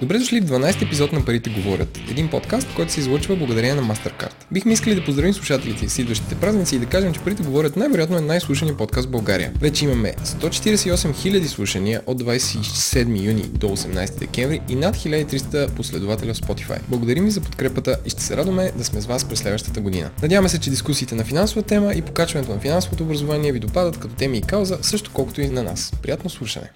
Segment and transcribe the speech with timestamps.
[0.00, 1.98] Добре дошли в 12 епизод на Парите говорят.
[2.10, 4.34] Един подкаст, който се излъчва благодарение на Mastercard.
[4.52, 8.16] Бихме искали да поздравим слушателите с идващите празници и да кажем, че Парите говорят най-вероятно
[8.16, 9.52] е най-слушания подкаст в България.
[9.60, 16.34] Вече имаме 148 000 слушания от 27 юни до 18 декември и над 1300 последователя
[16.34, 16.78] в Spotify.
[16.88, 20.10] Благодарим ви за подкрепата и ще се радваме да сме с вас през следващата година.
[20.22, 24.14] Надяваме се, че дискусиите на финансова тема и покачването на финансовото образование ви допадат като
[24.14, 25.92] теми и кауза, също колкото и на нас.
[26.02, 26.70] Приятно слушане!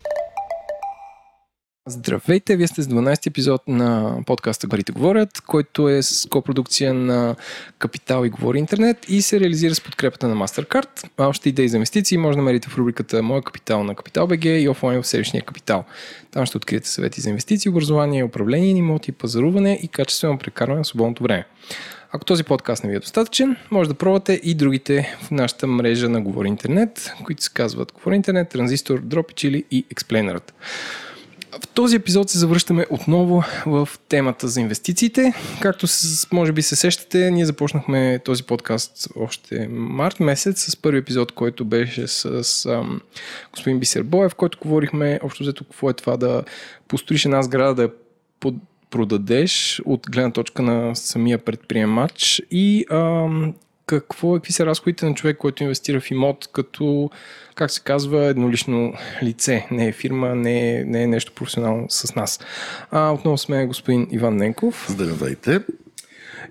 [1.90, 7.36] Здравейте, вие сте с 12 епизод на подкаста Парите говорят, който е с копродукция на
[7.78, 11.08] Капитал и Говори Интернет и се реализира с подкрепата на MasterCard.
[11.16, 14.44] А още идеи за инвестиции може да намерите в рубриката Моя капитал на Капитал БГ
[14.44, 15.84] и офлайн в седмичния капитал.
[16.30, 20.84] Там ще откриете съвети за инвестиции, образование, управление на имоти, пазаруване и качествено прекарване на
[20.84, 21.46] свободното време.
[22.12, 26.08] Ако този подкаст не ви е достатъчен, може да пробвате и другите в нашата мрежа
[26.08, 30.40] на Говори Интернет, които се казват Говори Интернет, Транзистор, Дропичили и Explainer.
[31.64, 35.32] В този епизод се завръщаме отново в темата за инвестициите.
[35.60, 35.86] Както
[36.32, 41.64] може би се сещате, ние започнахме този подкаст още март месец с първи епизод, който
[41.64, 43.00] беше с, с ам,
[43.52, 46.42] господин Бисер Боев, който говорихме общо взето какво е това да
[46.88, 47.90] построиш една сграда, да
[48.40, 48.54] под,
[48.90, 53.54] продадеш от гледна точка на самия предприемач и ам,
[53.88, 57.10] какво, какви са разходите на човек, който инвестира в имот като,
[57.54, 59.66] как се казва, еднолично лице.
[59.70, 62.40] Не е фирма, не е, не е нещо професионално с нас.
[62.90, 64.86] А, отново сме господин Иван Ненков.
[64.88, 65.60] Здравейте.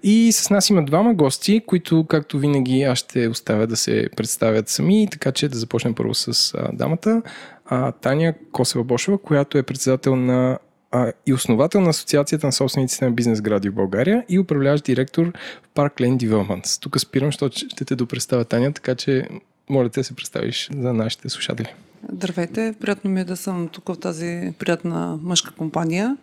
[0.04, 4.70] И с нас има двама гости, които, както винаги, аз ще оставя да се представят
[4.70, 7.22] сами, така че да започнем първо с а, дамата.
[7.66, 10.60] А, Таня Косева-Бошева, която е председател на
[10.92, 15.26] а, и основател на Асоциацията на собствениците на бизнес гради в България и управляващ директор
[15.64, 16.82] в Park Lane Developments.
[16.82, 19.28] Тук спирам, защото ще те допредставя Таня, така че
[19.70, 21.74] моля те се представиш за нашите слушатели.
[22.12, 26.18] Здравейте, приятно ми е да съм тук в тази приятна мъжка компания.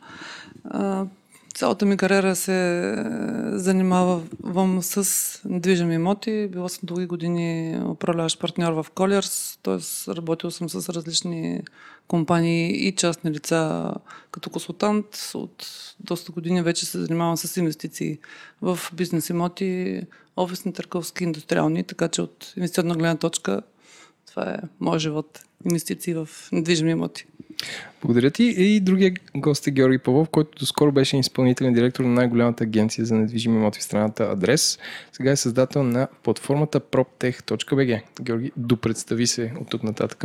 [1.55, 2.95] Цялата ми кариера се
[3.53, 6.49] занимавам с недвижими имоти.
[6.53, 10.15] Била съм дълги години управляващ партньор в Colliers, т.е.
[10.15, 11.63] работил съм с различни
[12.09, 13.93] компании и частни лица
[14.31, 15.07] като консултант.
[15.35, 15.67] От
[16.01, 18.19] доста години вече се занимавам с инвестиции
[18.63, 20.03] в бизнес имоти,
[20.37, 23.63] офисни, търговски, индустриални, така че от инвестиционна гледна точка
[24.27, 25.41] това е моят живот.
[25.65, 27.27] Инвестиции в недвижими имоти.
[28.03, 28.45] Благодаря ти.
[28.45, 33.15] И другия гост е Георги Павлов, който доскоро беше изпълнителен директор на най-голямата агенция за
[33.15, 34.79] недвижими имоти в страната Адрес.
[35.13, 38.03] Сега е създател на платформата proptech.bg.
[38.23, 40.25] Георги, допредстави се от тук нататък.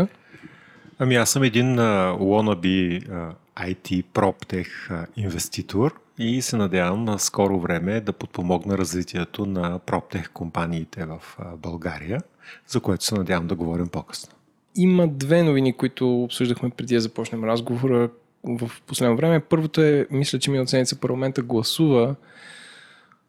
[1.00, 7.19] Ами аз съм един uh, wannabe uh, IT PropTech uh, инвеститор и се надявам на
[7.19, 12.21] скоро време да подпомогна развитието на PropTech компаниите в uh, България,
[12.67, 14.38] за което се надявам да говорим по-късно.
[14.75, 18.09] Има две новини, които обсъждахме преди да започнем разговора
[18.44, 19.40] в последно време.
[19.40, 22.16] Първото е, мисля, че ми седмица парламента гласува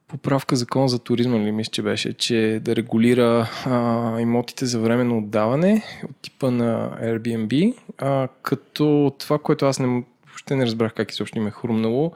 [0.08, 5.18] поправка закон за туризма, ли мисля, че беше, че да регулира а, имотите за временно
[5.18, 9.86] отдаване от типа на Airbnb, а, като това, което аз не,
[10.26, 12.12] въобще не разбрах как изобщо ми е хрумнало,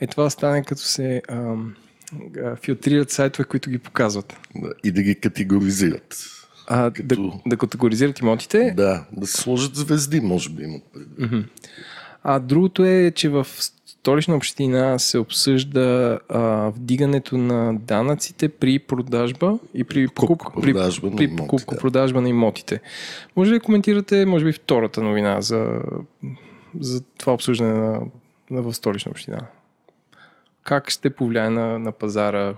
[0.00, 1.54] е това да стане като се а,
[2.44, 4.36] а, филтрират сайтове, които ги показват.
[4.84, 6.16] И да ги категоризират.
[6.70, 7.16] А, като...
[7.16, 8.72] да, да категоризират имотите?
[8.76, 11.18] Да, да се сложат звезди, може би имат предвид.
[11.18, 11.44] Mm-hmm.
[12.22, 13.46] А другото е, че в
[13.86, 21.36] столична община се обсъжда а, вдигането на данъците при продажба и при покупка-продажба, при, при
[21.36, 22.80] покупка-продажба на имотите.
[23.36, 25.80] Може ли да коментирате, може би, втората новина за,
[26.80, 28.00] за това обсъждане на,
[28.50, 29.40] на в столична община?
[30.62, 32.54] Как ще повлияе на, на пазара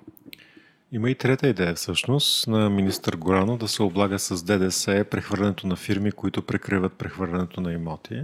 [0.92, 5.76] има и трета идея всъщност на министър Горанов да се облага с ДДС прехвърлянето на
[5.76, 8.22] фирми, които прекриват прехвърлянето на имоти.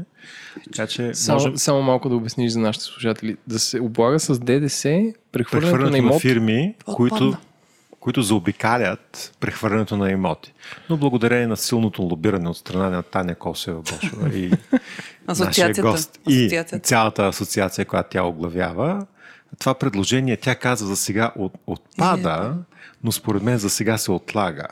[0.65, 1.59] Така че само, може...
[1.59, 3.37] само малко да обясниш за нашите служатели.
[3.47, 6.13] Да се облага с ДДС прехвърлянето, прехвърлянето на, имот...
[6.13, 7.37] на фирми, които,
[8.01, 10.53] които заобикалят прехвърлянето на имоти.
[10.91, 14.51] Но благодарение на силното лобиране от страна на Таня Косева Бошева и
[15.29, 19.07] нашия гост и цялата асоциация, която тя оглавява,
[19.59, 22.55] това предложение, тя казва за сега от, отпада,
[23.05, 24.67] но според мен за сега се отлага.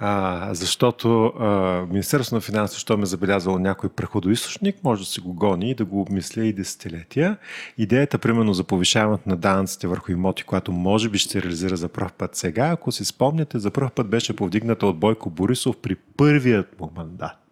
[0.00, 5.32] А, защото а, Министерството на финансите, що ме забелязало някой преходоисточник, може да си го
[5.32, 7.36] гони и да го обмисля и десетилетия.
[7.78, 11.88] Идеята, примерно, за повишаването на данъците върху имоти, която може би ще се реализира за
[11.88, 15.94] първ път сега, ако си спомняте, за първ път беше повдигната от Бойко Борисов при
[15.94, 17.47] първият му мандат.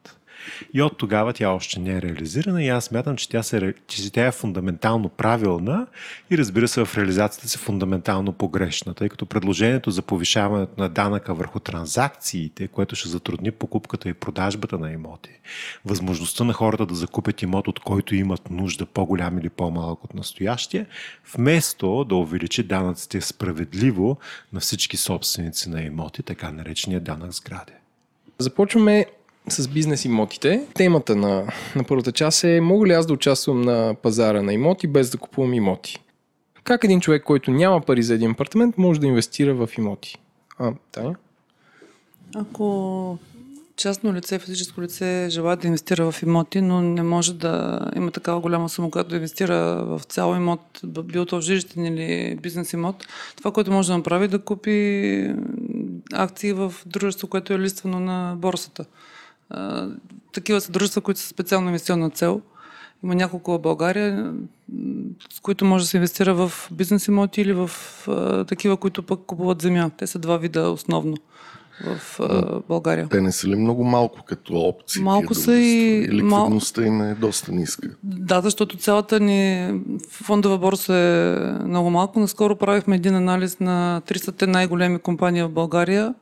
[0.75, 4.13] И от тогава тя още не е реализирана и аз смятам, че тя, се, че
[4.13, 5.87] тя е фундаментално правилна
[6.31, 11.35] и разбира се в реализацията си фундаментално погрешна, тъй като предложението за повишаването на данъка
[11.35, 15.31] върху транзакциите, което ще затрудни покупката и продажбата на имоти,
[15.85, 20.87] възможността на хората да закупят имот, от който имат нужда по-голям или по-малък от настоящия,
[21.35, 24.19] вместо да увеличи данъците справедливо
[24.53, 27.73] на всички собственици на имоти, така наречения данък сгради.
[28.39, 29.07] Започваме
[29.49, 30.67] с бизнес имотите.
[30.75, 34.87] Темата на, на първата част е мога ли аз да участвам на пазара на имоти
[34.87, 35.99] без да купувам имоти?
[36.65, 40.19] Как един човек, който няма пари за един апартамент, може да инвестира в имоти?
[40.59, 41.15] А, Таня?
[42.35, 43.19] Ако
[43.77, 48.41] частно лице, физическо лице желая да инвестира в имоти, но не може да има такава
[48.41, 53.07] голяма сума, която да инвестира в цял имот, бил то жилищен или бизнес имот,
[53.37, 55.35] това, което може да направи, е да купи
[56.13, 58.85] акции в дружество, което е листвано на борсата.
[60.33, 62.41] Такива са дружества, които са специално инвестиционна цел.
[63.05, 64.35] Има няколко в България,
[65.33, 67.71] с които може да се инвестира в бизнес имоти или в
[68.49, 69.91] такива, които пък купуват земя.
[69.99, 71.17] Те са два вида основно
[71.85, 73.09] в а, България.
[73.09, 75.03] Те не са ли много малко като опции?
[75.03, 76.01] Малко са и...
[76.03, 77.89] Ликвидността им е доста ниска.
[78.03, 79.73] Да, защото цялата ни
[80.11, 82.21] фондова борса е много малко.
[82.21, 86.15] Наскоро правихме един анализ на 300-те най-големи компании в България.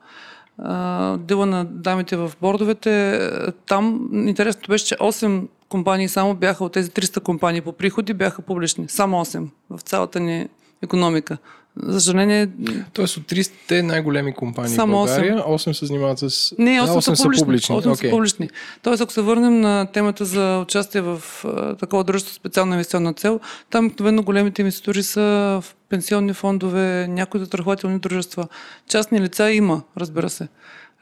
[1.17, 3.19] Дела на дамите в бордовете.
[3.67, 8.41] Там интересното беше, че 8 компании само бяха от тези 300 компании по приходи, бяха
[8.41, 8.89] публични.
[8.89, 10.49] Само 8 в цялата ни
[10.83, 11.37] економика.
[11.83, 12.49] За съжаление.
[12.93, 16.55] Тоест от 300 най-големи компании Само в България, 8, 8 се занимават с.
[16.59, 17.45] Не, 8, 8 са публични.
[17.45, 17.75] Публични.
[17.75, 18.05] 8 okay.
[18.05, 18.49] са публични.
[18.81, 23.39] Тоест, ако се върнем на темата за участие в а, такова дружество специална инвестиционна цел,
[23.69, 25.21] там обикновено големите инвеститори са
[25.61, 28.47] в пенсионни фондове, някои застрахователни дружества.
[28.89, 30.47] Частни лица има, разбира се.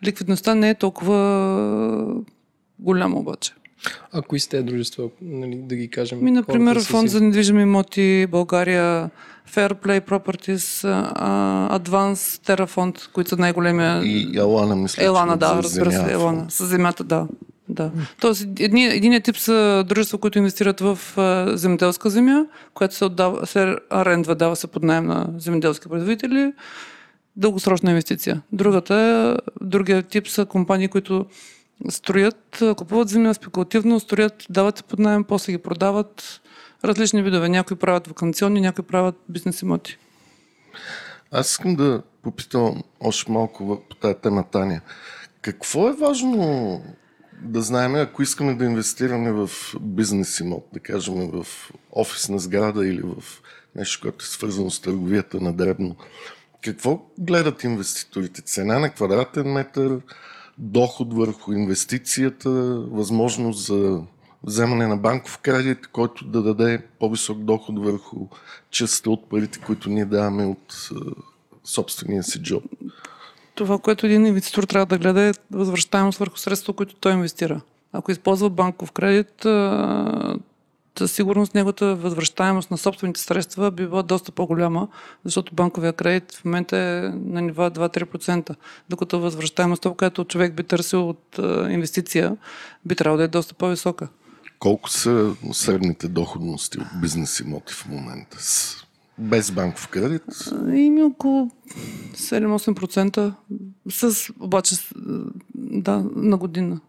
[0.04, 2.24] Ликвидността не е толкова
[2.80, 3.54] голяма обаче.
[4.12, 6.24] А кои сте дружества, нали, да ги кажем?
[6.24, 9.10] Ми, например, фонд за недвижими имоти България,
[9.52, 14.04] Fairplay Properties, uh, Advance Terrafond, които са най-големия.
[14.04, 15.04] И Елана, мисля.
[15.04, 16.46] Елана, да, разбира се, Елана.
[16.50, 17.28] С земята, да.
[17.70, 17.92] Да.
[18.22, 23.48] Тоест, едни, единият тип са дружества, които инвестират в а, земеделска земя, която се, отдава,
[23.48, 26.54] се арендва, дава се под найем на земеделски производители.
[27.36, 28.42] Дългосрочна инвестиция.
[28.52, 31.26] Другата, другия тип са компании, които
[31.90, 36.42] строят, купуват земя спекулативно, строят, дават се под найем, после ги продават.
[36.86, 37.50] Различни видове.
[37.50, 39.98] Някои правят вакансионни, някои правят бизнес имоти.
[41.32, 44.82] Аз искам да попитам още малко по тази тема, Таня.
[45.42, 46.82] Какво е важно
[47.42, 49.50] да знаем, ако искаме да инвестираме в
[49.82, 53.24] бизнес имот, да кажем в офисна сграда или в
[53.76, 55.96] нещо, което е свързано с търговията на дребно.
[56.64, 58.42] Какво гледат инвеститорите?
[58.42, 60.00] Цена на квадратен метър,
[60.58, 62.50] доход върху инвестицията,
[62.92, 64.02] възможност за
[64.44, 68.28] вземане на банков кредит, който да даде по-висок доход върху
[68.72, 70.90] частта от парите, които ние даваме от
[71.64, 72.64] собствения си джоб.
[73.56, 77.62] Това, което един инвеститор трябва да гледа е възвръщаемост върху средства, които той инвестира.
[77.94, 79.46] Ако използва банков кредит,
[80.98, 84.88] със сигурност неговата възвръщаемост на собствените средства би била доста по-голяма,
[85.26, 88.56] защото банковия кредит в момента е на нива 2-3%,
[88.90, 92.38] докато възвръщаемостта, която човек би търсил от инвестиция,
[92.86, 94.08] би трябвало да е доста по-висока.
[94.64, 98.38] Колко са средните доходности от бизнес имоти в момента?
[99.18, 100.24] Без банков кредит?
[100.74, 101.52] Ими около
[102.16, 103.34] 7-8%.
[103.90, 104.76] С, обаче,
[105.56, 106.80] да, на година.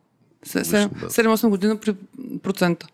[0.46, 1.94] 7-8 година при
[2.42, 2.86] процента.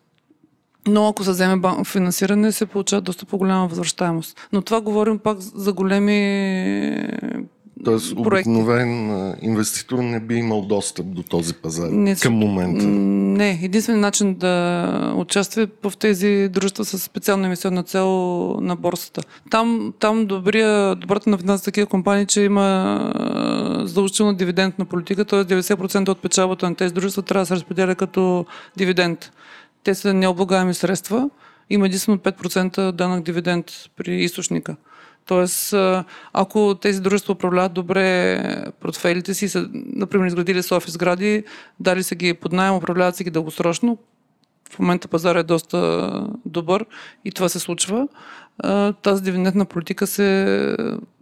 [0.86, 4.48] Но ако се вземе финансиране, се получава доста по-голяма възвръщаемост.
[4.52, 7.08] Но това говорим пак за големи
[7.84, 12.84] Тоест, обикновен инвеститор не би имал достъп до този пазар не, към момента.
[12.86, 18.08] Не, единственият начин да участва е в тези дружества с специална инвестиционна цел
[18.60, 19.22] на борсата.
[19.50, 23.12] Там, там добрия, добрата новина за такива компании, че има
[23.84, 25.44] задължителна дивидендна политика, т.е.
[25.44, 28.46] 90% от печалбата на тези дружества трябва да се разпределя като
[28.76, 29.32] дивиденд.
[29.84, 31.30] Те са необлагаеми средства.
[31.70, 34.76] Има единствено 5% данък дивиденд при източника.
[35.30, 35.74] Тоест,
[36.32, 38.42] ако тези дружества управляват добре
[38.80, 41.44] портфелите си, са, например, изградили са офис сгради,
[41.80, 43.98] дали са ги под найем, управляват си ги дългосрочно,
[44.70, 46.10] в момента пазар е доста
[46.46, 46.86] добър
[47.24, 48.08] и това се случва,
[49.02, 50.76] тази дивидендна политика се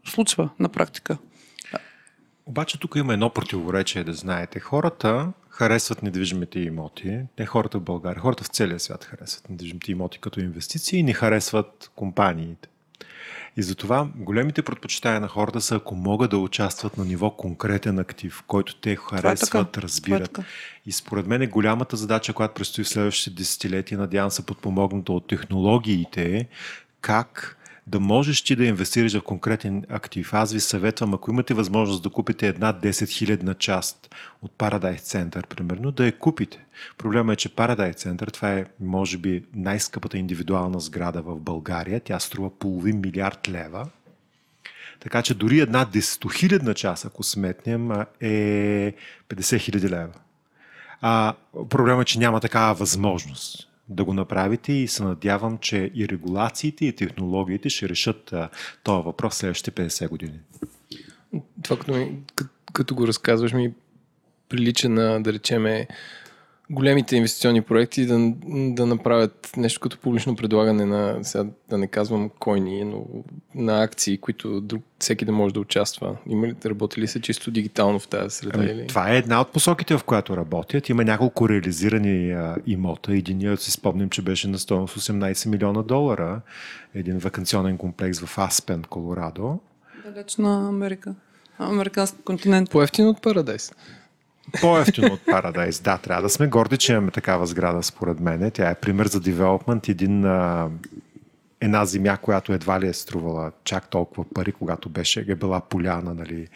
[0.07, 1.19] случва на практика.
[2.47, 4.61] Обаче тук има едно противоречие, да знаете.
[4.61, 7.21] Хората харесват недвижимите имоти.
[7.39, 11.13] Не хората в България, хората в целия свят харесват недвижимите имоти като инвестиции и не
[11.13, 12.69] харесват компаниите.
[13.59, 18.43] И затова големите предпочитания на хората са, ако могат да участват на ниво конкретен актив,
[18.47, 20.39] който те харесват, е разбират.
[20.39, 20.43] Е
[20.87, 25.27] и според мен е голямата задача, която предстои в следващите десетилетия, надявам се подпомогната от
[25.27, 26.49] технологиите,
[27.01, 27.58] как
[27.89, 30.35] да можеш ти да инвестираш в конкретен актив.
[30.35, 35.47] Аз ви съветвам, ако имате възможност да купите една 10 хилядна част от Paradise Center,
[35.47, 36.65] примерно, да я купите.
[36.99, 42.01] Проблема е, че Paradise Center, това е, може би, най-скъпата индивидуална сграда в България.
[42.01, 43.89] Тя струва половин милиард лева.
[45.01, 47.91] Така че дори една 10 хилядна част, ако сметнем,
[48.21, 48.95] е
[49.29, 50.13] 50 хиляди лева.
[51.01, 51.35] А,
[51.69, 56.87] проблема е, че няма такава възможност да го направите и се надявам, че и регулациите
[56.87, 58.35] и технологиите ще решат
[58.83, 60.41] този въпрос следващите 50 години.
[61.63, 62.19] Това като, ми,
[62.73, 63.73] като го разказваш ми
[64.49, 65.89] прилича на, да речеме,
[66.71, 72.31] големите инвестиционни проекти да, да направят нещо като публично предлагане на, сега да не казвам
[72.39, 73.07] койни, но
[73.55, 76.17] на акции, които друг, всеки да може да участва.
[76.29, 78.59] Има ли, работили са чисто дигитално в тази среда?
[78.59, 78.87] Ами, или?
[78.87, 80.89] Това е една от посоките, в която работят.
[80.89, 83.13] Има няколко реализирани а, имота.
[83.13, 86.41] Единият си спомням, че беше на стоеност 18 милиона долара.
[86.95, 89.59] Един вакансионен комплекс в Аспен, Колорадо.
[90.05, 91.15] Далечна Америка.
[91.59, 92.71] Американски континент.
[92.71, 93.73] По-ефтин от Парадайс.
[94.61, 95.83] По-ефтино от Paradise.
[95.83, 98.51] Да, трябва да сме горди, че имаме такава сграда, според мен.
[98.51, 99.89] Тя е пример за девелопмент.
[99.89, 100.69] Един, а,
[101.61, 106.15] една земя, която едва ли е струвала чак толкова пари, когато беше, е била поляна
[106.15, 106.49] нали,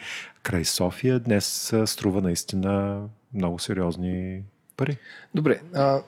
[0.43, 3.01] край София, днес струва наистина
[3.33, 4.41] много сериозни
[4.77, 4.97] пари.
[5.35, 6.01] Добре, а,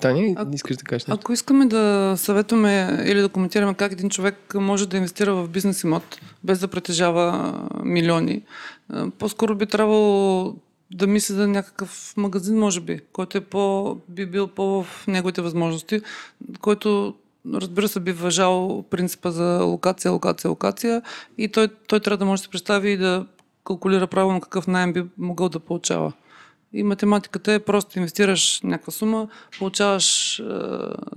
[0.00, 1.20] Таня, а, искаш да кажеш нещо?
[1.20, 5.82] Ако искаме да съветваме или да коментираме как един човек може да инвестира в бизнес
[5.82, 7.54] имот, без да притежава
[7.84, 8.42] милиони,
[9.18, 10.54] по-скоро би трябвало
[10.92, 15.42] да мисли за някакъв магазин, може би, който е по, би бил по в неговите
[15.42, 16.00] възможности,
[16.60, 17.14] който
[17.54, 21.02] разбира се, би въжал принципа за локация, локация, локация
[21.38, 23.26] и той, той трябва да може да се представи и да
[23.64, 26.12] калкулира правилно какъв найем би могъл да получава.
[26.72, 29.28] И математиката е просто инвестираш някаква сума,
[29.58, 30.44] получаваш е,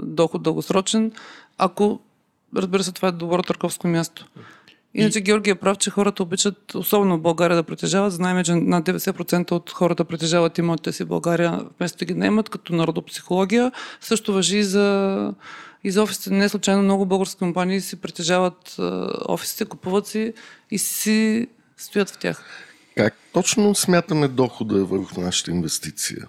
[0.03, 1.11] доход дългосрочен,
[1.57, 1.99] ако,
[2.55, 4.27] разбира се, това е добро търговско място.
[4.95, 5.21] Иначе и...
[5.21, 8.13] Георги е прав, че хората обичат, особено в България, да притежават.
[8.13, 12.49] Знаем, че над 90% от хората притежават имотите си в България, вместо да ги наемат,
[12.49, 13.71] като народопсихология.
[14.01, 15.33] Също въжи и за,
[15.83, 16.29] и за офисите.
[16.29, 18.75] Не случайно много български компании си притежават
[19.27, 20.33] офисите, купуват си
[20.71, 21.47] и си
[21.77, 22.43] стоят в тях.
[22.97, 26.27] Как точно смятаме дохода върху нашата инвестиция?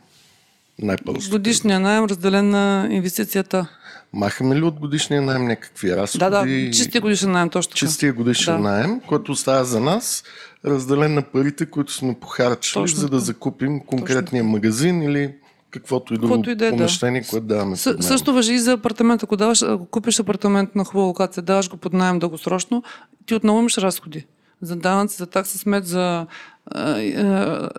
[0.82, 1.30] Най-просто.
[1.30, 3.66] Годишния найем разделен на инвестицията.
[4.12, 6.18] Махаме ли от годишния найем някакви разходи?
[6.18, 7.78] Да, да, чистия годишен найем, точно така.
[7.78, 8.62] Чистия годишен да.
[8.62, 10.24] найем, който остава за нас,
[10.64, 15.34] разделен на парите, които сме похарчили, точно за да закупим конкретния магазин или
[15.70, 17.28] каквото и друго и да е, помещение, да.
[17.28, 17.76] което даваме.
[17.76, 19.22] С, също въжи и за апартамент.
[19.22, 22.82] Ако, даваш, ако купиш апартамент на хубава локация, даваш го под найем дългосрочно,
[23.26, 24.26] ти отново имаш разходи.
[24.62, 26.26] За данъци, за такса смет, за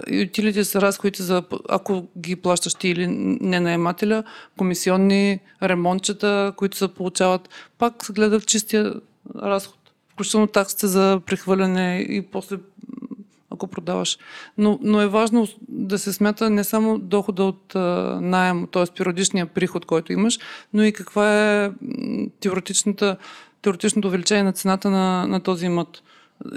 [0.07, 4.23] Ютилите са разходите за, ако ги плащаш ти или не наемателя,
[4.57, 8.93] комисионни, ремонтчета, които се получават, пак се гледа чистия
[9.35, 9.77] разход.
[10.13, 12.57] Включително таксите за прехвърляне и после
[13.49, 14.17] ако продаваш.
[14.57, 17.79] Но, но е важно да се смята не само дохода от а,
[18.21, 18.83] найем, т.е.
[18.97, 20.39] периодичния приход, който имаш,
[20.73, 21.71] но и каква е
[22.39, 23.17] теоретичната,
[23.61, 26.01] теоретичното увеличение на цената на, на този имот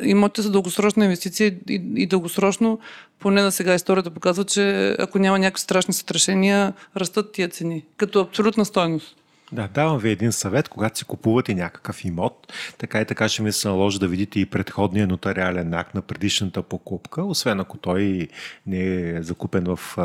[0.03, 2.79] имотите са дългосрочна инвестиция и, и дългосрочно,
[3.19, 8.21] поне на сега историята показва, че ако няма някакви страшни сътрешения, растат тия цени, като
[8.21, 9.17] абсолютна стойност.
[9.53, 13.53] Да, давам ви един съвет, когато си купувате някакъв имот, така и така ще ми
[13.53, 18.29] се наложи да видите и предходния нотариален акт на предишната покупка, освен ако той
[18.67, 19.97] не е закупен в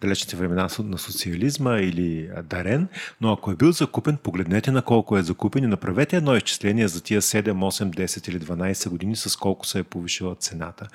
[0.00, 2.88] далечните времена на социализма или дарен,
[3.20, 7.02] но ако е бил закупен, погледнете на колко е закупен и направете едно изчисление за
[7.02, 10.88] тия 7, 8, 10 или 12 години с колко се е повишила цената.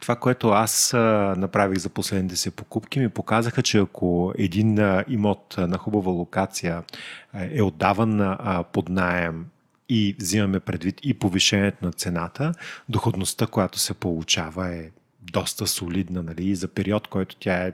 [0.00, 0.92] Това, което аз
[1.36, 6.82] направих за последните си покупки, ми показаха, че ако един имот на хубава локация
[7.34, 8.36] е отдаван
[8.72, 9.46] под найем
[9.88, 12.52] и взимаме предвид и повишението на цената,
[12.88, 14.90] доходността, която се получава е
[15.32, 17.72] доста солидна, нали, и за период, който тя е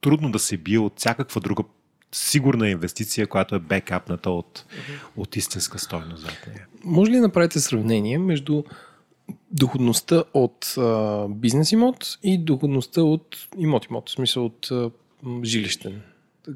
[0.00, 1.62] трудно да се бие от всякаква друга
[2.12, 5.00] сигурна инвестиция, която е бекапната от, uh-huh.
[5.16, 6.48] от истинска стойност.
[6.84, 8.62] Може ли да направите сравнение между
[9.50, 14.90] доходността от а, бизнес имот и доходността от имот-имот, в смисъл от а,
[15.44, 16.02] жилищен,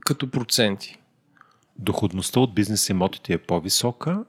[0.00, 0.98] като проценти?
[1.78, 4.24] Доходността от бизнес имотите е по-висока,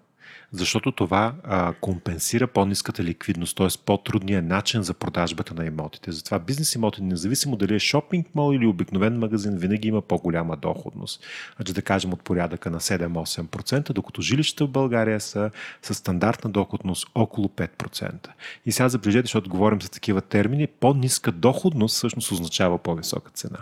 [0.57, 3.67] защото това а, компенсира по-низката ликвидност, т.е.
[3.85, 6.12] по-трудния начин за продажбата на имотите.
[6.12, 11.24] Затова бизнес имоти, независимо дали е шопинг мол или обикновен магазин, винаги има по-голяма доходност.
[11.55, 17.07] Значи да кажем от порядъка на 7-8%, докато жилищата в България са с стандартна доходност
[17.15, 18.27] около 5%.
[18.65, 23.59] И сега забележете, защото говорим за такива термини, по-ниска доходност всъщност означава по-висока цена.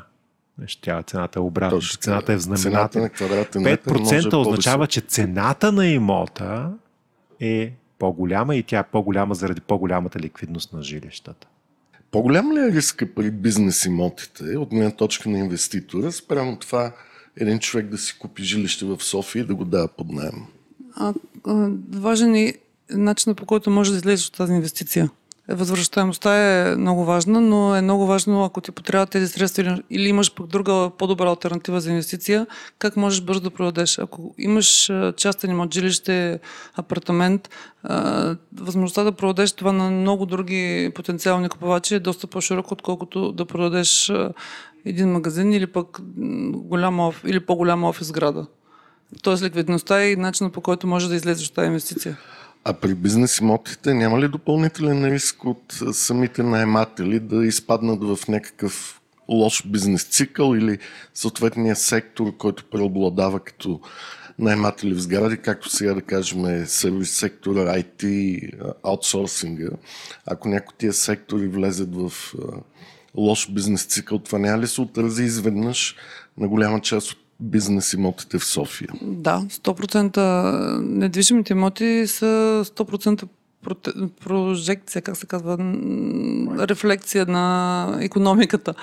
[0.81, 1.79] Тя цената е обратна.
[1.79, 2.99] Точно, цената е в знамената.
[2.99, 6.71] 5% означава, че цената на имота
[7.43, 11.47] е по-голяма и тя е по-голяма заради по-голямата ликвидност на жилищата.
[12.11, 16.91] По-голям ли е риска при бизнес имотите от гледна точка на инвеститора спрямо това
[17.37, 20.45] един човек да си купи жилище в София и да го дава под найем?
[21.91, 22.53] важен е
[22.89, 25.09] начинът по който може да излезеш от тази инвестиция.
[25.47, 30.33] Възвръщаемостта е много важна, но е много важно, ако ти потрябват тези средства или, имаш
[30.35, 32.47] пък друга по-добра альтернатива за инвестиция,
[32.79, 33.99] как можеш бързо да продадеш.
[33.99, 36.39] Ако имаш частен имот, жилище,
[36.75, 37.49] апартамент,
[38.55, 44.11] възможността да продадеш това на много други потенциални купувачи е доста по-широко, отколкото да продадеш
[44.85, 45.97] един магазин или пък
[46.51, 48.45] голяма, или по-голяма офис града.
[49.21, 52.17] Тоест ликвидността и начинът по който може да излезеш от тази инвестиция.
[52.65, 59.01] А при бизнес имотите няма ли допълнителен риск от самите наематели да изпаднат в някакъв
[59.29, 60.77] лош бизнес цикъл или
[61.13, 63.79] съответния сектор, който преобладава като
[64.39, 68.49] наематели в сгради, както сега да кажем сервис сектора, IT,
[68.83, 69.69] аутсорсинга.
[70.25, 72.33] Ако някои тия сектори влезат в
[73.15, 75.95] лош бизнес цикъл, това няма ли се отрази изведнъж
[76.37, 78.89] на голяма част от бизнес имотите в София.
[79.01, 80.17] Да, 100%
[80.81, 83.27] недвижимите имоти са 100%
[84.25, 85.57] прожекция, как се казва,
[86.59, 88.73] рефлекция на економиката.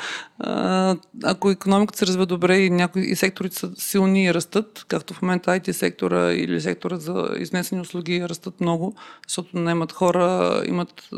[1.25, 5.23] Ако економиката се развива добре и някои и секторите са силни и растат, както в
[5.23, 8.95] момента IT сектора или сектора за изнесени услуги растат много,
[9.29, 11.09] защото наемат хора, имат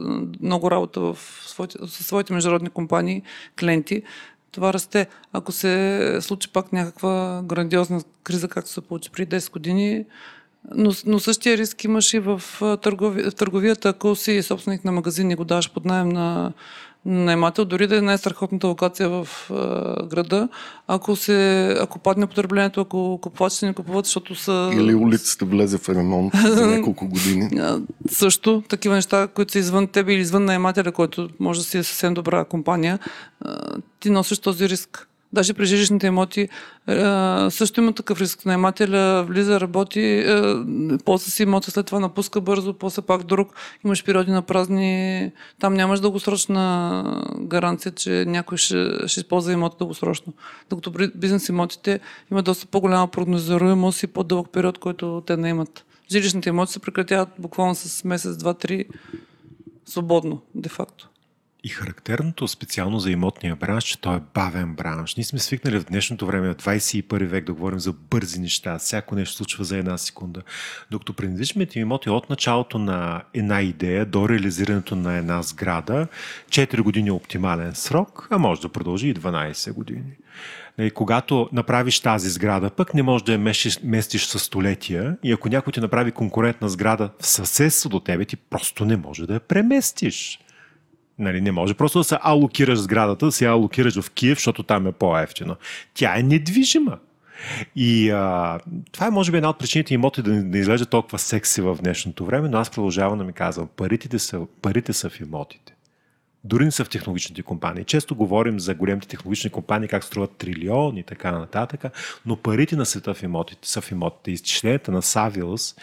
[0.40, 3.22] много работа в своите, със своите международни компании,
[3.58, 4.02] клиенти,
[4.52, 5.06] това расте.
[5.32, 10.04] Ако се случи пак някаква грандиозна криза, както се получи при 10 години,
[10.75, 12.42] но, но същия риск имаш и в,
[12.82, 16.52] търгови, в търговията, ако си собственик на магазин и го даваш под найем на
[17.04, 20.49] наемател, дори да е най-страхотната локация в а, града,
[20.87, 24.71] ако, се, ако падне потреблението, ако купувачите не купуват, защото са...
[24.75, 27.50] Или улицата влезе в ремонт за няколко години.
[28.11, 31.82] също, такива неща, които са извън тебе или извън наемателя, който може да си е
[31.82, 32.99] съвсем добра компания,
[34.00, 35.09] ти носиш този риск.
[35.32, 36.48] Даже при жилищните имоти
[37.50, 38.46] също има такъв риск.
[38.46, 40.26] Наймателя влиза, работи,
[41.04, 43.54] после си имота, след това напуска бързо, после пак друг.
[43.84, 45.32] Имаш периоди на празни.
[45.60, 50.32] Там нямаш дългосрочна гаранция, че някой ще, ще използва имота дългосрочно.
[50.71, 55.84] Докато при бизнес имотите има доста по-голяма прогнозируемост и по-дълъг период, който те не имат.
[56.10, 58.84] Жилищните имоти се прекратяват буквално с месец, два, три
[59.86, 61.08] свободно, де-факто.
[61.64, 65.16] И характерното специално за имотния бранш, че той е бавен бранш.
[65.16, 68.78] Ние сме свикнали в днешното време, в 21 век, да говорим за бързи неща.
[68.78, 70.42] Всяко нещо случва за една секунда.
[70.90, 76.06] Докато при недвижимите имоти от началото на една идея до реализирането на една сграда,
[76.48, 80.12] 4 години е оптимален срок, а може да продължи и 12 години.
[80.78, 85.32] И когато направиш тази сграда, пък не можеш да я местиш, местиш със столетия и
[85.32, 89.34] ако някой ти направи конкурентна сграда в съседство до тебе, ти просто не може да
[89.34, 90.38] я преместиш.
[91.18, 94.86] Нали, не може просто да се алокираш сградата, да се алокираш в Киев, защото там
[94.86, 95.56] е по-ефтино.
[95.94, 96.98] Тя е недвижима.
[97.76, 98.58] И а,
[98.92, 101.78] това е може би една от причините имоти да не да изглежда толкова секси в
[101.82, 105.75] днешното време, но аз продължавам да ми казвам, парите са, парите са в имотите.
[106.44, 107.84] Дори не са в технологичните компании.
[107.84, 111.84] Често говорим за големите технологични компании, как струват трилион и така нататък,
[112.26, 114.30] но парите на света в имотите са в имотите.
[114.30, 115.76] Изчисленията на Савилс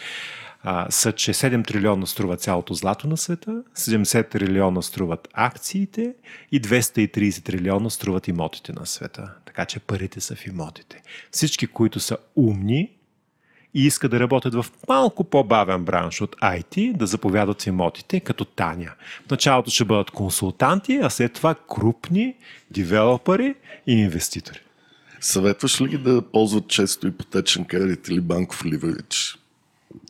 [0.64, 6.14] а, са, че 7 трилиона струва цялото злато на света, 70 трилиона струват акциите
[6.52, 9.34] и 230 трилиона струват имотите на света.
[9.46, 11.02] Така че парите са в имотите.
[11.32, 12.92] Всички, които са умни
[13.74, 18.92] и искат да работят в малко по-бавен бранш от IT, да заповядат имотите, като Таня.
[19.28, 22.36] В началото ще бъдат консултанти, а след това крупни
[22.72, 23.56] девелопери
[23.88, 24.60] и инвеститори.
[25.22, 29.29] Съветваш ли ги да ползват често ипотечен кредит или банков ливеридж?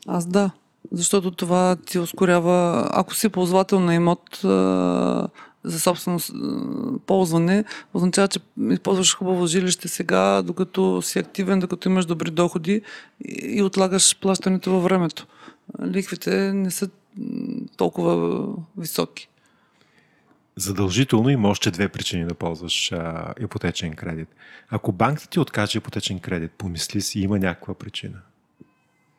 [0.08, 0.52] Аз да.
[0.92, 4.40] Защото това ти ускорява, ако си ползвател на имот
[5.64, 6.20] за собствено
[7.06, 7.64] ползване,
[7.94, 8.40] означава, че
[8.72, 12.82] използваш хубаво жилище сега, докато си активен, докато имаш добри доходи
[13.26, 15.28] и, отлагаш плащането във времето.
[15.86, 16.90] Лихвите не са
[17.78, 18.46] толкова
[18.78, 19.30] високи.
[20.56, 24.28] Задължително има още две причини да ползваш а, ипотечен кредит.
[24.70, 28.18] Ако банката ти откаже ипотечен кредит, помисли си, има някаква причина.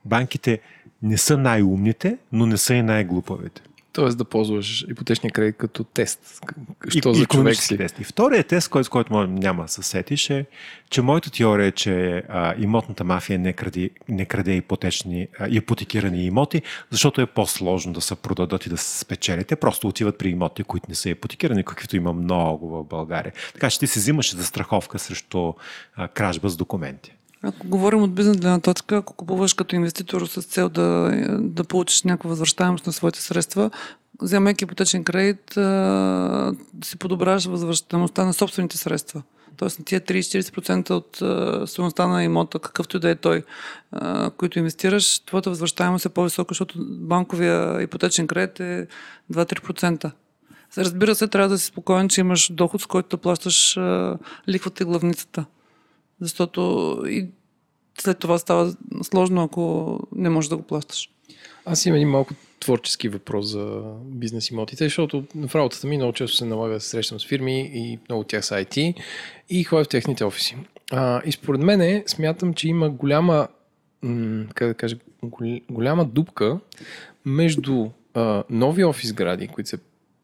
[0.04, 0.60] Банките
[1.02, 3.62] не са най-умните, но не са и най-глупавите.
[3.92, 6.40] Тоест да ползваш ипотечния кредит като тест.
[6.88, 7.76] Що и, за човек си.
[7.76, 8.00] Тест.
[8.00, 10.46] И вторият тест, който, който няма да се сетиш е,
[10.90, 16.24] че моята теория е, че а, имотната мафия не краде, не краде ипотечни, а, ипотекирани
[16.24, 19.46] имоти, защото е по-сложно да се продадат и да се спечелят.
[19.46, 23.32] Те просто отиват при имоти, които не са ипотекирани, каквито има много в България.
[23.52, 25.52] Така че ти се взимаш за страховка срещу
[25.96, 27.16] а, кражба с документи.
[27.42, 32.02] Ако говорим от бизнес гледна точка, ако купуваш като инвеститор с цел да, да получиш
[32.02, 33.70] някаква възвръщаемост на своите средства,
[34.22, 39.22] вземайки ипотечен кредит, да си подобряваш възвръщаемостта на собствените средства.
[39.56, 41.16] Тоест на тия 30-40% от
[41.68, 43.42] стоеността на имота, какъвто и да е той,
[44.36, 48.86] който инвестираш, твоята възвръщаемост е по-висока, защото банковия ипотечен кредит е
[49.32, 50.10] 2-3%.
[50.78, 53.78] Разбира се, трябва да си спокоен, че имаш доход, с който плащаш
[54.48, 55.44] лихвата и главницата.
[56.20, 57.26] Защото и
[57.98, 61.10] след това става сложно, ако не можеш да го плащаш.
[61.64, 66.36] Аз имам един малко творчески въпрос за бизнес имотите, защото в работата ми много често
[66.36, 68.94] се налага да срещам с фирми и много от тях са IT
[69.50, 70.56] и ходя в техните офиси.
[70.92, 73.48] А, и според мен смятам, че има голяма,
[74.54, 74.96] как да кажа,
[75.70, 76.58] голяма дупка
[77.24, 79.78] между а, нови офис гради, които се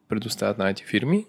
[0.08, 1.26] предоставят на IT фирми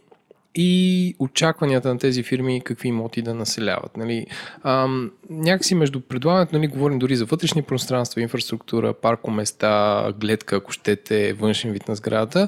[0.60, 3.98] и очакванията на тези фирми какви имоти да населяват.
[3.98, 4.26] Нали.
[4.63, 4.88] А,
[5.30, 11.72] някакси между предлагането, нали, говорим дори за вътрешни пространства, инфраструктура, паркоместа, гледка, ако щете, външен
[11.72, 12.48] вид на сградата.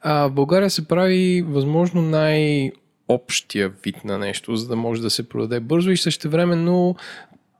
[0.00, 2.70] А, в България се прави възможно най-
[3.08, 6.96] общия вид на нещо, за да може да се продаде бързо и същевременно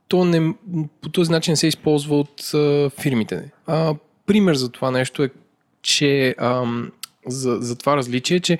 [0.08, 0.54] то не,
[1.00, 3.50] по този начин се използва от а, фирмите.
[3.66, 3.94] А,
[4.26, 5.30] пример за това нещо е,
[5.82, 6.64] че а,
[7.26, 8.58] за, за това различие, че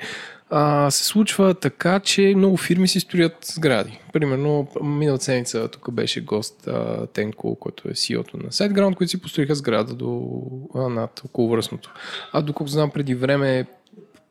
[0.51, 4.01] а, се случва така, че много фирми си строят сгради.
[4.13, 9.21] Примерно, миналата седмица тук беше гост а, Тенко, който е CEO-то на SiteGround, които си
[9.21, 10.41] построиха сграда до,
[10.75, 11.95] а, над околовръстното.
[12.33, 13.67] А доколко знам преди време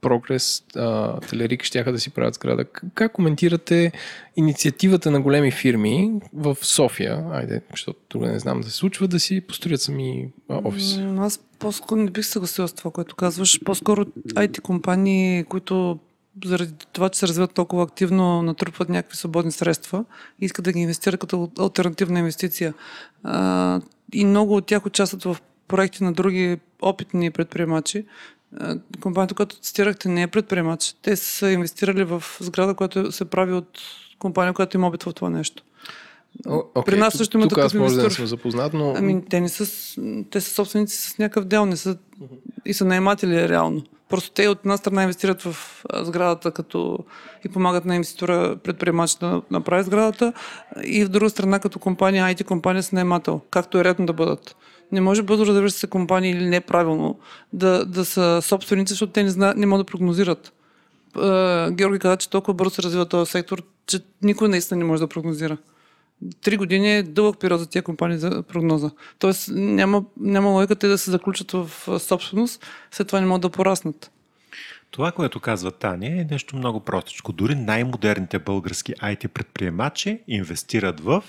[0.02, 0.64] Прогрес,
[1.30, 2.66] Телерик ще да си правят сграда.
[2.94, 3.92] Как коментирате
[4.36, 9.20] инициативата на големи фирми в София, айде, защото тук не знам да се случва, да
[9.20, 11.00] си построят сами офис?
[11.18, 13.60] Аз по-скоро не бих съгласила с това, което казваш.
[13.66, 16.00] По-скоро IT компании, които
[16.46, 20.06] заради това, че се развиват толкова активно, натрупват някакви свободни средства
[20.42, 22.74] и искат да ги инвестират като альтернативна инвестиция.
[24.14, 28.06] И много от тях участват в проекти на други опитни предприемачи.
[29.02, 30.96] компанията, която цитирахте, не е предприемач.
[31.02, 33.80] Те са инвестирали в сграда, която се прави от
[34.20, 35.64] компания, която има опит в това нещо.
[36.46, 38.94] Okay, При нас също има тук такъв аз може да не съм запознат, но...
[38.98, 39.66] Ами, те, не са,
[40.32, 41.98] те са собственици с някакъв дел, не са,
[42.66, 43.84] и са наематели реално.
[44.10, 47.00] Просто те от една страна инвестират в сградата като
[47.46, 50.34] и помагат на инвеститора предприемач да направи сградата
[50.84, 54.56] и в друга страна като компания, IT компания с наемател, както е редно да бъдат.
[54.92, 57.20] Не може бързо развиващи се компании или неправилно
[57.54, 60.54] да, да са собственици, защото те не, зна, не могат да прогнозират.
[61.72, 65.08] Георги каза, че толкова бързо се развива този сектор, че никой наистина не може да
[65.08, 65.58] прогнозира.
[66.42, 68.92] Три години е дълъг период за тези компании за прогноза.
[69.20, 73.50] Тоест няма, няма логика те да се заключат в собственост, след това не могат да
[73.50, 74.12] пораснат.
[74.92, 77.32] Това, което казва Таня, е нещо много простичко.
[77.32, 81.24] Дори най-модерните български IT предприемачи инвестират в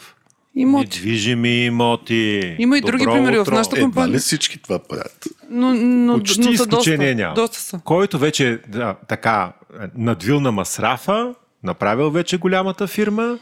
[0.55, 0.85] Имоти.
[0.85, 2.57] Недвижими имоти.
[2.59, 4.07] Има и други примери в нашата компания.
[4.07, 5.29] Едва ли всички това правят?
[5.51, 7.35] Но, но, Почти но изключение доста, няма.
[7.35, 7.81] Доста са.
[7.85, 9.53] Който вече да, така
[9.97, 13.39] надвил на масрафа, направил вече голямата фирма,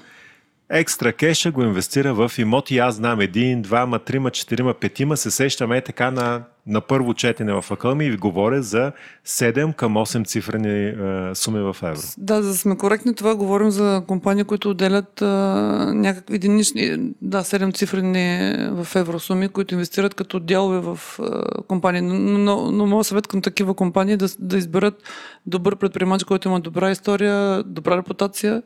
[0.70, 2.78] екстра кеша го инвестира в имоти.
[2.78, 5.16] Аз знам един, двама, трима, четирима, петима.
[5.16, 8.92] Се сещаме така на, на първо четене в акълми и ви говоря за
[9.26, 12.00] 7 към 8 цифрени е, суми в евро.
[12.18, 17.42] Да, за да сме коректни, това говорим за компании, които отделят е, някакви единични, да,
[17.42, 21.22] 7 цифрени в евро суми, които инвестират като дялове в е,
[21.62, 22.00] компании.
[22.00, 25.02] Но, но, но моят съвет към такива компании е да, да изберат
[25.46, 28.62] добър предприемач, който има добра история, добра репутация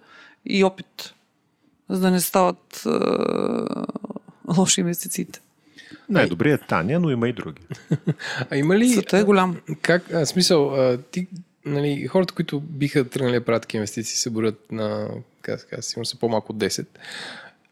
[0.46, 1.14] и опит
[1.88, 3.86] за да не стават а,
[4.58, 5.40] лоши инвестициите.
[6.08, 7.62] Най-добрият е Таня, но има и други.
[8.50, 8.88] а има ли...
[8.88, 9.60] Света е голям.
[9.82, 11.26] Как, а, смисъл, а, ти,
[11.64, 15.08] нали, хората, които биха тръгнали да правят инвестиции, се борят на,
[15.42, 16.86] как, как, сигурно са по-малко от 10.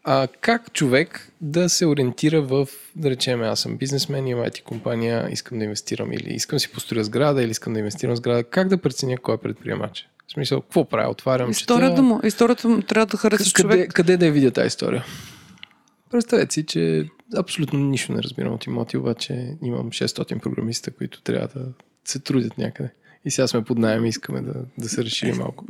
[0.03, 5.27] А, как човек да се ориентира в, да речем, аз съм бизнесмен, имам IT компания,
[5.31, 8.43] искам да инвестирам или искам да си построя сграда или искам да инвестирам в сграда,
[8.43, 10.07] как да преценя кой е предприемач?
[10.31, 11.11] В смисъл, какво правя?
[11.11, 12.01] Отварям Историята чета...
[12.01, 12.19] му.
[12.23, 13.93] Историята му трябва да харесаш къде, човек.
[13.93, 15.05] Къде да я видя тази история?
[16.11, 17.05] Представете си, че
[17.37, 21.65] абсолютно нищо не разбирам от имоти, обаче имам 600 програмиста, които трябва да
[22.05, 22.89] се трудят някъде.
[23.25, 25.65] И сега сме под найем и искаме да, да се разшири малко.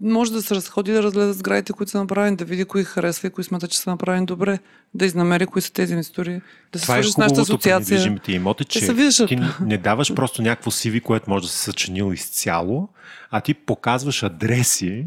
[0.00, 3.30] Може да се разходи да разгледа сградите, които са направени, да види кои харесва и
[3.30, 4.58] кои смята, че са направени добре,
[4.94, 6.40] да изнамери кои са тези инвеститори,
[6.72, 7.94] да се Това е свържи с нашата асоциация.
[7.94, 12.12] недвижимите имоти, че се ти не даваш просто някакво CV, което може да се съчинил
[12.12, 12.88] изцяло,
[13.30, 15.06] а ти показваш адреси,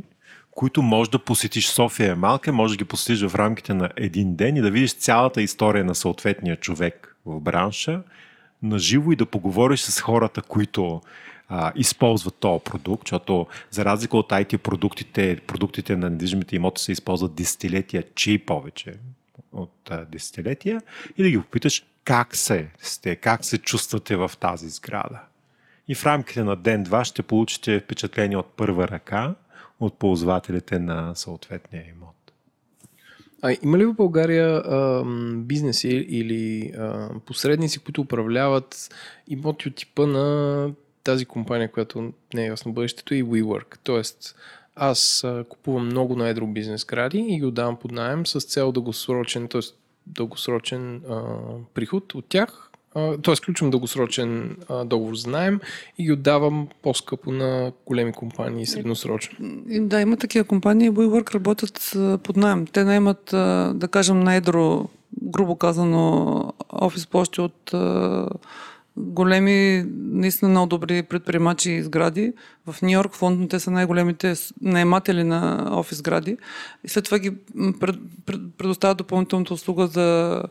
[0.52, 4.36] които може да посетиш София е малка, може да ги посетиш в рамките на един
[4.36, 8.02] ден и да видиш цялата история на съответния човек в бранша,
[8.64, 11.02] на живо и да поговориш с хората, които
[11.56, 16.92] а, използват този продукт, защото за разлика от IT продуктите, продуктите на недвижимите имоти се
[16.92, 18.94] използват десетилетия, че и повече
[19.52, 20.82] от а, десетилетия
[21.18, 25.20] и да ги попиташ как се сте, как се чувствате в тази сграда.
[25.88, 29.36] И в рамките на ден-два ще получите впечатление от първа ръка
[29.80, 32.16] от ползвателите на съответния имот.
[33.42, 35.04] А има ли в България а,
[35.36, 38.90] бизнеси или а, посредници, които управляват
[39.28, 40.70] имоти от типа на
[41.04, 43.78] тази компания, която не е ясно бъдещето и WeWork?
[43.84, 44.36] Тоест,
[44.76, 49.48] аз купувам много на едро бизнес гради и ги отдавам под найем с цел дългосрочен,
[49.48, 49.62] т.е.
[50.08, 51.22] дългосрочен а,
[51.74, 53.36] приход от тях т.е.
[53.36, 55.60] включвам дългосрочен а, договор за найем
[55.98, 59.38] и ги отдавам по-скъпо на големи компании средносрочно.
[59.68, 60.92] Да, има такива компании.
[60.92, 62.68] WeWork работят под найем.
[62.68, 63.24] Те наймат,
[63.80, 64.90] да кажем, на едро,
[65.24, 67.74] грубо казано, офис площи от
[68.98, 72.34] големи, наистина много добри предприемачи и сгради.
[72.68, 76.38] В Нью Йорк, Лондон, те са най-големите наематели на офис сгради.
[76.84, 77.32] И след това ги
[77.80, 80.42] пред, пред, предоставят допълнителната услуга за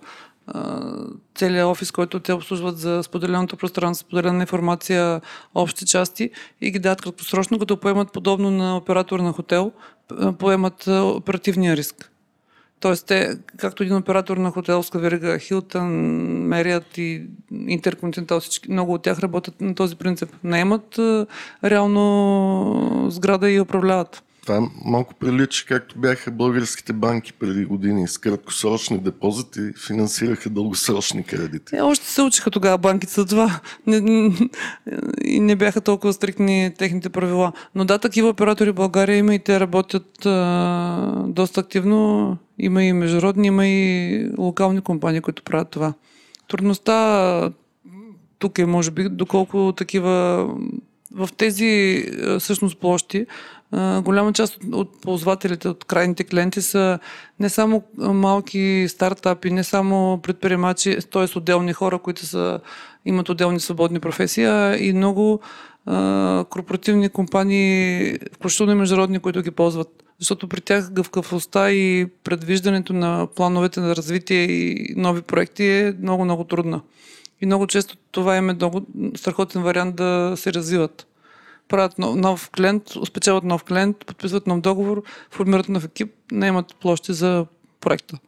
[1.34, 5.20] целият офис, който те обслужват за споделеното пространство, споделена информация,
[5.54, 9.72] общи части и ги дадат краткосрочно, като поемат подобно на оператор на хотел,
[10.38, 12.11] поемат оперативния риск.
[12.82, 15.88] Тоест, те, както един оператор на хотелска верига, Хилтън,
[16.48, 17.26] Мерият и
[17.66, 20.28] Интерконтинентал, всички, много от тях работят на този принцип.
[20.44, 20.98] Наемат
[21.64, 24.22] реално сграда и управляват.
[24.42, 31.76] Това малко прилича както бяха българските банки преди години с краткосрочни депозити финансираха дългосрочни кредити.
[31.76, 34.30] Е, още се учиха тогава банките за това не,
[35.24, 37.52] и не бяха толкова стрикни техните правила.
[37.74, 42.36] Но да, такива оператори в България има и те работят а, доста активно.
[42.58, 45.94] Има и международни, има и локални компании, които правят това.
[46.48, 47.50] Трудността
[48.38, 50.46] тук е, може би, доколко такива
[51.14, 52.04] в тези
[52.38, 53.26] всъщност площи
[54.02, 56.98] голяма част от, от ползвателите, от крайните клиенти са
[57.40, 61.38] не само малки стартапи, не само предприемачи, т.е.
[61.38, 62.60] отделни хора, които са,
[63.04, 65.40] имат отделни свободни професии, а и много
[65.86, 69.88] а, корпоративни компании, включително и международни, които ги ползват.
[70.18, 76.44] Защото при тях гъвкавостта и предвиждането на плановете на развитие и нови проекти е много-много
[76.44, 76.80] трудна.
[77.40, 78.82] И много често това им е много
[79.16, 81.06] страхотен вариант да се развиват
[81.68, 86.76] правят нов, нов клиент, спечелват нов клиент, подписват нов договор, формират нов екип, не имат
[86.80, 87.46] площи за
[87.80, 88.18] проекта.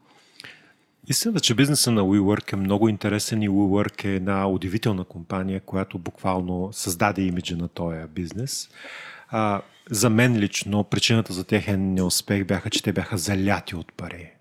[1.09, 5.99] Истината, че бизнеса на WeWork е много интересен и WeWork е една удивителна компания, която
[5.99, 8.71] буквално създаде имиджа на този бизнес.
[9.29, 14.34] А, за мен лично причината за техен неуспех бяха, че те бяха заляти от пари.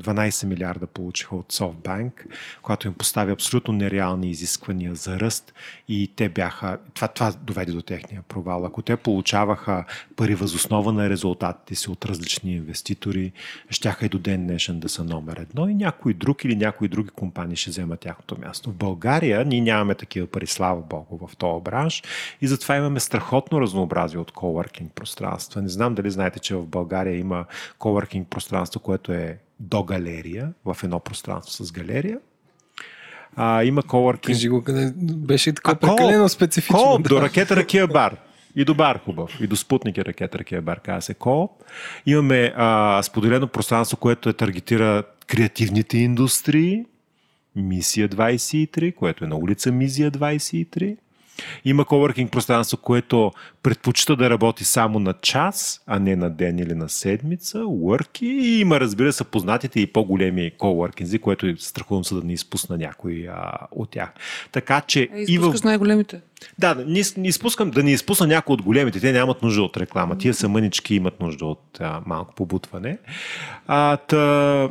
[0.00, 2.12] 12 милиарда получиха от SoftBank,
[2.62, 5.54] която им постави абсолютно нереални изисквания за ръст
[5.88, 8.64] и те бяха, това, това доведе до техния провал.
[8.64, 9.84] Ако те получаваха
[10.16, 13.32] пари възоснова на резултатите си от различни инвеститори,
[13.70, 17.10] щяха и до ден днешен да са номер едно и някой друг или някои други
[17.10, 18.70] компании ще вземат тяхното място.
[18.70, 22.02] В България ние нямаме такива пари, слава Богу, в този бранш
[22.40, 25.62] и затова имаме страхотно разнообразие от коворкинг пространства.
[25.62, 27.44] Не знам дали знаете, че в България има
[27.78, 32.18] коворкинг пространство, което е до галерия, в едно пространство с галерия.
[33.36, 34.34] А, има коворкинг.
[34.34, 36.78] Кажи го къде беше така прекалено специфично.
[36.78, 37.08] Кооп, да.
[37.08, 38.16] до ракета Ракия бар.
[38.56, 39.40] И до бар хубав.
[39.40, 41.50] И до спутники ракета Ракия бар, казва се Кооп.
[42.06, 46.84] Имаме а, споделено пространство, което е таргетира креативните индустрии.
[47.56, 50.96] Мисия 23, което е на улица Мизия 23.
[51.64, 56.74] Има коворкинг пространство, което предпочита да работи само на час, а не на ден или
[56.74, 58.22] на седмица, worky.
[58.22, 62.76] И има, разбира се, познатите и по-големи коворкинзи, което е страхувам се да не изпусна
[62.76, 64.12] някой а, от тях.
[64.52, 65.08] Така че.
[65.12, 65.54] А и в...
[65.64, 66.20] най-големите.
[66.58, 69.00] Да, не, не изпускам, да не изпусна някой от големите.
[69.00, 70.18] Те нямат нужда от реклама.
[70.18, 72.98] Тия са мънички имат нужда от а, малко побутване.
[73.66, 74.68] А, та,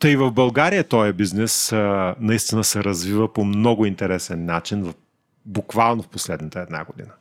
[0.00, 4.94] Та и в България този бизнес а, наистина се развива по много интересен начин в
[5.48, 7.12] буквално в последната една година.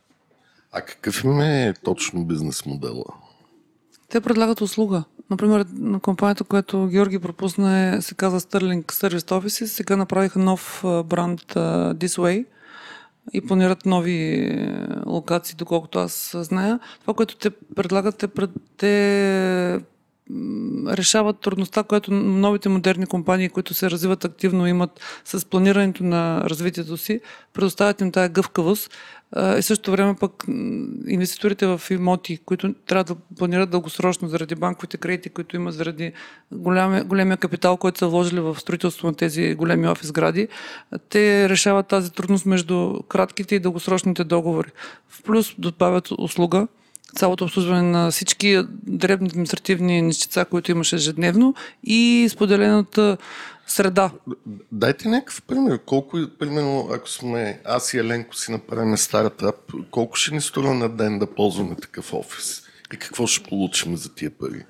[0.71, 3.05] А какъв им е точно бизнес модела?
[4.09, 5.03] Те предлагат услуга.
[5.29, 9.65] Например, на компанията, която Георги пропусна, е, се казва Sterling Service Office.
[9.65, 12.45] Сега направиха нов бранд uh, This Way.
[13.33, 14.51] и планират нови
[15.05, 16.79] локации, доколкото аз зная.
[17.01, 18.27] Това, което те предлагат, те,
[18.77, 19.79] те
[20.87, 26.97] решават трудността, която новите модерни компании, които се развиват активно, имат с планирането на развитието
[26.97, 27.21] си,
[27.53, 28.91] предоставят им тая гъвкавост.
[29.57, 30.43] И също време пък
[31.07, 36.11] инвеститорите в имоти, които трябва да планират дългосрочно заради банковите кредити, които имат заради
[36.51, 40.47] големия, големия капитал, който са вложили в строителство на тези големи офис гради,
[41.09, 44.71] те решават тази трудност между кратките и дългосрочните договори.
[45.09, 46.67] В плюс добавят услуга,
[47.15, 53.17] цялото обслужване на всички дребни административни нещица, които имаше ежедневно и споделената
[53.67, 54.11] среда.
[54.71, 55.79] Дайте някакъв пример.
[55.85, 59.55] Колко, примерно, ако сме аз и Еленко си направим стартап,
[59.91, 62.63] колко ще ни струва на ден да ползваме такъв офис?
[62.93, 64.65] И какво ще получим за тия пари?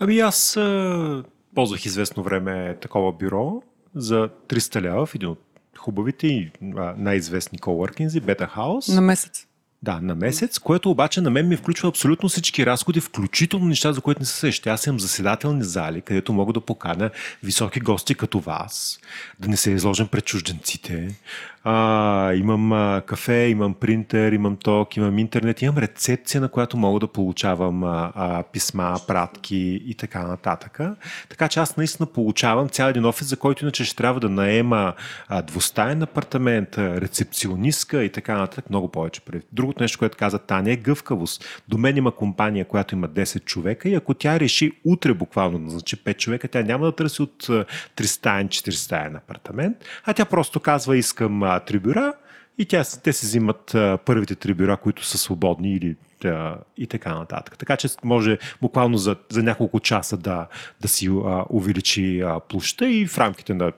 [0.00, 1.24] Ами аз а,
[1.54, 3.62] ползвах известно време такова бюро
[3.94, 5.40] за 300 лева в един от
[5.78, 6.50] хубавите и
[6.96, 8.88] най-известни коворкинзи, Бета Хаус.
[8.88, 9.46] На месец.
[9.82, 14.00] Да, на месец, което обаче на мен ми включва абсолютно всички разходи, включително неща, за
[14.00, 14.70] които не се сеща.
[14.70, 17.10] Аз имам заседателни зали, където мога да поканя
[17.42, 19.00] високи гости като вас,
[19.40, 21.14] да не се изложим пред чужденците,
[21.64, 27.00] а, имам а, кафе, имам принтер, имам ток, имам интернет, имам рецепция, на която мога
[27.00, 30.80] да получавам а, а, писма, пратки и така нататък.
[31.28, 34.94] Така че аз наистина получавам цял един офис, за който иначе ще трябва да наема
[35.28, 38.70] а, двустаен апартамент, рецепционистка и така нататък.
[38.70, 39.20] Много повече.
[39.52, 41.62] Другото нещо, което каза Таня е гъвкавост.
[41.68, 45.96] До мен има компания, която има 10 човека и ако тя реши утре буквално назначи
[45.96, 51.42] 5 човека, тя няма да търси от 300 400 апартамент, а тя просто казва искам
[51.60, 52.12] три бюра
[52.58, 56.86] и тя, те се взимат а, първите три бюра, които са свободни или а, и
[56.86, 57.58] така нататък.
[57.58, 60.46] Така че може буквално за, за няколко часа да,
[60.80, 63.72] да си а, увеличи а, площа и в рамките на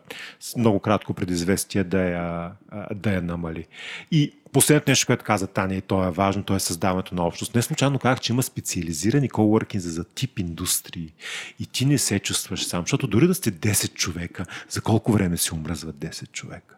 [0.56, 3.66] много кратко предизвестие да я, а, да я намали.
[4.10, 7.54] И Последното нещо, което каза Таня и то е важно, то е създаването на общност.
[7.54, 11.12] Не случайно казах, че има специализирани коуъркинг за тип индустрии
[11.60, 15.36] и ти не се чувстваш сам, защото дори да сте 10 човека, за колко време
[15.36, 16.73] си умръзват 10 човека?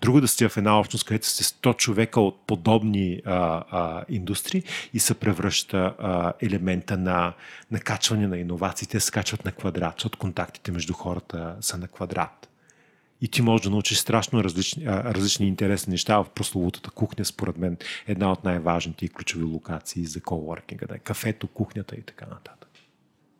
[0.00, 4.62] Друго да сте в една общност, където сте 100 човека от подобни а, а, индустрии
[4.94, 7.32] и се превръща а, елемента на
[7.70, 12.48] накачване на иновациите, се качват на квадрат, защото контактите между хората са на квадрат.
[13.20, 17.58] И ти можеш да научиш страшно различни, а, различни интересни неща в прословутата кухня, според
[17.58, 20.86] мен една от най-важните и ключови локации за коворкинга.
[20.86, 22.68] Да е кафето, кухнята и така нататък.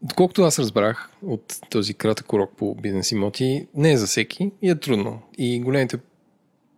[0.02, 4.70] Доколкото аз разбрах от този кратък урок по бизнес имоти, не е за всеки и
[4.70, 5.22] е трудно.
[5.38, 5.98] И големите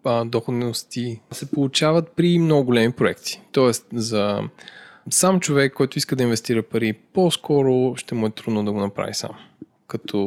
[0.04, 3.40] а, доходности се получават при много големи проекти.
[3.52, 4.40] Тоест за
[5.10, 9.14] сам човек, който иска да инвестира пари, по-скоро ще му е трудно да го направи
[9.14, 9.30] сам.
[9.86, 10.18] Като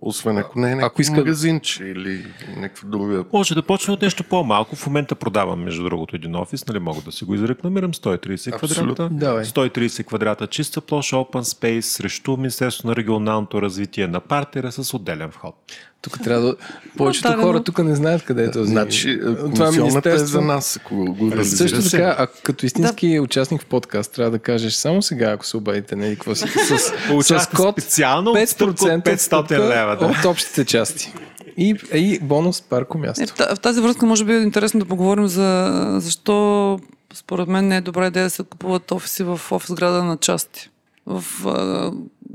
[0.00, 1.16] освен ако не е някакъв иска...
[1.16, 3.24] магазинче или някаква друга.
[3.32, 4.76] Може да почне от нещо по-малко.
[4.76, 7.92] В момента продавам, между другото, един офис, нали мога да си го изрекламирам.
[7.92, 8.94] 130 Абсолютно.
[8.94, 9.14] квадрата.
[9.14, 9.44] Давай.
[9.44, 15.30] 130 квадрата чиста площ, open space, срещу Министерство на регионалното развитие на партера с отделен
[15.30, 15.54] вход.
[16.02, 16.56] Тук трябва да...
[16.96, 18.70] Повечето хора тук не знаят къде е този...
[18.70, 19.20] Значи,
[19.54, 19.70] това
[20.04, 23.22] е, е за нас, ако го разбира Също така, а като истински да.
[23.22, 26.78] участник в подкаст, трябва да кажеш само сега, ако се обадите, не, какво си, с,
[27.22, 30.06] с код специално 5%, 500 лева, да.
[30.06, 31.12] от общите части.
[31.56, 33.22] И, и бонус парко място.
[33.50, 36.78] Е, в тази връзка може би е интересно да поговорим за защо
[37.14, 40.70] според мен не е добра идея да се купуват офиси в офис града на части
[41.06, 41.24] в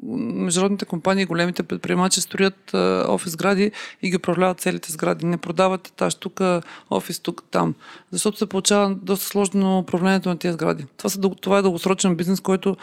[0.06, 2.74] международните компании, големите предприемачи строят
[3.08, 5.26] офис гради и ги управляват целите сгради.
[5.26, 6.42] Не продават етаж тук,
[6.90, 7.76] офис тук, там.
[8.12, 10.86] Защото се получава доста сложно управлението на тези сгради.
[10.98, 12.78] Това, са, това е дългосрочен бизнес, който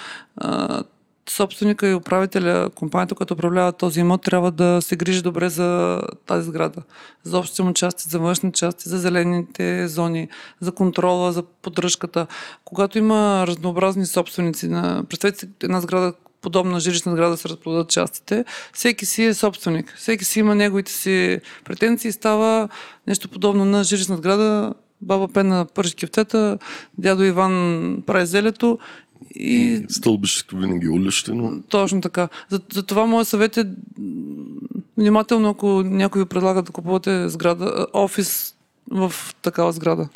[1.28, 6.48] собственика и управителя, компанията, която управлява този имот, трябва да се грижи добре за тази
[6.48, 6.83] сграда.
[7.22, 10.28] За общите му части, за външни части, за зелените зони,
[10.61, 12.26] за контрола, за поддръжката.
[12.64, 15.04] Когато има разнообразни собственици, на...
[15.09, 19.94] представете една сграда, подобна жилищна сграда се разпродадат частите, всеки си е собственик.
[19.96, 22.68] Всеки си има неговите си претенции и става
[23.07, 26.59] нещо подобно на жилищна сграда, баба Пена пържи кефтета,
[26.98, 28.79] дядо Иван прави зелето
[29.35, 29.83] и...
[29.88, 31.62] Стълбището винаги е улещено.
[31.68, 32.29] Точно така.
[32.48, 33.64] За, за това моят съвет е
[34.96, 38.55] внимателно, ако някой ви предлага да купувате сграда, офис
[38.90, 40.09] в такава сграда.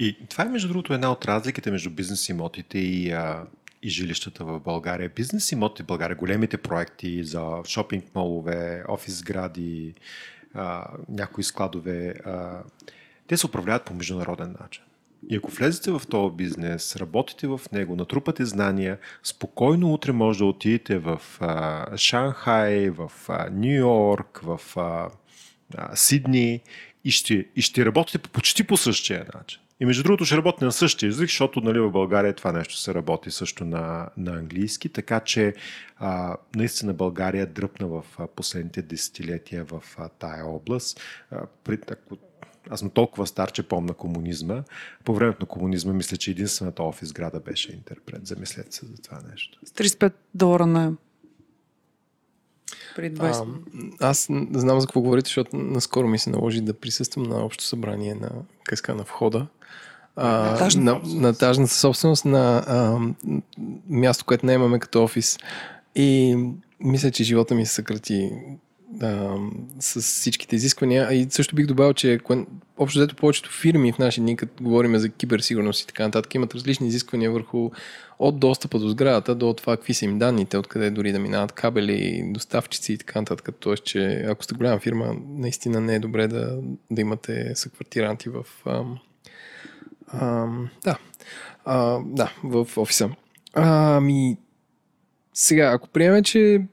[0.00, 3.42] И това е, между другото, една от разликите между бизнес имотите и, а,
[3.82, 5.12] и жилищата в България.
[5.16, 9.94] Бизнес имоти в България, големите проекти за шопинг молове, офис сгради,
[11.08, 12.62] някои складове, а,
[13.26, 14.82] те се управляват по международен начин.
[15.30, 20.44] И ако влезете в този бизнес, работите в него, натрупате знания, спокойно утре може да
[20.44, 23.12] отидете в а, Шанхай, в
[23.52, 25.08] Нью Йорк, в а,
[25.94, 26.60] Сидни
[27.04, 29.60] и ще, и ще работите почти по същия начин.
[29.80, 32.94] И между другото ще работи на същия език, защото нали, в България това нещо се
[32.94, 35.54] работи също на, на английски, така че
[35.96, 38.04] а, наистина България дръпна в
[38.36, 41.00] последните десетилетия в а, тая област.
[41.30, 42.16] А, при, ако
[42.70, 44.62] аз съм толкова стар, че помня комунизма.
[45.04, 48.26] По времето на комунизма мисля, че единствената офис града беше интерпрет.
[48.26, 49.58] Замислете се за това нещо.
[49.64, 50.92] С 35 долара на
[52.96, 53.46] при 20.
[54.00, 57.44] А, аз не знам за какво говорите, защото наскоро ми се наложи да присъствам на
[57.44, 58.30] общо събрание на
[58.64, 59.46] къска на входа.
[60.16, 62.98] А, на, на тажната собственост на а,
[63.88, 65.38] място, което не имаме като офис.
[65.94, 66.36] И
[66.80, 68.30] мисля, че живота ми се съкрати
[69.02, 69.36] а,
[69.80, 71.14] с всичките изисквания.
[71.14, 72.20] И също бих добавил, че
[72.78, 76.54] общо взето повечето фирми в наши дни, като говорим за киберсигурност и така нататък, имат
[76.54, 77.70] различни изисквания върху
[78.18, 82.22] от достъпа до сградата до това какви са им данните, откъде дори да минават кабели,
[82.26, 83.48] доставчици и така нататък.
[83.60, 86.58] Тоест, че ако сте голяма фирма, наистина не е добре да,
[86.90, 88.98] да имате съквартиранти в, ам,
[90.12, 90.98] ам, да,
[91.64, 93.10] а, да, в офиса.
[93.54, 94.36] Ами,
[95.34, 96.66] сега, ако приемем, че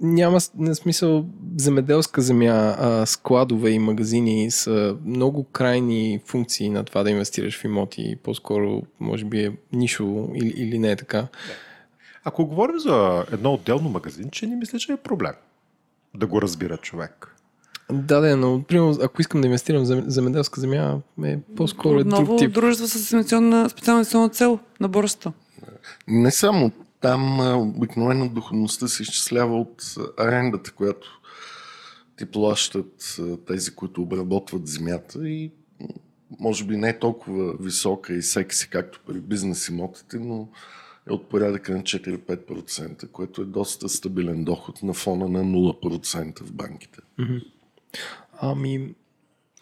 [0.00, 1.26] няма на смисъл
[1.56, 7.64] земеделска земя, а складове и магазини са много крайни функции на това да инвестираш в
[7.64, 8.16] имоти.
[8.22, 11.26] По-скоро, може би е нишово или, или не е така.
[12.24, 15.34] Ако говорим за едно отделно магазинче, не мисля, че е проблем
[16.14, 17.36] да го разбира човек.
[17.92, 22.38] Да, да, но примерно, ако искам да инвестирам в земеделска земя, е по-скоро е друг
[22.38, 22.52] тип.
[22.52, 25.32] дружество с специална инвестиционна цел на борста.
[26.08, 27.40] Не само там
[27.76, 31.20] обикновено доходността се изчислява от арендата, която
[32.16, 35.52] ти плащат тези, които обработват земята и
[36.40, 40.48] може би не е толкова висока и секси, както при бизнес имотите, но
[41.10, 46.52] е от порядъка на 4-5%, което е доста стабилен доход на фона на 0% в
[46.52, 46.98] банките.
[48.40, 48.94] Ами,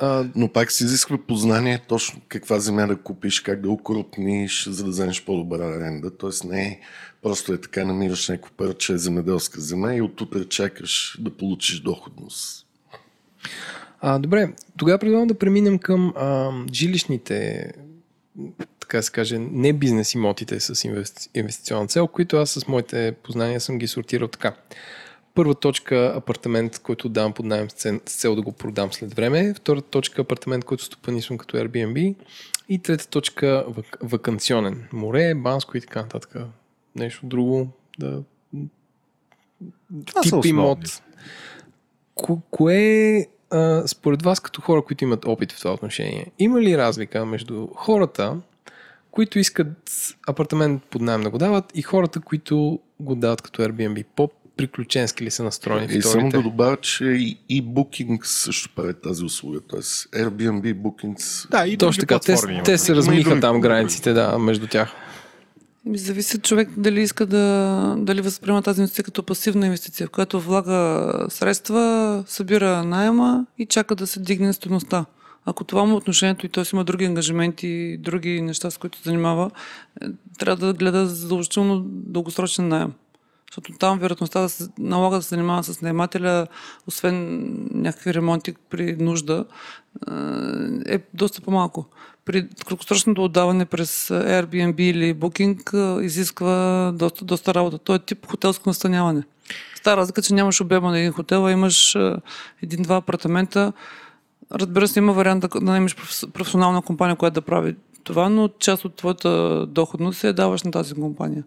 [0.01, 0.26] а...
[0.35, 4.91] Но пак се изисква познание точно каква земя да купиш, как да укрупниш, за да
[4.91, 6.16] вземеш по-добра аренда.
[6.16, 6.81] Тоест не е
[7.22, 12.66] просто е така, намираш някакво парче земеделска земя и оттутър чакаш да получиш доходност.
[14.01, 17.70] А, добре, тогава предлагам да преминем към а, жилищните
[18.89, 20.85] така се каже, не бизнес имотите с
[21.35, 24.55] инвестиционна цел, които аз с моите познания съм ги сортирал така.
[25.39, 29.55] Първа точка апартамент, който давам под найем с цел да го продам след време.
[29.55, 32.14] Втора точка апартамент, който стопанисвам като Airbnb.
[32.68, 34.89] И трета точка вак- вакансионен.
[34.93, 36.36] Море, Банско и така нататък.
[36.97, 37.68] Нещо друго.
[37.99, 38.22] Да...
[40.07, 41.03] Това Тип имот.
[42.14, 46.78] Ко- кое а, според вас като хора, които имат опит в това отношение, има ли
[46.78, 48.36] разлика между хората,
[49.11, 49.91] които искат
[50.28, 54.05] апартамент под найем да го дават и хората, които го дават като Airbnb?
[54.16, 56.09] По приключенски ли са настроени и вторите?
[56.09, 59.61] само да добавя, че и, и Booking също прави тази услуга.
[59.69, 61.49] Тоест Airbnb, Booking...
[61.51, 62.19] Да, и Точно така.
[62.19, 64.93] Те, те се размиха там границите, да, между тях.
[65.95, 70.41] Зависи от човек дали иска да дали възприема тази инвестиция като пасивна инвестиция, в която
[70.41, 75.05] влага средства, събира найема и чака да се дигне стоеността.
[75.45, 78.99] Ако това му е отношението и той си има други ангажименти, други неща, с които
[78.99, 79.51] се занимава,
[80.03, 80.07] е,
[80.39, 82.93] трябва да гледа задължително дългосрочен найем.
[83.51, 86.47] Защото там вероятността да се налага да се занимава с наемателя,
[86.87, 87.45] освен
[87.75, 89.45] някакви ремонти при нужда,
[90.87, 91.87] е доста по-малко.
[92.25, 97.79] При краткосрочното отдаване през Airbnb или Booking изисква доста, доста работа.
[97.79, 99.23] То е тип хотелско настаняване.
[99.75, 101.97] Стара разлика, че нямаш обема на един хотел, а имаш
[102.63, 103.73] един-два апартамента.
[104.53, 105.97] Разбира се, има вариант да наемеш
[106.33, 110.95] професионална компания, която да прави това, но част от твоята доходност се даваш на тази
[110.95, 111.45] компания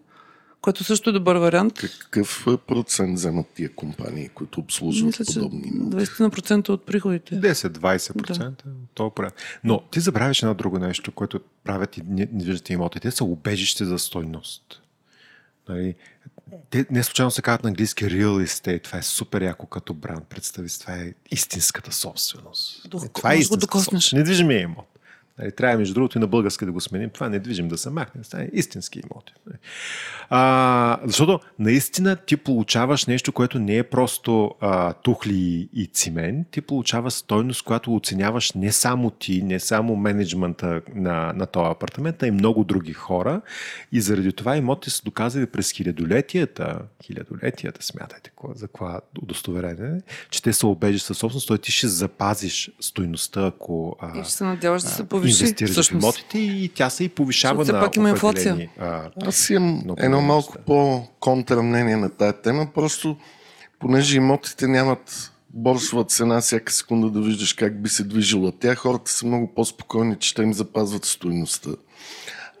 [0.62, 1.74] което също е добър вариант.
[1.74, 5.96] Какъв процент вземат тия компании, които обслужват Мисля, подобни имоти?
[5.96, 7.40] 20% от приходите.
[7.40, 8.38] 10-20%.
[8.38, 8.52] Да.
[8.94, 9.26] То е
[9.64, 13.00] Но ти забравяш едно друго нещо, което правят и недвижимите имоти.
[13.00, 14.82] Те са убежище за стойност.
[15.68, 15.94] Нали?
[16.70, 18.84] Те не случайно се казват на английски real estate.
[18.84, 20.26] Това е супер яко като бранд.
[20.26, 22.90] Представи си, това е истинската собственост.
[22.90, 24.12] До, това е истинската собственост.
[24.12, 24.91] Недвижимия имот.
[25.38, 27.10] Нали, трябва, между другото, и на български да го сменим.
[27.10, 28.24] Това не движим да се махне.
[28.24, 29.32] Стане истински имоти.
[29.46, 29.58] Нали.
[30.30, 36.48] А, защото наистина ти получаваш нещо, което не е просто а, тухли и цимент.
[36.50, 42.22] Ти получаваш стойност, която оценяваш не само ти, не само менеджмента на, на този апартамент,
[42.22, 43.40] а и много други хора.
[43.92, 50.52] И заради това имоти са доказали през хилядолетията, хилядолетията, смятайте за това удостоверение, че те
[50.52, 53.96] са обежи със собственост, той ти ще запазиш стойността, ако...
[54.00, 55.21] А, и ще се надяваш да се повиши.
[55.28, 58.68] Инвестираш в имотите и тя се и повишава на пак има инфлация.
[58.78, 63.16] А, Аз имам едно малко по-контра мнение на тая тема, просто
[63.78, 68.52] понеже имотите нямат борсова цена всяка секунда да виждаш как би се движила.
[68.60, 71.70] Тя хората са много по-спокойни, че те им запазват стоеността.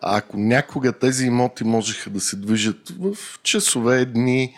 [0.00, 4.54] А ако някога тези имоти можеха да се движат в часове, дни,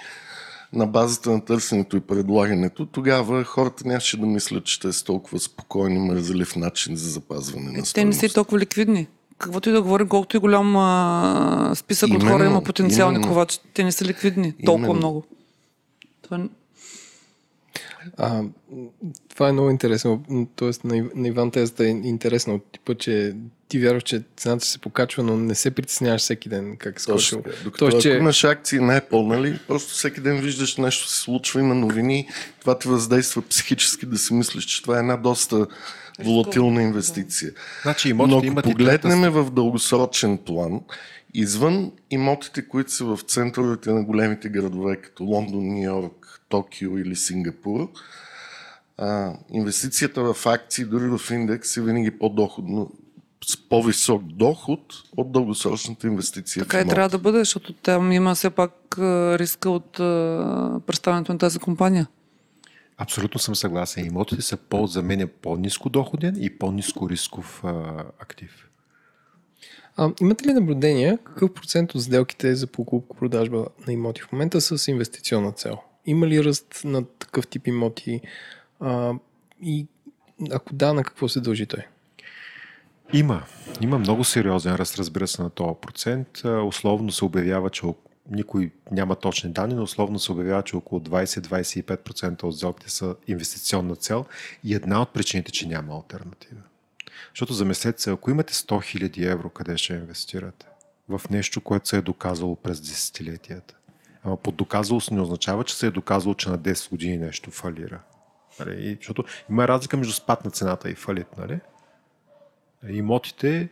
[0.75, 5.39] на базата на търсенето и предлагането, тогава хората нямаше да мислят, че те са толкова
[5.39, 7.95] спокойни, мързелив начин за запазване на стоеност.
[7.95, 9.07] Те не са толкова ликвидни.
[9.39, 13.59] Каквото и да говорим, колкото и голям а, списък именно, от хора има потенциални ковачи,
[13.75, 14.99] те не са ликвидни толкова именно.
[14.99, 15.25] много.
[16.23, 16.39] Това
[18.17, 18.43] а,
[19.29, 20.25] това е много интересно.
[20.57, 23.35] Тоест на, на Иван тезата е интересна от типа, че
[23.69, 27.05] ти вярваш, че цената ще се покачва, но не се притесняваш всеки ден как се
[27.05, 27.43] скочил.
[27.65, 28.11] Докато Тоест, че...
[28.11, 32.29] имаш акции не е пълна ли, просто всеки ден виждаш нещо се случва, има новини,
[32.61, 35.67] това те въздейства психически да си мислиш, че това е една доста
[36.19, 37.53] волатилна инвестиция.
[37.83, 40.81] Значи, но ако погледнем в дългосрочен план,
[41.35, 47.17] извън имотите, които са в центровете на големите градове, като Лондон, Нью Йорк, Токио или
[47.17, 47.89] Сингапур,
[48.99, 52.91] а, инвестицията в акции, дори в индекс е винаги по-доходно,
[53.45, 54.81] с по-висок доход
[55.17, 56.63] от дългосрочната инвестиция.
[56.63, 58.73] Така и трябва да бъде, защото там има все пак
[59.39, 59.93] риска от
[60.87, 62.07] представянето на тази компания.
[62.97, 64.07] Абсолютно съм съгласен.
[64.07, 68.69] Имотите са по, за мен е по-низко доходен и по-низко рисков а, актив.
[69.97, 74.79] А, имате ли наблюдение какъв процент от сделките за покупко-продажба на имоти в момента са
[74.79, 75.79] с инвестиционна цел?
[76.07, 78.21] Има ли ръст на такъв тип имоти?
[78.81, 79.15] А,
[79.63, 79.87] и
[80.51, 81.87] ако да, на какво се дължи той?
[83.13, 83.43] Има.
[83.81, 86.29] Има много сериозен ръст, разбира се, на този процент.
[86.45, 87.87] Условно се обявява, че
[88.31, 93.97] никой няма точни данни, но условно се обявява, че около 20-25% от сделките са инвестиционна
[93.97, 94.25] цел
[94.65, 96.61] и една от причините, че няма альтернатива.
[97.31, 98.65] Защото замислете се, ако имате 100
[99.09, 100.67] 000 евро, къде ще инвестирате?
[101.09, 103.75] В нещо, което се е доказало през десетилетията.
[104.25, 108.01] Ама под доказалост не означава, че се е доказало, че на 10 години нещо фалира.
[108.61, 108.97] Нали?
[109.01, 111.27] Защото има разлика между спад на цената и фалит.
[111.39, 111.61] Нали?
[112.89, 113.69] Имотите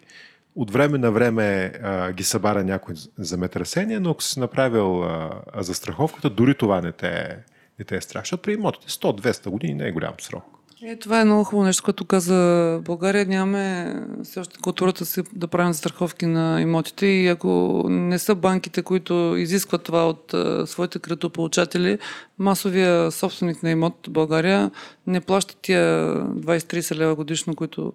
[0.56, 6.30] от време на време а, ги събара някой земетресение, но ако си направил а, застраховката,
[6.30, 7.38] дори това не те,
[7.78, 8.00] не те е.
[8.00, 10.44] Защото при имотите 100-200 години не е голям срок.
[10.84, 13.26] Е, това е много хубаво нещо, като каза България.
[13.26, 18.82] Нямаме все още културата си да правим страховки на имотите и ако не са банките,
[18.82, 21.98] които изискват това от а, своите кредитополучатели,
[22.38, 24.70] масовия собственик на имот България
[25.06, 27.92] не плаща тия 20-30 лева годишно, които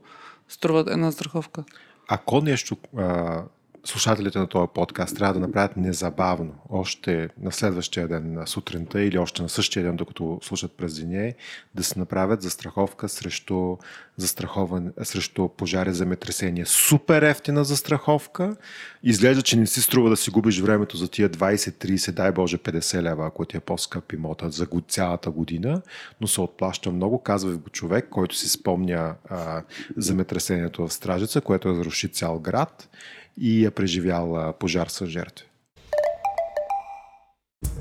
[0.50, 1.64] струват една страховка.
[2.08, 3.44] Ако нещо а,
[3.86, 9.18] слушателите на този подкаст трябва да направят незабавно, още на следващия ден на сутринта или
[9.18, 11.34] още на същия ден, докато слушат през деня,
[11.76, 13.78] да се направят застраховка срещу,
[14.18, 16.66] застрахован, срещу пожари, земетресение.
[16.66, 18.56] Супер ефтина застраховка.
[19.04, 23.02] Изглежда, че не си струва да си губиш времето за тия 20-30, дай Боже 50
[23.02, 25.82] лева, ако ти е по-скъп имота за цялата година,
[26.22, 27.20] но се отплаща много.
[27.20, 29.64] Казва го човек, който си спомня а,
[29.98, 32.90] земетресението в Стражица, което разруши цял град
[33.38, 35.46] и е преживял пожар с жертви.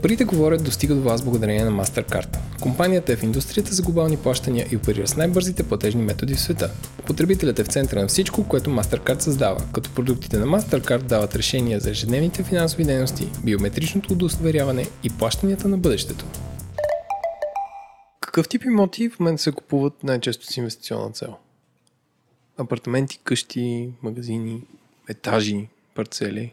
[0.02, 2.38] Парите говорят достига до вас благодарение на MasterCard.
[2.60, 6.70] Компанията е в индустрията за глобални плащания и оперира с най-бързите платежни методи в света.
[7.06, 11.80] Потребителят е в центъра на всичко, което MasterCard създава, като продуктите на MasterCard дават решения
[11.80, 16.24] за ежедневните финансови дейности, биометричното удостоверяване и плащанията на бъдещето.
[18.20, 21.36] Какъв тип имоти в момента се купуват най-често с инвестиционна цел?
[22.58, 24.62] Апартаменти, къщи, магазини,
[25.08, 26.52] етажи, парцели.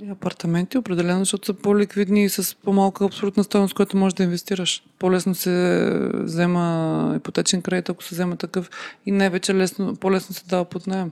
[0.00, 4.82] И апартаменти определено, защото са по-ликвидни и с по-малка абсолютна стоеност, която можеш да инвестираш.
[4.98, 8.70] По-лесно се взема ипотечен кредит, ако се взема такъв
[9.06, 11.10] и най-вече лесно, по-лесно се дава под найем.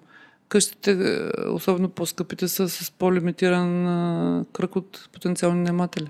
[0.48, 6.08] Къщите, особено по-скъпите, са с по-лимитиран кръг от потенциални наематели.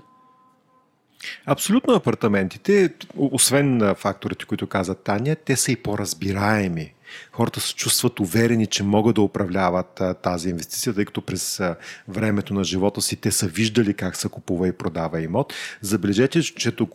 [1.45, 6.93] Абсолютно апартаментите, освен факторите, които каза Таня, те са и по-разбираеми.
[7.31, 11.75] Хората се чувстват уверени, че могат да управляват а, тази инвестиция, тъй като през а,
[12.07, 15.53] времето на живота си те са виждали как се купува и продава имот.
[15.81, 16.93] Забележете, че тук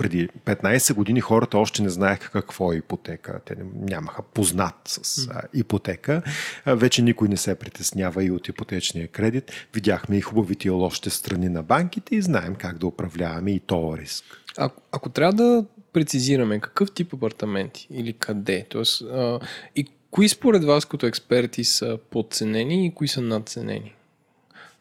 [0.00, 3.40] преди 15 години хората още не знаеха какво е ипотека.
[3.44, 6.22] Те нямаха познат с а, ипотека.
[6.64, 9.52] А, вече никой не се притеснява и от ипотечния кредит.
[9.74, 13.96] Видяхме и хубавите и лошите страни на банките и знаем как да управляваме и то
[13.98, 14.24] риск.
[14.58, 19.40] А, ако трябва да прецизираме какъв тип апартаменти или къде, Тоест, а,
[19.76, 23.94] и кои според вас като експерти са подценени и кои са надценени?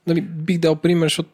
[0.08, 1.30] Нали, бих дал пример, защото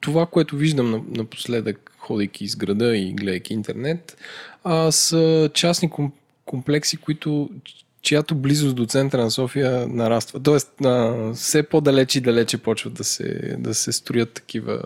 [0.00, 4.16] това, което виждам напоследък, ходейки из града и гледайки интернет,
[4.64, 5.90] а, са частни
[6.44, 7.50] комплекси, които
[8.02, 10.40] чиято близост до центъра на София нараства.
[10.40, 14.82] Тоест, а, все по-далече и далече почват да се, да се строят такива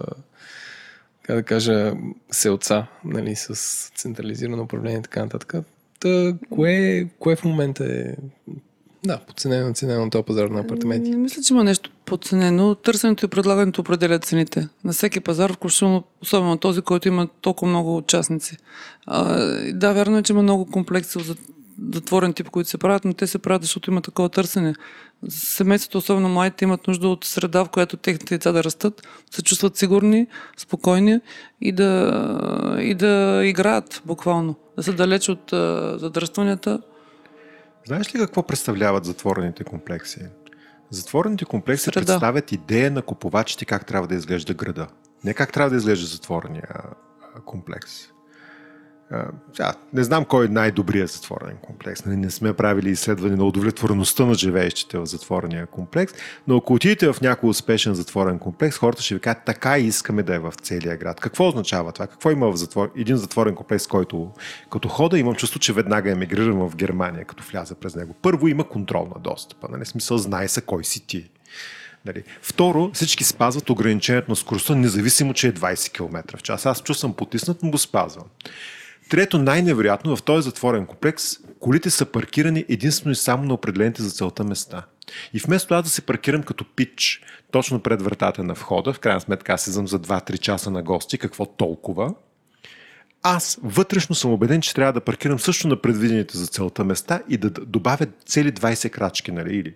[1.28, 1.94] как да кажа,
[2.30, 3.54] селца, нали, с
[3.96, 5.54] централизирано управление и така нататък.
[6.00, 8.14] Та, кое, кое в момента е
[9.04, 11.16] да, подценено, ценено на този пазар на апартаменти.
[11.16, 12.74] Мисля, че има нещо подценено.
[12.74, 14.68] Търсенето и предлагането определят цените.
[14.84, 18.56] На всеки пазар, включително особено този, който има толкова много участници.
[19.06, 19.38] А,
[19.72, 21.36] да, вярно е, че има много комплекси за
[21.92, 24.74] затворен тип, които се правят, но те се правят, защото има такова търсене.
[25.28, 29.76] Семейството, особено младите, имат нужда от среда, в която техните деца да растат, се чувстват
[29.76, 30.26] сигурни,
[30.56, 31.20] спокойни
[31.60, 34.54] и да, и да играят буквално.
[34.76, 35.48] Да са далеч от
[36.00, 36.80] задръстванията.
[37.86, 40.20] Знаеш ли какво представляват затворените комплекси?
[40.90, 42.06] Затворените комплекси Среда.
[42.06, 44.86] представят идея на купувачите как трябва да изглежда града.
[45.24, 46.68] Не как трябва да изглежда затворения
[47.44, 48.08] комплекс.
[49.52, 52.04] Сега, не знам кой е най-добрият затворен комплекс.
[52.04, 56.14] Нали, не сме правили изследване на удовлетвореността на живеещите в затворения комплекс,
[56.46, 60.34] но ако отидете в някой успешен затворен комплекс, хората ще ви кажат, така искаме да
[60.34, 61.20] е в целия град.
[61.20, 62.06] Какво означава това?
[62.06, 62.92] Какво има в затвор...
[62.96, 64.30] един затворен комплекс, който
[64.70, 68.14] като хода имам чувство, че веднага емигрирам в Германия, като вляза през него.
[68.22, 69.68] Първо има контрол на достъпа.
[69.70, 69.86] Нали?
[69.86, 71.30] Смисъл, знае се кой си ти.
[72.06, 72.22] Нали.
[72.42, 76.66] Второ, всички спазват ограничението на скоростта, независимо, че е 20 км в час.
[76.66, 78.24] Аз чу съм потиснат, но го спазвам.
[79.08, 84.10] Трето, най-невероятно, в този затворен комплекс колите са паркирани единствено и само на определените за
[84.10, 84.86] целта места.
[85.34, 89.20] И вместо аз да се паркирам като пич точно пред вратата на входа, в крайна
[89.20, 92.14] сметка аз сезам за 2-3 часа на гости, какво толкова,
[93.22, 97.36] аз вътрешно съм убеден, че трябва да паркирам също на предвидените за целта места и
[97.36, 99.74] да добавя цели 20 крачки, нали, или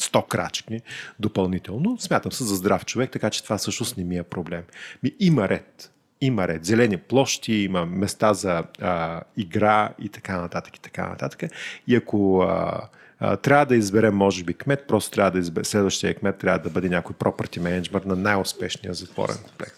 [0.00, 0.80] 100 крачки
[1.18, 1.96] допълнително.
[2.00, 4.62] Смятам се за здрав човек, така че това всъщност не ми е проблем.
[5.02, 5.92] Ми има ред
[6.22, 6.64] има ред.
[6.64, 11.52] Зелени площи, има места за а, игра и така нататък и така нататък.
[11.86, 12.80] И ако а,
[13.20, 16.70] а, трябва да изберем, може би, кмет, просто трябва да изберем, следващия кмет трябва да
[16.70, 19.74] бъде някой property менеджмент на най-успешния затворен комплекс.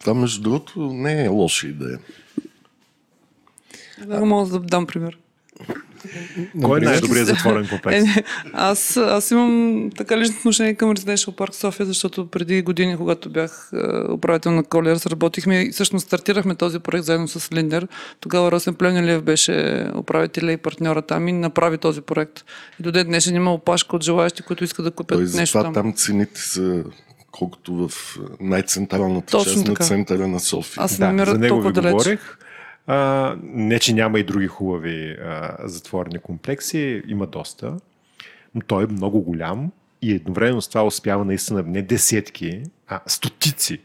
[0.00, 1.98] Това, между другото, не е лоша идея.
[4.06, 5.18] Да, мога да дам пример.
[6.62, 8.16] Кой е най-добрият затворен комплекс?
[8.16, 13.30] Е, аз, аз имам така лично отношение към Residential Парк София, защото преди години, когато
[13.30, 17.88] бях е, управител на Колерс, работихме и всъщност стартирахме този проект заедно с Линдер.
[18.20, 22.44] Тогава Росен Пленелиев беше управителя и партньора там и направи този проект.
[22.80, 25.74] И до ден днешен има опашка от желаящи, които искат да купят Той, нещо там.
[25.74, 26.84] там цените са
[27.32, 29.82] колкото в най-централната Точно част така.
[29.82, 30.84] на центъра на София.
[30.84, 31.92] Аз да, него толкова далеч.
[31.92, 32.36] говорих.
[32.86, 37.76] А, не, че няма и други хубави а, затворени комплекси, има доста,
[38.54, 39.72] но той е много голям
[40.02, 43.78] и едновременно с това успява наистина не десетки, а стотици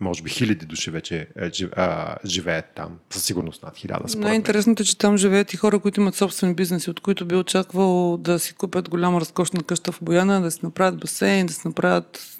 [0.00, 1.26] може би хиляди души вече
[1.76, 2.98] а, живеят там.
[3.10, 4.04] Със сигурност над хиляда.
[4.16, 8.16] Най-интересното е, че там живеят и хора, които имат собствени бизнеси, от които би очаквал
[8.16, 12.37] да си купят голяма разкошна къща в Бояна, да си направят басейн, да си направят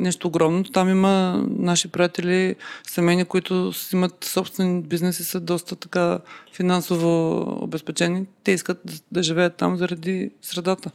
[0.00, 0.64] нещо огромно.
[0.64, 2.56] Там има наши приятели,
[2.86, 6.18] семейни, които имат собствен бизнес и са доста така
[6.54, 8.26] финансово обезпечени.
[8.44, 10.90] Те искат да, живеят там заради средата.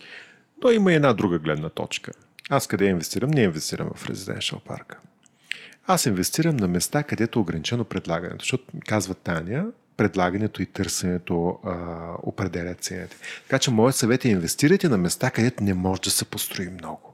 [0.61, 2.11] То има една друга гледна точка.
[2.49, 3.29] Аз къде инвестирам?
[3.29, 4.97] Не инвестирам в резиденшъл парка.
[5.87, 8.43] Аз инвестирам на места, където е ограничено предлагането.
[8.43, 9.65] Защото, казва Таня,
[9.97, 11.75] предлагането и търсенето а,
[12.23, 13.17] определят цените.
[13.43, 17.06] Така че моят съвет е инвестирайте на места, където не може да се построи много.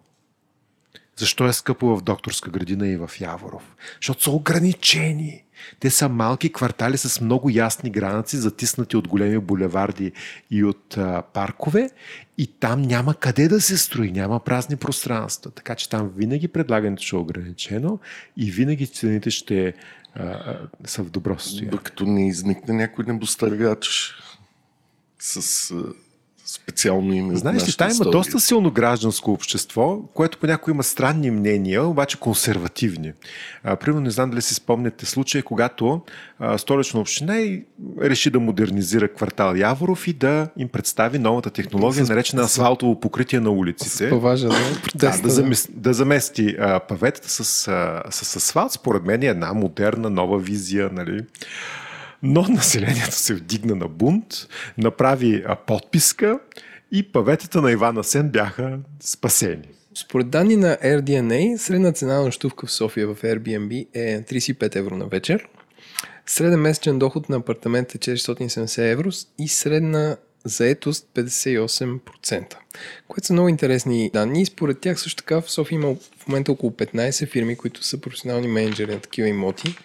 [1.17, 3.75] Защо е скъпо в докторска градина и в Яворов?
[4.01, 5.43] Защото са ограничени.
[5.79, 10.11] Те са малки квартали с много ясни граници, затиснати от големи булеварди
[10.51, 11.89] и от а, паркове
[12.37, 15.51] и там няма къде да се строи, няма празни пространства.
[15.51, 17.99] Така че там винаги предлагането ще е ограничено
[18.37, 21.71] и винаги цените ще а, а, са в добро състояние.
[21.71, 24.13] Докато не изникне някой небостъргач
[25.19, 25.73] с
[26.45, 27.35] специално име.
[27.35, 33.13] Знаеш ли, там има доста силно гражданско общество, което понякога има странни мнения, обаче консервативни.
[33.63, 36.01] А, примерно, не знам дали си спомняте случая, когато
[36.39, 37.63] а, столична община и
[38.01, 43.49] реши да модернизира квартал Яворов и да им представи новата технология, наречена асфалтово покритие на
[43.49, 44.09] улиците.
[44.09, 44.55] Поважа, да,
[44.95, 48.71] да, да, замести, да замести а, паветата с, а, с асфалт.
[48.71, 50.89] Според мен е една модерна, нова визия.
[50.93, 51.21] Нали?
[52.23, 54.25] Но населението се вдигна на бунт,
[54.77, 56.39] направи подписка
[56.91, 59.67] и паветата на Ивана Сен бяха спасени.
[59.95, 64.97] Според данни на RDNA, средна цена на нощувка в София в Airbnb е 35 евро
[64.97, 65.47] на вечер.
[66.25, 69.09] Среден месечен доход на апартамент е 470 евро
[69.39, 72.55] и средна заетост 58%,
[73.07, 76.71] което са много интересни данни според тях също така в София има в момента около
[76.71, 79.75] 15 фирми, които са професионални менеджери на такива имоти.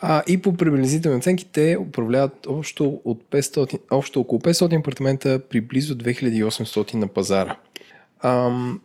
[0.00, 5.60] А, и по приблизителни оценки те управляват общо, от 500, общо около 500 апартамента при
[5.60, 7.56] близо 2800 на пазара.
[8.22, 8.80] Ам,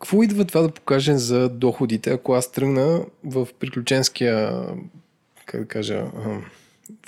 [0.00, 4.64] какво идва това да покаже за доходите, ако аз тръгна в приключенския,
[5.46, 6.04] как да кажа,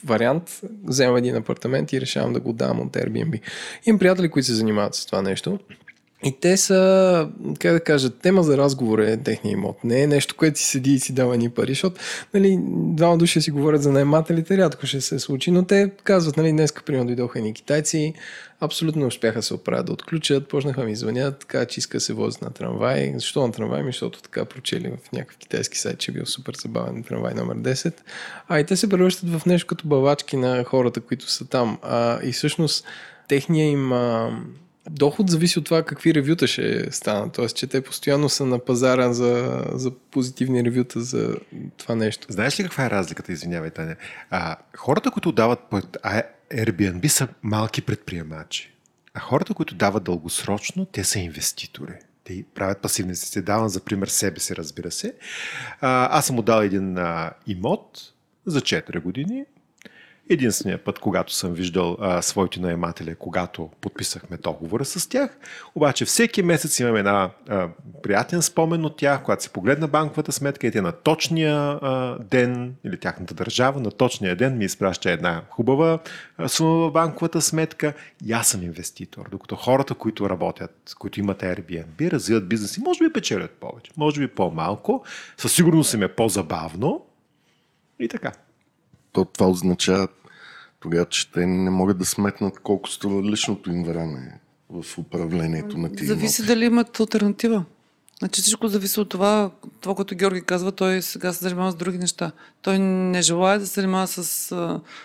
[0.05, 3.41] вариант, вземам един апартамент и решавам да го дам от Airbnb.
[3.87, 5.59] Имам приятели, които се занимават с това нещо.
[6.25, 9.85] И те са, как да кажа, тема за разговор е техния имот.
[9.85, 12.01] Не е нещо, което си седи и си дава ни пари, защото
[12.35, 16.53] нали, двама души си говорят за наймателите, рядко ще се случи, но те казват, нали,
[16.53, 18.15] днеска примерно дойдоха ни китайци,
[18.61, 22.51] абсолютно успяха се оправят да отключат, почнаха ми звънят, така че иска се возят на
[22.51, 23.13] трамвай.
[23.15, 23.83] Защо на трамвай?
[23.83, 27.57] Ми, защото така прочели в някакъв китайски сайт, че е бил супер забавен трамвай номер
[27.57, 27.95] 10.
[28.49, 31.79] А и те се превръщат в нещо като бавачки на хората, които са там.
[31.83, 32.85] А, и всъщност
[33.29, 34.31] техния им а,
[34.91, 37.33] доход зависи от това какви ревюта ще станат.
[37.33, 41.37] Тоест, че те постоянно са на пазара за, за позитивни ревюта за
[41.77, 42.27] това нещо.
[42.31, 43.97] Знаеш ли каква е разликата, извинявай, Таня?
[44.31, 45.59] А, хората, които дават
[46.51, 48.73] Airbnb са малки предприемачи.
[49.15, 51.95] А хората, които дават дългосрочно, те са инвеститори.
[52.25, 55.15] Те правят пасивни се Давам за пример себе си, разбира се.
[55.81, 58.13] А, аз съм отдал един а, имот
[58.47, 59.45] за 4 години
[60.31, 65.39] Единственият път, когато съм виждал а, своите наематели, когато подписахме договора с тях.
[65.75, 67.69] Обаче всеки месец имаме една а,
[68.03, 72.75] приятен спомен от тях, когато се погледна банковата сметка и те на точния а, ден
[72.85, 75.99] или тяхната държава, на точния ден ми изпраща една хубава
[76.39, 79.29] а, сума в банковата сметка и аз съм инвеститор.
[79.31, 84.21] Докато хората, които работят, които имат Airbnb, развиват бизнес и може би печелят повече, може
[84.21, 85.05] би по-малко,
[85.37, 87.07] със сигурност им е по-забавно
[88.01, 88.33] и така
[89.13, 90.09] то това означава
[90.81, 95.93] тогава, че те не могат да сметнат колко струва личното им време в управлението на
[95.93, 97.65] тия Зависи дали имат альтернатива.
[98.19, 99.51] Значи всичко зависи от това,
[99.81, 102.33] това, което Георги казва, той сега се занимава с други неща.
[102.63, 104.25] Той не желая да се занимава с,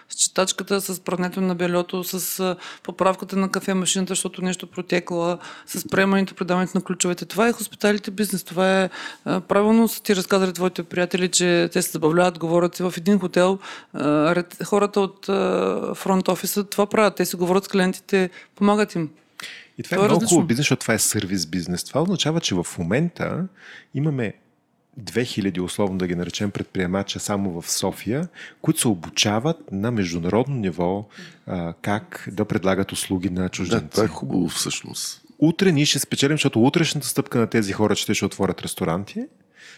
[0.09, 5.38] с четачката, с прането на белето, с поправката на кафе-машината, защото нещо протекла,
[5.68, 7.26] с приемането, предаването на ключовете.
[7.26, 8.43] Това е хоспиталите бизнес.
[8.43, 8.89] Това е
[9.24, 13.59] правилно са ти разказали твоите приятели, че те се забавляват, говорят си в един хотел.
[14.66, 15.26] Хората от
[15.97, 17.16] фронт офиса това правят.
[17.16, 19.09] Те си говорят с клиентите, помагат им.
[19.78, 21.84] И това, това е, е много хубаво бизнес, защото това е сервис бизнес.
[21.84, 23.48] Това означава, че в момента
[23.94, 24.34] имаме
[25.02, 28.28] 2000, условно да ги наречем предприемача само в София,
[28.62, 31.08] които се обучават на международно ниво
[31.48, 33.86] а, как да предлагат услуги на чужденци.
[33.86, 35.22] Да, това е хубаво всъщност.
[35.39, 39.26] Утре ние ще спечелим, защото утрешната стъпка на тези хора, че те ще отворят ресторанти,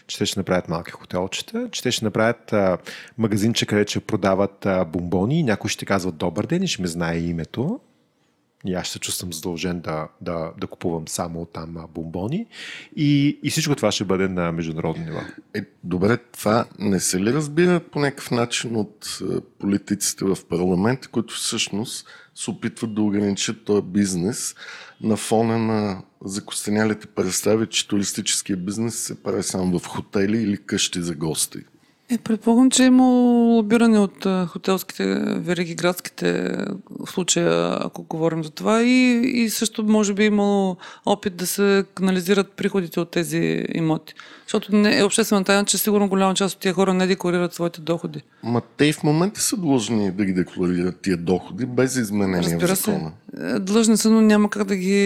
[0.06, 2.78] че те ще направят малки хотелчета, че те ще направят а,
[3.18, 6.88] магазинче, където ще продават а, бомбони и някой ще казват добър ден и ще ме
[6.88, 7.80] знае името
[8.68, 12.46] и аз ще се чувствам задължен да, да, да купувам само там бомбони.
[12.96, 15.20] И, и всичко това ще бъде на международно ниво.
[15.54, 19.18] Е, добре, това не се ли разбира по някакъв начин от
[19.58, 24.54] политиците в парламент, които всъщност се опитват да ограничат този бизнес
[25.00, 31.02] на фона на закостенялите представи, че туристическия бизнес се прави само в хотели или къщи
[31.02, 31.58] за гости?
[32.10, 36.56] Е, предполагам, че е имало лобиране от хотелските вериги, градските
[37.06, 38.82] в случая, ако говорим за това.
[38.82, 40.76] И, и също може би е имало
[41.06, 44.14] опит да се канализират приходите от тези имоти.
[44.46, 47.80] Защото не е обществена тайна, че сигурно голяма част от тия хора не декларират своите
[47.80, 48.22] доходи.
[48.42, 52.74] Ма те и в момента са длъжни да ги декларират тия доходи без изменения Разбира
[52.74, 53.12] в закона.
[53.34, 53.46] Се.
[53.46, 54.96] Е, длъжни са, но няма как да ги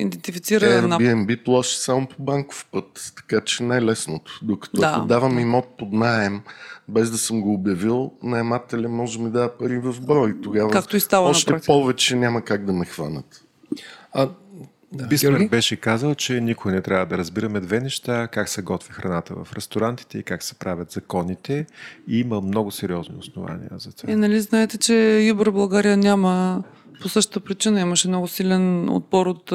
[0.00, 0.64] идентифицира.
[0.64, 1.44] Airbnb на...
[1.44, 4.40] плаща само по банков път, така че най-лесното.
[4.42, 5.04] Докато да.
[5.20, 6.40] Давам имот под найем,
[6.88, 10.40] без да съм го обявил, наемателя може да ми дава пари в брой.
[10.42, 13.44] Тогава Както и става още повече няма как да ме хванат.
[14.12, 14.28] А,
[14.92, 15.06] да.
[15.06, 19.34] Бисмарк беше казал, че никой не трябва да разбираме две неща, как се готви храната
[19.34, 21.66] в ресторантите и как се правят законите.
[22.08, 24.12] И има много сериозни основания за това.
[24.12, 26.62] И нали знаете, че Юбър България няма
[27.02, 27.80] по същата причина.
[27.80, 29.52] Имаше много силен отпор от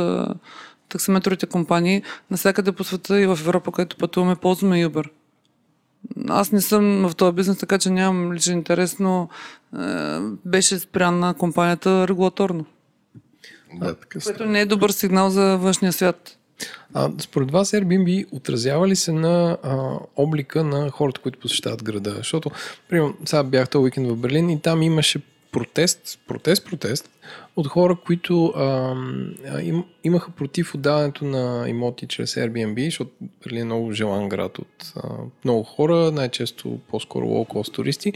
[0.89, 2.03] таксиметровите компании.
[2.31, 5.09] Насякъде по света и в Европа, където пътуваме, ползваме Юбър.
[6.27, 9.29] Аз не съм в този бизнес, така че нямам личен интерес, но
[9.79, 12.65] е, беше спряна компанията регулаторно.
[13.73, 16.37] Да, така което не е добър сигнал за външния свят.
[16.93, 22.13] А, според вас Airbnb отразява ли се на а, облика на хората, които посещават града?
[22.17, 22.51] Защото,
[22.89, 25.21] примерно, сега бях този уикенд в Берлин и там имаше
[25.55, 27.09] протест, протест, протест
[27.55, 28.95] от хора, които а,
[29.61, 33.11] им, имаха против отдаването на имоти чрез Airbnb, защото
[33.43, 35.09] Берлин е много желан град от а,
[35.45, 38.13] много хора, най-често по-скоро лоу-кост туристи,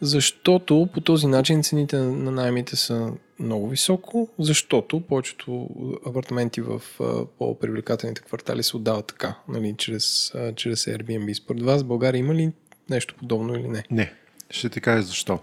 [0.00, 5.68] защото по този начин цените на найемите са много високо, защото повечето
[6.06, 11.32] апартаменти в а, по-привлекателните квартали се отдават така, нали, чрез, а, чрез Airbnb.
[11.32, 12.52] Според вас в България има ли
[12.90, 13.84] нещо подобно или не?
[13.90, 14.12] Не.
[14.50, 15.38] Ще ти кажа защо.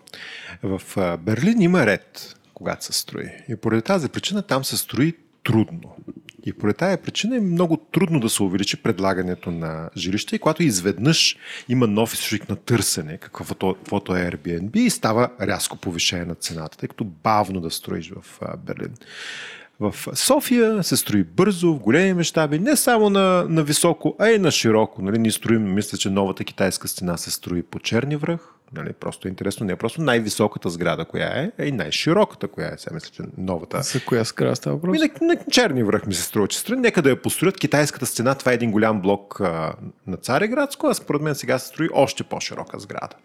[0.63, 0.81] В
[1.17, 3.29] Берлин има ред, когато се строи.
[3.49, 5.95] И поради тази причина там се строи трудно.
[6.45, 10.63] И по тази причина е много трудно да се увеличи предлагането на жилища и когато
[10.63, 11.37] изведнъж
[11.69, 16.77] има нов източник на търсене, каквото, каквото е Airbnb, и става рязко повишение на цената,
[16.77, 18.93] тъй като бавно да строиш в Берлин.
[19.79, 24.39] В София се строи бързо, в големи мащаби, не само на, на високо, а и
[24.39, 25.01] на широко.
[25.01, 25.17] Нали?
[25.17, 28.39] Ние строим, мисля, че новата китайска стена се строи по Черни връх.
[28.75, 28.93] Нали?
[28.93, 32.77] Просто е интересно, не е просто най-високата сграда, коя е, а и най-широката, коя е.
[32.77, 33.81] Сега мисля, че новата.
[33.81, 34.97] За коя сграда става въпрос?
[34.99, 36.77] На, на, Черни връх ми се струва, че строи.
[36.77, 37.57] Нека да я построят.
[37.57, 39.73] Китайската стена, това е един голям блок а,
[40.07, 43.15] на Цареградско, а според мен сега се строи още по-широка сграда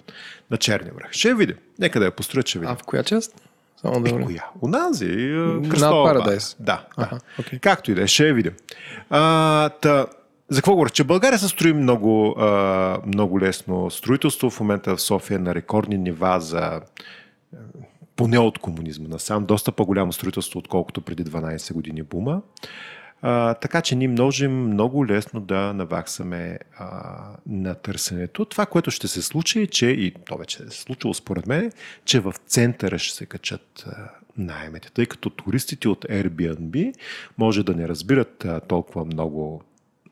[0.51, 1.13] на Черни връх.
[1.13, 1.57] Ще видим.
[1.79, 2.73] Нека да я построят, ще видим.
[2.73, 3.43] А в коя част?
[3.81, 4.45] Само да е, коя?
[4.61, 5.17] Унази.
[5.71, 6.57] Кръстова Парадайс.
[6.61, 6.87] Да.
[6.97, 7.61] Ага, okay.
[7.61, 8.53] Както и да е, ще я видим.
[9.11, 10.07] А, та,
[10.49, 10.91] за какво говоря?
[10.91, 12.37] Че България се строи много,
[13.07, 13.91] много лесно.
[13.91, 16.81] Строителство в момента в София е на рекордни нива за
[18.17, 19.45] поне от комунизма насам.
[19.47, 22.43] Доста по-голямо строителство, отколкото преди 12 години бума.
[23.23, 26.89] А, така че ние можем много лесно да наваксаме а,
[27.47, 28.45] на търсенето.
[28.45, 31.73] Това, което ще се случи, е, че, и то вече е случило според мен,
[32.05, 36.95] че в центъра ще се качат а, найемите, тъй като туристите от Airbnb
[37.39, 39.63] може да не разбират а, толкова много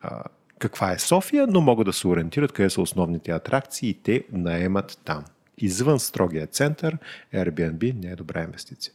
[0.05, 0.23] а,
[0.59, 4.99] каква е София, но могат да се ориентират къде са основните атракции и те наемат
[5.05, 5.25] там.
[5.59, 6.99] Извън строгия център
[7.35, 8.93] Airbnb не е добра инвестиция.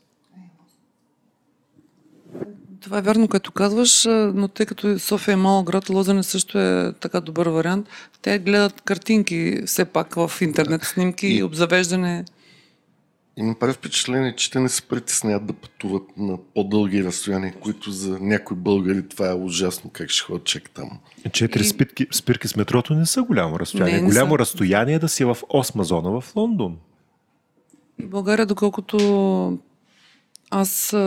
[2.81, 6.93] Това е вярно, като казваш, но тъй като София е малък град, Лозане също е
[6.99, 7.87] така добър вариант.
[8.21, 12.25] Те гледат картинки все пак в интернет, снимки, и обзавеждане.
[13.39, 18.19] Имам прави впечатление, че те не се притесняват да пътуват на по-дълги разстояния, които за
[18.19, 20.99] някои българи това е ужасно, как ще ходят чек там.
[21.31, 21.67] Четири и...
[21.67, 23.93] спирки, спирки с метрото не са голямо разстояние.
[23.93, 24.39] Не, не голямо са...
[24.39, 26.77] разстояние е да си в осма зона в Лондон.
[27.99, 29.59] България, доколкото
[30.51, 30.97] аз а,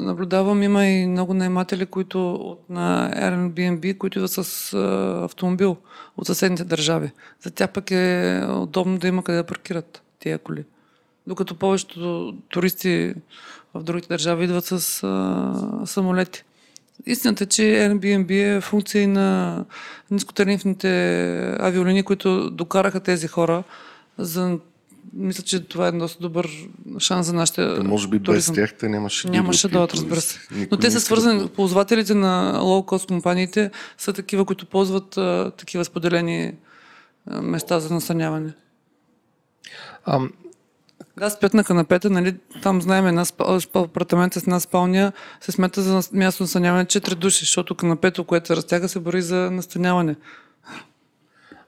[0.00, 5.76] наблюдавам, има и много наематели, които от на Airbnb, които идват с а, автомобил
[6.16, 7.10] от съседните държави.
[7.42, 10.64] За тях пък е удобно да има къде да паркират тия коли.
[11.26, 13.14] Докато повечето туристи
[13.74, 16.44] в другите държави идват с а, самолети.
[17.06, 19.64] Истината е, че Airbnb е функция на
[20.10, 23.62] нискотарифните авиолинии, които докараха тези хора
[24.18, 24.58] за
[25.12, 26.50] мисля, че това е доста добър
[26.98, 27.64] шанс за нашите.
[27.64, 28.54] Да, може би туризъм.
[28.54, 30.40] без тях те нямаше да Нямаше да дойдат, разбира се.
[30.70, 31.48] Но те са свързани, да...
[31.48, 36.52] ползвателите на лоу-кост компаниите са такива, които ползват а, такива споделени
[37.26, 38.52] а, места за настаняване.
[40.06, 40.32] Ам...
[41.20, 43.24] Да, спят на канапета, нали, там знаем една
[43.74, 48.46] апартамент с една спалня, се смята за място на настаняване 4 души, защото канапето, което
[48.46, 50.16] се разтяга, се бори за настаняване.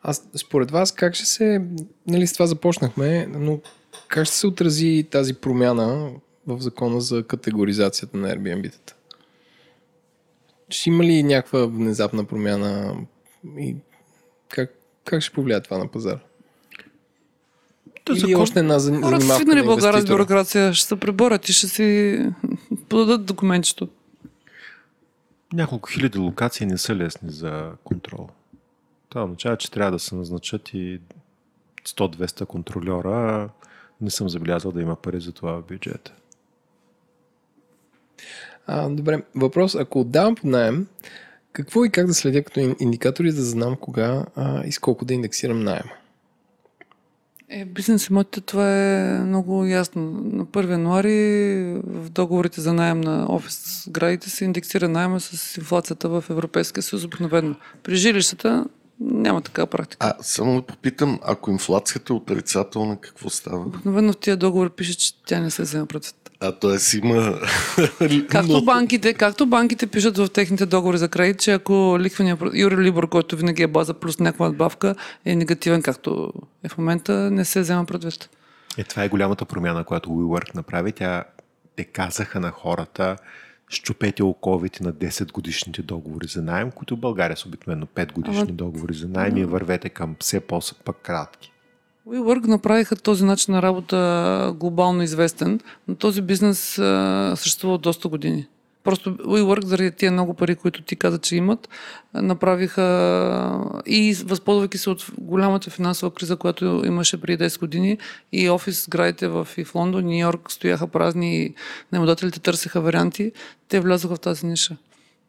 [0.02, 1.62] Аз, според вас, как ще се,
[2.06, 3.60] нали с това започнахме, но
[4.08, 6.10] как ще се отрази тази промяна
[6.46, 8.92] в закона за категоризацията на Airbnb-тата?
[10.68, 12.96] Ще има ли някаква внезапна промяна
[13.58, 13.76] и
[14.48, 14.74] как,
[15.04, 16.20] как ще повлияе това на пазара?
[18.10, 18.42] Или закон...
[18.42, 22.18] още една занимавка Хората свикнали България с бюрокрация, ще се преборят и ще си
[22.88, 23.88] подадат документчето.
[25.52, 28.28] Няколко хиляди локации не са лесни за контрол.
[29.08, 31.00] Това означава, че трябва да се назначат и
[31.86, 33.48] 100-200 контролера.
[34.00, 36.12] Не съм забелязал да има пари за това в бюджета.
[38.66, 39.74] А, добре, въпрос.
[39.74, 40.86] Ако отдавам под найем,
[41.52, 45.14] какво и как да следя като индикатори, да знам кога а, и с колко да
[45.14, 45.92] индексирам найема?
[47.54, 50.02] Е, бизнес имотите това е много ясно.
[50.32, 56.08] На 1 януари в договорите за найем на офис градите се индексира найема с инфлацията
[56.08, 57.54] в Европейския съюз обикновено.
[57.82, 58.64] При жилищата
[59.04, 60.06] няма такава практика.
[60.06, 63.66] А само да попитам, ако инфлацията е отрицателна, какво става?
[63.66, 66.14] Обикновено в тия договори пише, че тя не се взема предвид.
[66.40, 66.98] А т.е.
[66.98, 67.40] има...
[68.28, 68.62] както, Но...
[68.62, 73.36] банките, както банките пишат в техните договори за кредит, че ако ликвения Юри Либор, който
[73.36, 74.94] винаги е база плюс някаква надбавка,
[75.24, 76.32] е негативен, както
[76.64, 78.28] е в момента, не се взема предвид.
[78.78, 80.92] Е, това е голямата промяна, която WeWork направи.
[80.92, 81.24] Тя
[81.76, 83.16] те казаха на хората,
[83.72, 88.42] щупете оковите на 10 годишните договори за найем, които в България са обикновено 5 годишни
[88.42, 88.52] Ама...
[88.52, 91.52] договори за найем и вървете към все по-пък кратки.
[92.08, 98.46] WeWork направиха този начин на работа глобално известен, но този бизнес а, съществува доста години.
[98.84, 101.68] Просто WeWork, заради тия много пари, които ти каза, че имат,
[102.14, 102.82] направиха
[103.86, 107.98] и възползвайки се от голямата финансова криза, която имаше преди 10 години
[108.32, 111.54] и офис градите в, и в Лондон, Нью Йорк стояха празни и
[111.92, 113.32] наемодателите търсеха варианти,
[113.68, 114.76] те влязоха в тази ниша.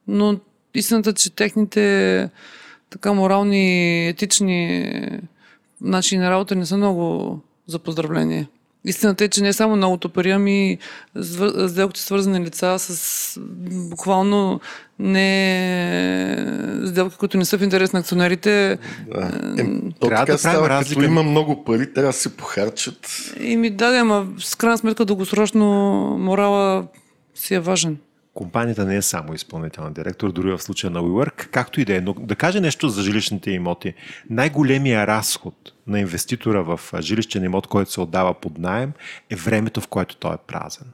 [0.08, 0.39] Но
[0.74, 2.30] истината, че техните
[2.89, 5.20] така морални, етични
[5.82, 8.47] начини на работа не са много за поздравление.
[8.86, 10.77] Истината е, че не само новото пари, ами
[11.67, 13.39] сделките свързани лица с
[13.89, 14.59] буквално
[14.99, 16.47] не
[16.88, 18.77] сделки, които не са в интерес на акционерите.
[19.15, 19.31] Да.
[19.57, 19.65] Е,
[19.99, 21.01] то трябва да става, разлика.
[21.01, 23.31] като има много пари, трябва да се похарчат.
[23.39, 25.65] И ми да, ама с крайна сметка дългосрочно
[26.19, 26.88] морала
[27.36, 27.97] си е важен
[28.34, 32.01] компанията не е само изпълнителен директор, дори в случая на WeWork, както и да е.
[32.01, 33.93] Но да кажа нещо за жилищните имоти.
[34.29, 38.93] Най-големия разход на инвеститора в жилищен имот, който се отдава под найем,
[39.29, 40.88] е времето, в което той е празен.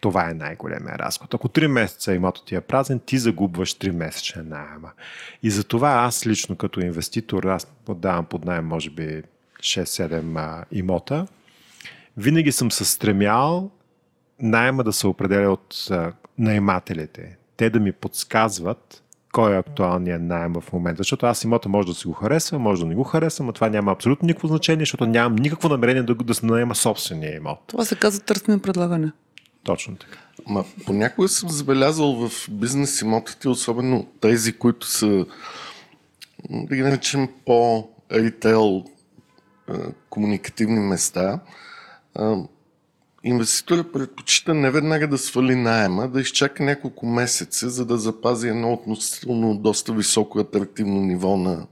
[0.00, 1.34] Това е най-големия разход.
[1.34, 4.90] Ако 3 месеца имотът ти е празен, ти загубваш 3 месечен найема.
[5.42, 9.22] И затова аз лично като инвеститор, аз отдавам под найем може би
[9.60, 11.26] 6-7 имота,
[12.16, 13.70] винаги съм се стремял
[14.40, 17.36] найема да се определя от а, наемателите.
[17.56, 21.00] Те да ми подсказват кой е актуалният найем в момента.
[21.00, 23.68] Защото аз имота може да си го харесвам, може да не го харесвам, но това
[23.68, 27.58] няма абсолютно никакво значение, защото нямам никакво намерение да, да се наема собствения имот.
[27.66, 29.12] Това се казва търсене предлагане.
[29.64, 30.18] Точно така.
[30.46, 35.26] Ма, понякога съм забелязал в бизнес имотите, особено тези, които са,
[36.50, 38.84] да ги наречем по-ритейл
[40.10, 41.40] комуникативни места,
[43.24, 48.72] инвеститорът предпочита не веднага да свали найема, да изчака няколко месеца, за да запази едно
[48.72, 51.66] относително доста високо атрактивно ниво на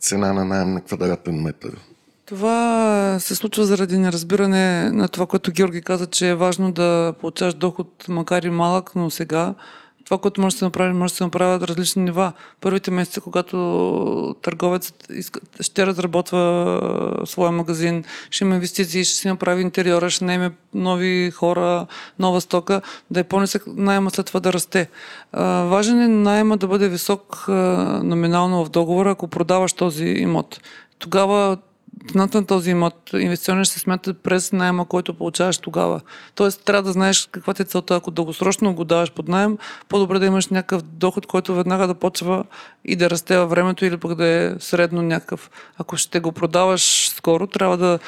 [0.00, 1.76] цена на найем на квадратен метър.
[2.26, 7.54] Това се случва заради неразбиране на това, което Георги каза, че е важно да получаваш
[7.54, 9.54] доход, макар и малък, но сега
[10.04, 12.32] това, което може да се направи, може да се направят различни нива.
[12.60, 14.92] Първите месеци, когато търговец
[15.60, 16.80] ще разработва
[17.24, 21.86] своя магазин, ще има инвестиции, ще си направи интериора, ще наеме нови хора,
[22.18, 22.80] нова стока,
[23.10, 24.88] да е по-нисък найема след това да расте.
[25.66, 27.44] Важен е найема да бъде висок
[28.02, 30.60] номинално в договора, ако продаваш този имот.
[30.98, 31.56] Тогава
[32.10, 36.00] цената на този имот инвестиционен ще се смята през найема, който получаваш тогава.
[36.34, 37.96] Тоест, трябва да знаеш каква ти е целта.
[37.96, 42.44] Ако дългосрочно го даваш под найем, по-добре да имаш някакъв доход, който веднага да почва
[42.84, 45.50] и да расте във времето или пък да е средно някакъв.
[45.78, 47.98] Ако ще го продаваш скоро, трябва да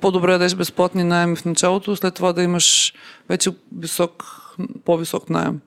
[0.00, 2.94] по-добре да дадеш безплатни найеми в началото, след това да имаш
[3.28, 4.24] вече висок,
[4.84, 5.60] по-висок найем.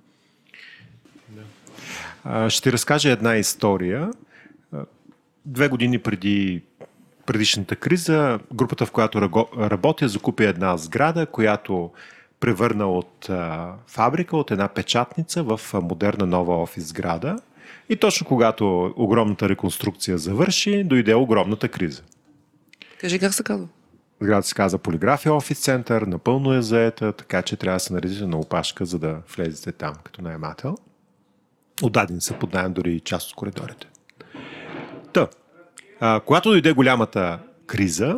[2.49, 4.11] Ще разкажа една история.
[5.45, 6.61] Две години преди
[7.25, 9.21] предишната криза, групата, в която
[9.57, 11.91] работя, закупи една сграда, която
[12.39, 17.35] превърна от а, фабрика, от една печатница в модерна нова офис сграда.
[17.89, 22.01] И точно когато огромната реконструкция завърши, дойде огромната криза.
[22.99, 23.67] Кажи как се казва?
[24.21, 28.25] Сградата се казва Полиграфия офис център, напълно е заета, така че трябва да се наредите
[28.27, 30.77] на опашка, за да влезете там като наемател.
[31.83, 33.87] Отдадени са под найем дори част от коридорите.
[35.13, 35.27] Та,
[36.01, 38.15] а, когато дойде голямата криза,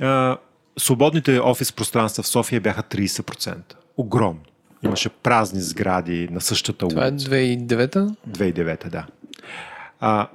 [0.00, 0.36] а,
[0.78, 3.74] свободните офис пространства в София бяха 30%.
[3.96, 4.40] Огромно.
[4.82, 6.94] Имаше празни сгради на същата улица.
[6.94, 8.08] Това е 2009-та?
[8.28, 9.06] 2009 да.
[10.00, 10.28] А,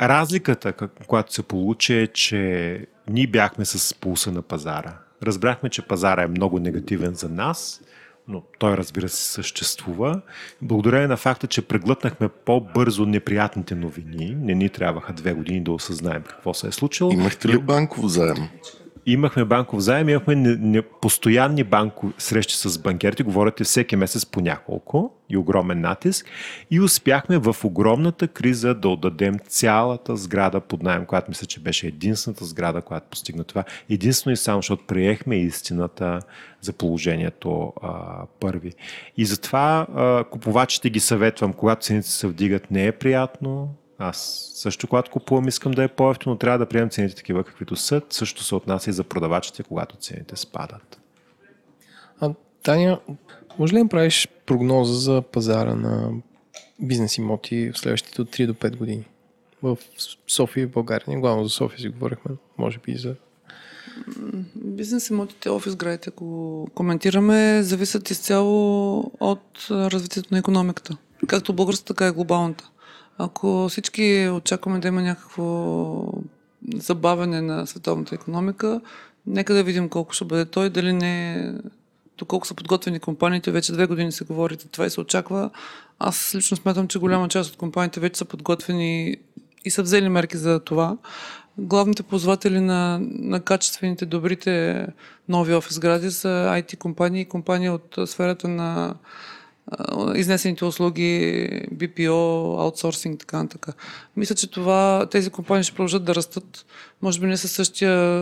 [0.00, 0.72] разликата,
[1.06, 4.98] която се получи е, че ние бяхме с пулса на пазара.
[5.22, 7.80] Разбрахме, че пазара е много негативен за нас
[8.28, 10.20] но той разбира се съществува.
[10.62, 16.22] Благодарение на факта, че преглътнахме по-бързо неприятните новини, не ни трябваха две години да осъзнаем
[16.22, 17.12] какво се е случило.
[17.12, 18.48] Имахте ли банков заем?
[19.06, 24.40] Имахме банков заем, имахме не, не, постоянни банкови срещи с банкерите, говорите всеки месец по
[24.40, 26.26] няколко и огромен натиск.
[26.70, 31.86] И успяхме в огромната криза да отдадем цялата сграда под найем, която мисля, че беше
[31.86, 33.64] единствената сграда, която постигна това.
[33.90, 36.20] Единствено и само, защото приехме истината
[36.60, 38.72] за положението а, първи.
[39.16, 44.86] И затова а, купувачите ги съветвам, когато цените се вдигат, не е приятно, аз също,
[44.86, 48.02] когато купувам, искам да е по-ефтино, трябва да приемем цените такива, каквито са.
[48.10, 51.00] Също се отнася и за продавачите, когато цените спадат.
[52.20, 53.00] А, Таня,
[53.58, 56.10] може ли да правиш прогноза за пазара на
[56.80, 59.04] бизнес имоти в следващите от 3 до 5 години?
[59.62, 59.78] В
[60.28, 61.04] София и България.
[61.08, 63.14] Не главно за София си говорихме, може би и за
[64.54, 70.96] Бизнес имотите, офис градите, ако коментираме, зависят изцяло от развитието на економиката.
[71.26, 72.70] Както българската, така и глобалната.
[73.22, 75.44] Ако всички очакваме да има някакво
[76.74, 78.80] забавяне на световната економика,
[79.26, 81.44] нека да видим колко ще бъде той, дали не
[82.18, 83.50] доколко са подготвени компаниите.
[83.50, 85.50] Вече две години се говори това и се очаква.
[85.98, 89.16] Аз лично смятам, че голяма част от компаниите вече са подготвени
[89.64, 90.96] и са взели мерки за това.
[91.58, 94.86] Главните ползватели на, на качествените, добрите
[95.28, 98.94] нови офис гради са IT компании, компании от сферата на
[100.14, 103.72] изнесените услуги, BPO, аутсорсинг, така така.
[104.16, 106.66] Мисля, че това, тези компании ще продължат да растат.
[107.02, 108.20] Може би не със същия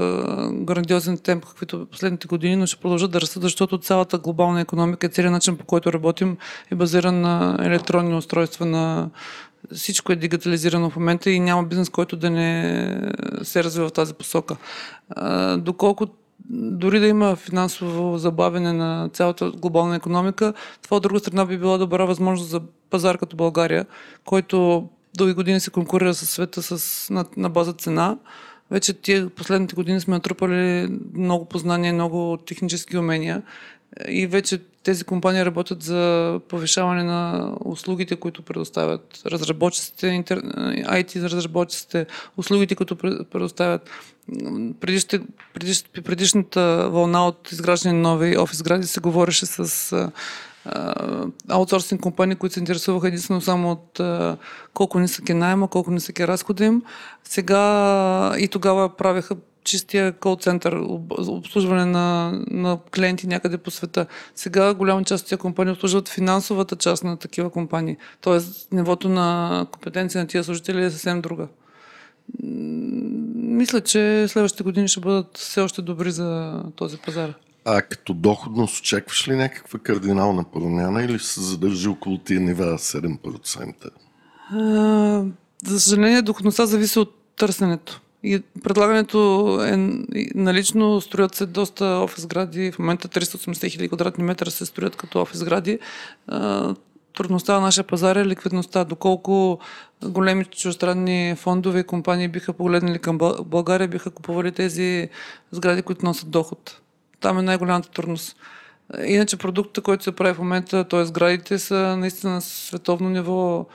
[0.53, 5.11] грандиозен темп, каквито последните години, но ще продължат да растат, защото цялата глобална економика и
[5.11, 6.37] целият начин, по който работим,
[6.71, 9.11] е базиран на електронни устройства, на
[9.75, 14.15] всичко е дигитализирано в момента и няма бизнес, който да не се развива в тази
[14.15, 14.57] посока.
[15.59, 16.07] Доколко
[16.51, 21.79] дори да има финансово забавене на цялата глобална економика, това от друга страна би била
[21.79, 22.61] добра възможност за
[22.91, 23.87] пазар като България,
[24.25, 28.19] който дълги години се конкурира с света с, на, на база цена.
[28.71, 33.43] Вече тия последните години сме натрупали много познания, много технически умения
[34.09, 34.59] и вече
[34.89, 40.39] тези компании работят за повишаване на услугите, които предоставят разработчиците, интер...
[40.41, 42.97] IT разработчиците, услугите, които
[43.31, 43.91] предоставят.
[44.81, 45.21] Предишните,
[45.55, 50.11] предиш, предишната вълна от изграждане на нови офис гради се говореше с
[51.49, 54.37] аутсорсинг компании, които се интересуваха единствено само от а,
[54.75, 56.83] колко нисък е найема, колко нисък е разхода им.
[57.25, 59.37] Сега и тогава правеха
[59.69, 64.07] чистия кол център, обслужване на, на клиенти някъде по света.
[64.35, 67.97] Сега голяма част от тези компании обслужват финансовата част на такива компании.
[68.21, 71.49] Тоест, нивото на компетенция на тия служители е съвсем друга.
[73.35, 77.35] Мисля, че следващите години ще бъдат все още добри за този пазар.
[77.65, 83.75] А като доходност очакваш ли някаква кардинална промяна или се задържи около тия нива 7%?
[84.53, 85.25] А,
[85.65, 88.01] за съжаление, доходността зависи от търсенето.
[88.23, 89.19] И предлагането
[89.65, 89.77] е
[90.35, 95.21] налично, строят се доста офис гради, в момента 380 хиляди квадратни метра се строят като
[95.21, 95.79] офис гради.
[97.17, 98.85] Трудността на нашия пазар е ликвидността.
[98.85, 99.59] Доколко
[100.05, 105.09] големи чуждестранни фондове и компании биха погледнали към България, биха купували тези
[105.53, 106.81] сгради, които носят доход.
[107.21, 108.37] Там е най-голямата трудност.
[109.05, 111.05] Иначе продуктът, който се прави в момента, т.е.
[111.05, 113.67] сградите са наистина на световно ниво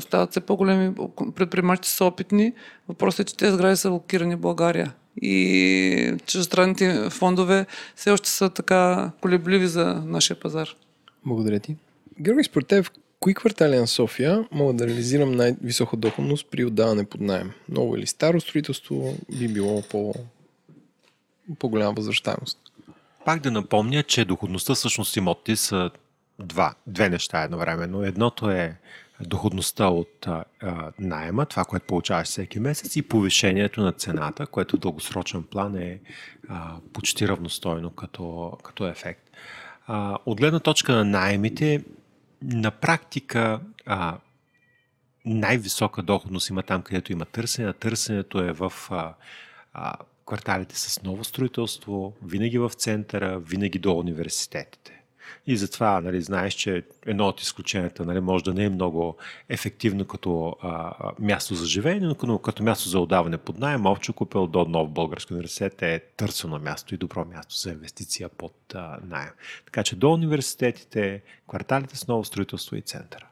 [0.00, 0.94] стават все по-големи,
[1.34, 2.52] предприемачите са опитни.
[2.88, 4.92] Въпросът е, че тези сгради са блокирани в България.
[5.22, 10.68] И чуждестранните фондове все още са така колебливи за нашия пазар.
[11.26, 11.76] Благодаря ти.
[12.20, 12.90] Георги, според теб,
[13.20, 17.50] кои квартали на София могат да реализирам най-висока доходност при отдаване под найем?
[17.68, 20.14] Ново или старо строителство би било по,
[21.58, 22.58] по-голяма възвръщаемост?
[23.24, 25.90] Пак да напомня, че доходността всъщност имоти са
[26.38, 28.04] два, две неща едновременно.
[28.04, 28.76] Едното е
[29.20, 30.44] доходността от а,
[30.98, 36.00] найема, това, което получаваш всеки месец и повишението на цената, което в дългосрочен план е
[36.48, 39.30] а, почти равностойно като, като ефект.
[39.86, 41.84] А, от гледна точка на найемите,
[42.42, 44.18] на практика а,
[45.24, 47.72] най-висока доходност има там, където има търсене.
[47.72, 49.14] Търсенето е в а,
[49.72, 49.94] а,
[50.26, 54.99] кварталите с ново строителство, винаги в центъра, винаги до университетите.
[55.46, 59.16] И затова, нали, знаеш, че едно от изключенията нали, може да не е много
[59.48, 64.46] ефективно като а, място за живеене, но като място за отдаване под найем, общо купил
[64.46, 69.32] до нов български университет е търсено място и добро място за инвестиция под а, найем.
[69.64, 73.26] Така че до университетите, кварталите с ново строителство и центъра.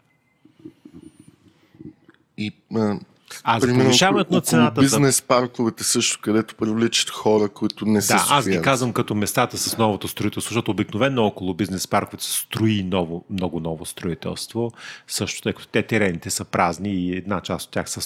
[2.39, 2.99] И а,
[3.45, 4.81] а за повишаването на цената...
[4.81, 9.59] Бизнес парковете също, където привличат хора, които не са Да, аз ги казвам като местата
[9.59, 14.73] с новото строителство, защото обикновено около бизнес парковете се строи ново, много ново строителство.
[15.07, 18.01] Също, тъй като те терените са празни и една част от тях се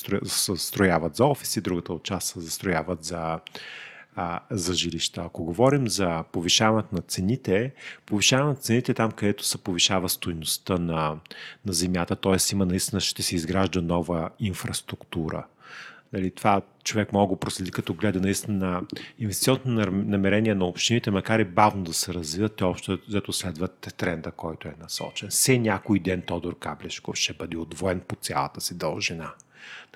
[0.56, 3.38] строяват за офиси, другата от част се застрояват за
[4.16, 5.22] а, за жилища.
[5.26, 7.72] Ако говорим за повишаването на цените,
[8.06, 11.16] повишаването на цените там, където се повишава стоеността на,
[11.66, 12.36] на земята, т.е.
[12.52, 15.46] има наистина ще се изгражда нова инфраструктура.
[16.12, 18.82] Дали, това човек мога да проследи, като гледа наистина на
[19.18, 24.30] инвестиционното намерение на общините, макар и бавно да се развиват, те общо зато следват тренда,
[24.30, 25.28] който е насочен.
[25.28, 29.30] Все някой ден Тодор Каблешков ще бъде отвоен по цялата си дължина.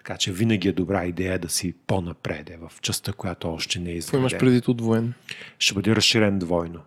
[0.07, 3.95] Така че винаги е добра идея да си по-напреде в частта, която още не е
[3.95, 4.21] изградена.
[4.21, 5.15] имаш преди от двоен?
[5.59, 6.81] Ще бъде разширен двойно.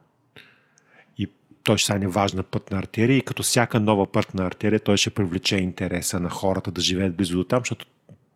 [1.17, 1.28] И
[1.63, 5.57] той ще стане важна пътна артерия и като всяка нова пътна артерия той ще привлече
[5.57, 7.86] интереса на хората да живеят близо до там, защото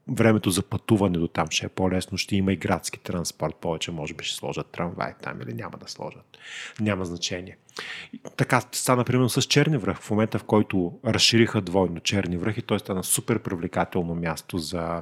[0.08, 4.14] времето за пътуване до там ще е по-лесно, ще има и градски транспорт повече, може
[4.14, 6.38] би ще сложат трамвай там или няма да сложат.
[6.80, 7.58] Няма значение.
[8.38, 12.62] Така стана примерно с Черни връх, в момента в който разшириха двойно Черни връх и
[12.62, 15.02] той стана супер привлекателно място за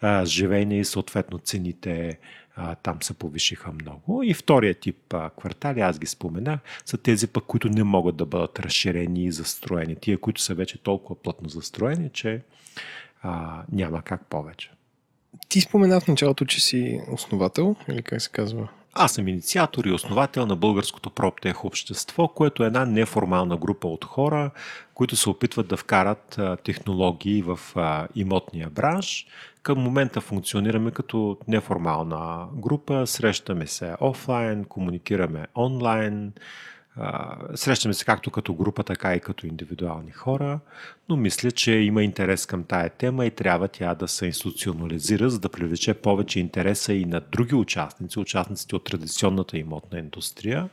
[0.00, 2.18] а, живеене и съответно цените
[2.56, 4.22] а, там се повишиха много.
[4.22, 8.26] И втория тип а, квартали, аз ги споменах, са тези пък, които не могат да
[8.26, 9.96] бъдат разширени и застроени.
[9.96, 12.42] Тия, които са вече толкова плътно застроени, че
[13.22, 14.70] а, няма как повече.
[15.48, 19.92] Ти спомена в началото, че си основател, или как се казва, Аз съм инициатор и
[19.92, 24.50] основател на българското проптех общество, което е една неформална група от хора,
[24.94, 29.26] които се опитват да вкарат а, технологии в а, имотния бранш.
[29.62, 36.32] Към момента функционираме като неформална група, срещаме се офлайн, комуникираме онлайн,
[37.54, 40.60] Срещаме се както като група, така и като индивидуални хора,
[41.08, 45.40] но мисля, че има интерес към тая тема и трябва тя да се институционализира, за
[45.40, 50.68] да привлече повече интереса и на други участници, участниците от традиционната имотна индустрия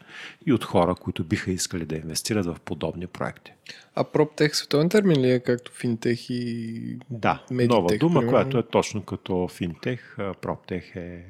[0.45, 3.51] и от хора, които биха искали да инвестират в подобни проекти.
[3.95, 8.29] А проптех световен термин ли е, както финтех и Да, медитех, нова дума, примерно?
[8.31, 10.17] която е точно като финтех.
[10.41, 11.23] Проптех е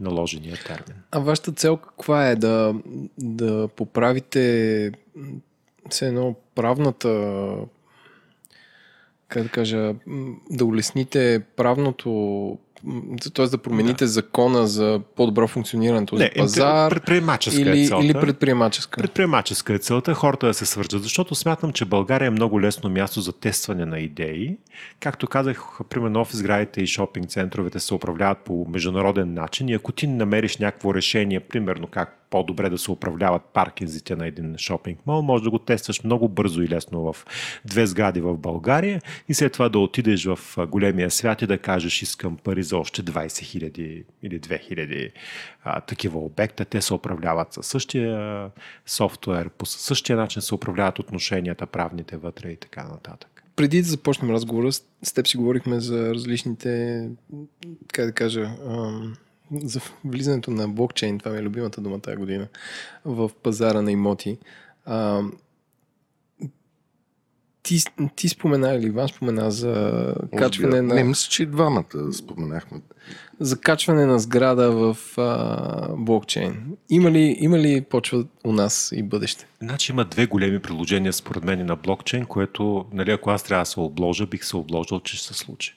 [0.00, 1.02] наложения термин.
[1.10, 2.36] А вашата цел каква е?
[2.36, 2.74] Да,
[3.18, 4.92] да поправите
[5.90, 7.08] все едно правната
[9.30, 9.94] как да кажа,
[10.50, 12.58] да улесните правното
[13.34, 13.46] т.е.
[13.46, 14.08] да промените да.
[14.08, 16.90] закона за по-добро функциониране този Не, пазар.
[16.90, 18.06] Предприемаческа или, е целта.
[18.06, 19.00] Или предприемаческа.
[19.00, 23.20] Предприемаческа е целта, хората да се свържат, защото смятам, че България е много лесно място
[23.20, 24.56] за тестване на идеи.
[25.00, 29.92] Както казах, примерно офис градите и шопинг центровете се управляват по международен начин и ако
[29.92, 35.22] ти намериш някакво решение, примерно как по-добре да се управляват паркинзите на един шопинг мол,
[35.22, 37.26] може да го тестваш много бързо и лесно в
[37.64, 42.02] две сгради в България и след това да отидеш в големия свят и да кажеш
[42.02, 45.12] искам пари за още 20 000 или 2000
[45.64, 46.64] а, такива обекта.
[46.64, 48.50] Те се управляват със същия
[48.86, 53.30] софтуер, по същия начин се управляват отношенията, правните вътре и така нататък
[53.60, 57.08] преди да започнем разговора, с теб си говорихме за различните,
[57.92, 58.50] как да кажа,
[59.52, 62.46] за влизането на блокчейн, това ми е любимата дума тази година,
[63.04, 64.38] в пазара на имоти.
[64.84, 65.22] А,
[67.62, 67.78] ти,
[68.16, 70.94] ти спомена или Иван спомена за Може качване би, на...
[70.94, 72.80] Не, мисля, че и двамата споменахме.
[73.40, 76.76] За качване на сграда в а, блокчейн.
[76.88, 79.46] Има ли, има ли почва у нас и бъдеще?
[79.62, 83.66] Значи има две големи приложения според мен на блокчейн, което, нали, ако аз трябва да
[83.66, 85.74] се обложа, бих се обложил, че ще се случи.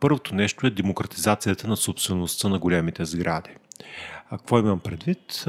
[0.00, 3.50] Първото нещо е демократизацията на собствеността на големите сгради.
[4.30, 5.44] Какво имам предвид?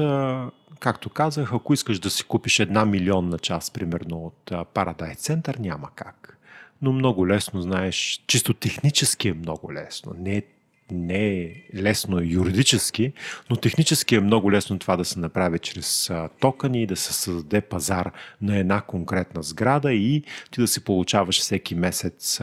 [0.80, 5.88] Както казах, ако искаш да си купиш една милионна част, примерно от Paradise Center, няма
[5.94, 6.38] как.
[6.82, 10.12] Но много лесно, знаеш, чисто технически е много лесно.
[10.18, 10.42] Не е
[10.90, 13.12] не е лесно юридически,
[13.50, 16.10] но технически е много лесно това да се направи чрез
[16.40, 18.12] токани, да се създаде пазар
[18.42, 22.40] на една конкретна сграда и ти да си получаваш всеки месец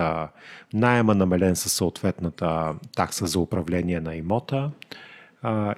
[0.74, 4.72] найема намален със съответната такса за управление на имота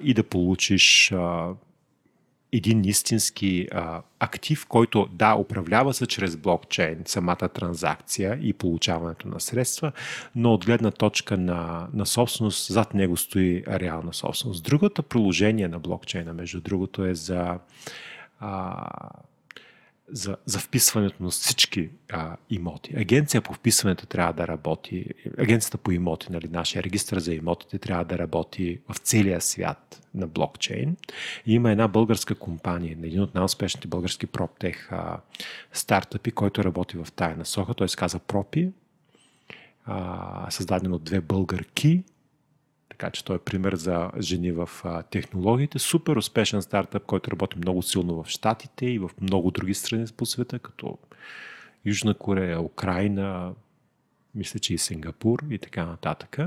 [0.02, 1.12] и да получиш
[2.52, 9.40] един истински а, актив, който да, управлява се чрез блокчейн, самата транзакция и получаването на
[9.40, 9.92] средства,
[10.36, 14.64] но от гледна точка на, на собственост, зад него стои реална собственост.
[14.64, 17.58] Другото приложение на блокчейна, между другото, е за
[18.40, 18.86] а,
[20.12, 22.94] за, за вписването на всички а, имоти.
[22.96, 25.04] Агенция по вписването трябва да работи,
[25.38, 30.26] агенцията по имоти, нали, нашия регистр за имотите трябва да работи в целия свят на
[30.26, 30.96] блокчейн.
[31.46, 35.20] И има една българска компания, един от най-успешните български проптех а,
[35.72, 37.74] стартъпи, който работи в тая насока.
[37.74, 38.70] Той се казва Пропи,
[39.84, 42.02] а, създаден от две българки,
[42.98, 44.68] така че той е пример за жени в
[45.10, 45.78] технологиите.
[45.78, 50.26] Супер успешен стартъп, който работи много силно в Штатите и в много други страни по
[50.26, 50.98] света, като
[51.84, 53.52] Южна Корея, Украина,
[54.34, 56.38] мисля, че и Сингапур и така нататък.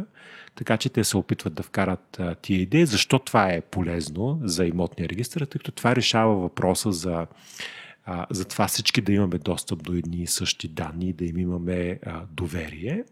[0.55, 2.85] Така че те се опитват да вкарат тия идеи.
[2.85, 5.45] Защо това е полезно за имотния регистр?
[5.45, 7.27] Тъй като това решава въпроса за
[8.29, 11.99] за това всички да имаме достъп до едни и същи данни, да им имаме
[12.31, 13.03] доверие.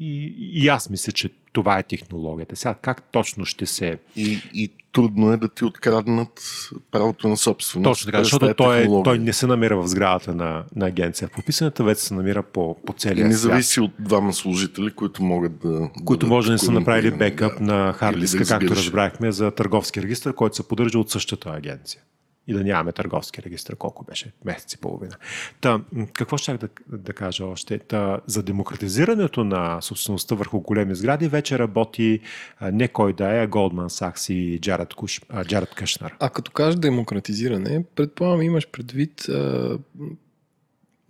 [0.00, 2.56] И, и аз мисля, че това е технологията.
[2.56, 3.98] Сега как точно ще се...
[4.16, 6.42] И, и трудно е да ти откраднат
[6.90, 7.90] правото на собственост.
[7.90, 11.28] Точно така, защото е той, е, той не се намира в сградата на, на агенция.
[11.28, 15.22] В описаната вече се намира по, по целия и не зависи от двама служители, които
[15.22, 15.90] могат да...
[16.04, 20.02] Които може да не са направили бекъп да, на хардиска, да както разбрахме за търговски
[20.02, 22.02] регистр, който се поддържа от същата агенция
[22.48, 25.16] и да нямаме търговски регистр, колко беше месец и половина.
[25.60, 25.80] Та,
[26.12, 27.78] какво ще да, да кажа още?
[27.78, 32.20] Та, за демократизирането на собствеността върху големи сгради вече работи
[32.58, 36.16] а, не кой да е, Goldman Sachs и Джаред, Куш, а, Джаред Къшнар.
[36.20, 39.78] А като кажеш демократизиране, предполагам имаш предвид а,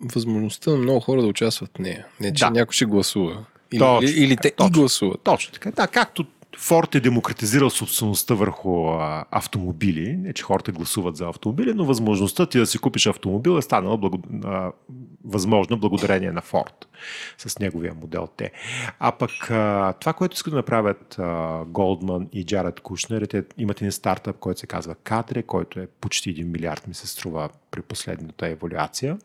[0.01, 2.06] възможността на много хора да участват в нея.
[2.20, 2.51] Не, че да.
[2.51, 3.44] някой ще гласува.
[3.73, 5.20] Или, точно, или, или те точно, и гласуват.
[5.24, 5.70] Точно така.
[5.70, 6.27] Да, както
[6.60, 8.86] Форд е демократизирал собствеността върху
[9.30, 10.16] автомобили.
[10.16, 13.97] Не, че хората гласуват за автомобили, но възможността ти да си купиш автомобил е станала
[13.97, 14.72] благо, а,
[15.76, 16.89] благодарение на Форд
[17.39, 18.51] с неговия модел Т.
[18.98, 19.30] А пък
[20.01, 21.16] това, което искат да направят
[21.66, 26.36] Голдман и Джаред Кушнер, те имат един стартъп, който се казва Кадре, който е почти
[26.36, 29.18] 1 милиард ми се струва при последната еволюация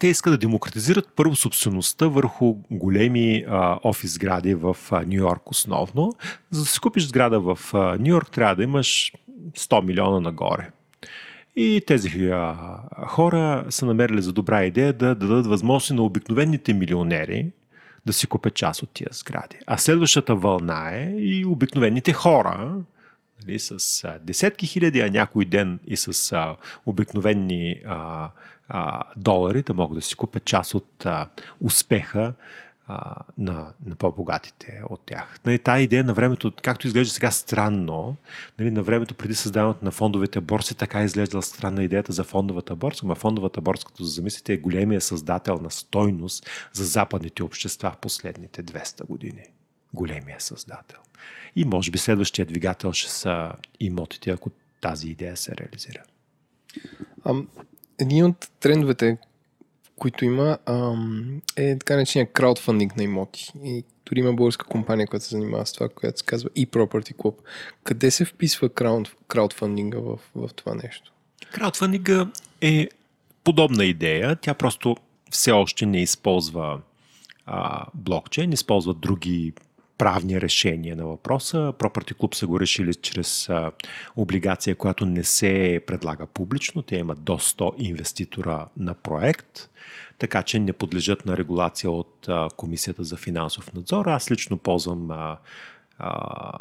[0.00, 6.14] те искат да демократизират първо собствеността върху големи а, офис сгради в Нью Йорк основно.
[6.50, 9.12] За да си купиш сграда в Нью Йорк трябва да имаш
[9.58, 10.70] 100 милиона нагоре.
[11.56, 12.56] И тези а,
[13.06, 17.46] хора са намерили за добра идея да дадат възможност на обикновените милионери
[18.06, 19.56] да си купят част от тия сгради.
[19.66, 22.74] А следващата вълна е и обикновените хора,
[23.46, 26.56] нали, с десетки хиляди, а някой ден и с а,
[26.86, 28.28] обикновени а,
[28.70, 31.28] а, долари да могат да си купят част от а,
[31.60, 32.34] успеха
[32.86, 35.40] а, на, на по-богатите от тях.
[35.46, 38.16] Нали, тая идея на времето, както изглежда сега странно,
[38.58, 43.06] нали, на времето преди създаването на фондовите борси, така изглеждала странна идеята за фондовата борса,
[43.06, 48.64] но фондовата борса, като замислите, е големия създател на стойност за западните общества в последните
[48.64, 49.44] 200 години.
[49.94, 50.98] Големия създател.
[51.56, 56.02] И може би следващия двигател ще са имотите, ако тази идея се реализира.
[58.00, 59.18] Един от трендовете,
[59.96, 60.58] които има,
[61.56, 63.52] е така наречения краудфандинг на имоти.
[63.64, 67.34] И дори има българска компания, която се занимава с това, която се казва e-Property Club.
[67.84, 71.12] Къде се вписва крауд, краудфандинга в, в това нещо?
[71.52, 72.88] Краудфандинга е
[73.44, 74.36] подобна идея.
[74.36, 74.96] Тя просто
[75.30, 76.80] все още не използва
[77.46, 79.52] а, блокчейн, използва други
[80.00, 81.72] правни решения на въпроса.
[81.78, 83.72] Property Club са го решили чрез а,
[84.16, 86.82] облигация, която не се предлага публично.
[86.82, 89.70] Те имат до 100 инвеститора на проект,
[90.18, 94.06] така че не подлежат на регулация от а, Комисията за финансов надзор.
[94.06, 95.38] Аз лично ползвам а,
[95.98, 96.52] а,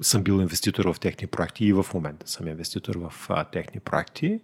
[0.00, 4.40] съм бил инвеститор в техни проекти и в момента съм инвеститор в а, техни проекти.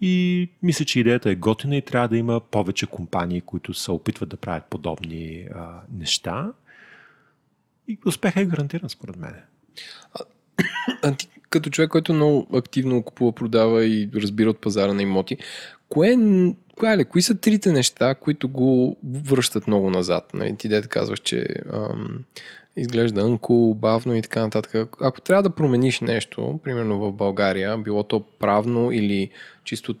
[0.00, 4.28] И мисля, че идеята е готина и трябва да има повече компании, които се опитват
[4.28, 6.52] да правят подобни а, неща.
[7.88, 9.34] И успехът е гарантиран, според мен.
[11.02, 15.36] А, ти, като човек, който много активно купува, продава и разбира от пазара на имоти,
[15.88, 20.30] кое, кое е, кои са трите неща, които го връщат много назад?
[20.34, 20.56] Нали?
[20.56, 22.18] Ти дете казваш, че ам,
[22.76, 24.88] изглеждаънко, бавно и така нататък.
[25.00, 29.30] Ако трябва да промениш нещо, примерно в България, било то правно или
[29.64, 29.94] чисто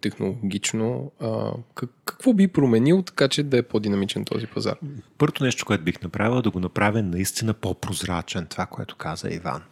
[0.00, 4.76] технологично, а, как, какво би променил така, че да е по-динамичен този пазар?
[5.18, 9.62] Първото нещо, което бих направил, е да го направя наистина по-прозрачен, това, което каза Иван.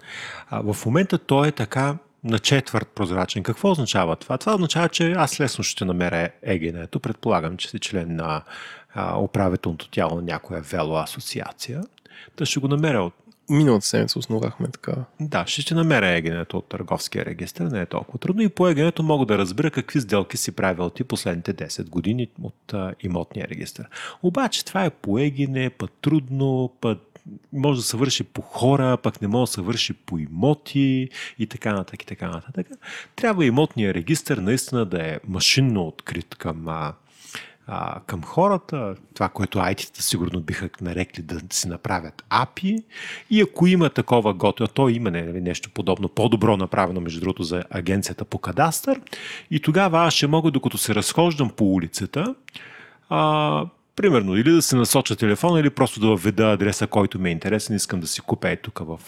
[0.49, 1.97] А, в момента той е така
[2.29, 3.43] на четвърт прозрачен.
[3.43, 4.39] Какво означава това?
[4.39, 7.01] Това означава, че аз лесно ще намеря егенето.
[7.01, 8.43] Предполагам, че си член на
[8.95, 11.83] а, управителното тяло на някоя вело асоциация.
[12.37, 13.15] Да ще го намеря от
[13.51, 14.95] Миналата седмица основахме така.
[15.21, 18.43] Да, ще ще намеря егенето от търговския регистр, не е толкова трудно.
[18.43, 22.75] И по егенето мога да разбера какви сделки си правил ти последните 10 години от
[22.75, 23.83] а, имотния регистр.
[24.23, 27.08] Обаче това е по егене, път трудно, път
[27.53, 31.47] може да се върши по хора, пък не може да се върши по имоти и
[31.47, 32.67] така нататък и така нататък.
[33.17, 36.95] Трябва имотния регистр наистина да е машинно открит към а,
[37.67, 42.83] а, към хората, това, което IT-та сигурно биха нарекли да си направят API
[43.31, 47.43] и ако има такова готово, то има не, нали, нещо подобно, по-добро направено между другото
[47.43, 49.01] за агенцията по кадастър
[49.51, 52.35] и тогава аз ще мога, докато се разхождам по улицата,
[53.09, 53.65] а,
[53.99, 57.77] Примерно, или да се насоча телефона, или просто да въведа адреса, който ми е интересен.
[57.77, 59.01] Искам да си купя е тук в...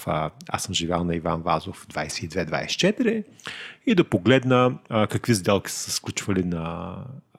[0.49, 3.25] Аз съм живял на Иван Вазов 22-24
[3.87, 6.95] и да погледна какви сделки са сключвали на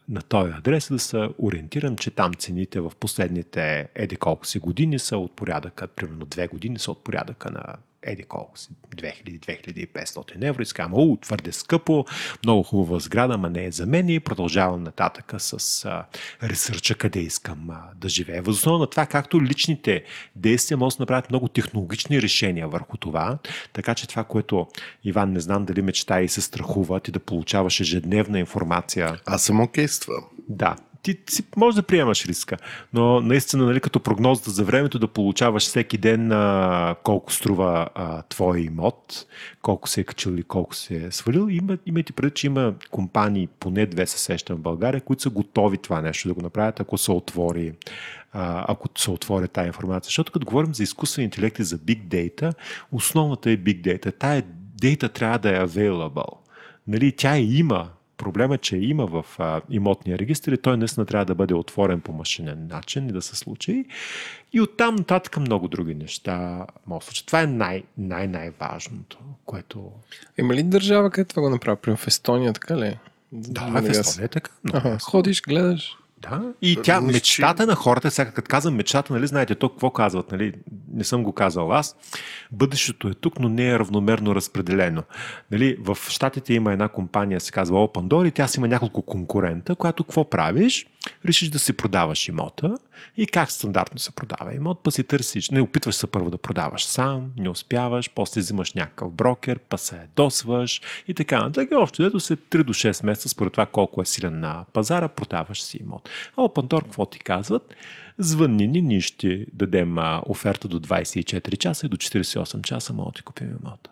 [0.10, 5.00] на този адрес да се ориентирам, че там цените в последните еди колко си години
[5.00, 7.64] са от порядъка, примерно две години са от порядъка на
[8.04, 12.06] еди колко си, 2000-2500 евро и скам, о, твърде скъпо,
[12.44, 16.06] много хубава сграда, ма не е за мен и продължавам нататъка с а,
[16.44, 18.42] ресърча къде искам а, да живея.
[18.42, 20.04] Възоснова на това, както личните
[20.36, 23.38] действия могат да направят много технологични решения върху това,
[23.74, 24.68] така че това, което
[25.04, 29.20] Иван не знам дали мечта и се страхува, ти да получаваш ежедневна информация.
[29.26, 30.16] Аз съм окей с това.
[30.50, 32.58] Да, ти си може да приемаш риска,
[32.94, 38.22] но наистина, нали, като прогнозата за времето да получаваш всеки ден а, колко струва а,
[38.22, 39.26] твой имот,
[39.62, 43.48] колко се е качил и колко се е свалил, има, имайте преди, че има компании,
[43.60, 46.98] поне две се сещам в България, които са готови това нещо да го направят, ако
[46.98, 47.74] се отвори
[48.34, 50.08] ако се отвори тази информация.
[50.08, 52.54] Защото като говорим за изкуствен интелект и за big data,
[52.92, 54.18] основата е big data.
[54.20, 54.44] Тая
[54.82, 56.38] data трябва да е available.
[56.88, 57.90] Нали, тя има
[58.22, 62.02] Проблема е, че има в а, имотния регистр и той наистина трябва да бъде отворен
[62.02, 63.86] по машинен начин и да се случи.
[64.54, 67.26] И оттам нататък много други неща може случат.
[67.26, 69.92] Това е най- най- най-важното, което...
[70.38, 71.78] Има ли държава, където това го направи?
[71.82, 73.00] Примерно в Естония, така ли?
[73.32, 74.52] Да, в Естония е така.
[74.74, 75.98] Ага, ходиш, гледаш.
[76.22, 76.54] Да.
[76.62, 80.54] И тя, мечтата на хората, сега като казвам мечтата, нали, знаете то какво казват, нали,
[80.94, 81.96] не съм го казал аз,
[82.52, 85.04] бъдещето е тук, но не е равномерно разпределено.
[85.52, 89.02] Нали, в Штатите има една компания, се казва Open Door и тя си има няколко
[89.02, 90.88] конкурента, която какво правиш?
[91.26, 92.78] решиш да си продаваш имота
[93.18, 96.86] и как стандартно се продава имот, па си търсиш, не опитваш се първо да продаваш
[96.86, 101.70] сам, не успяваш, после взимаш някакъв брокер, па се досваш и така нататък.
[101.76, 105.64] Общо дето се 3 до 6 месеца, според това колко е силен на пазара, продаваш
[105.64, 106.10] си имот.
[106.38, 107.76] А Open Door, какво ти казват?
[108.18, 113.16] Звънни ни, ние ще дадем оферта до 24 часа и до 48 часа мога да
[113.16, 113.90] ти купим имота.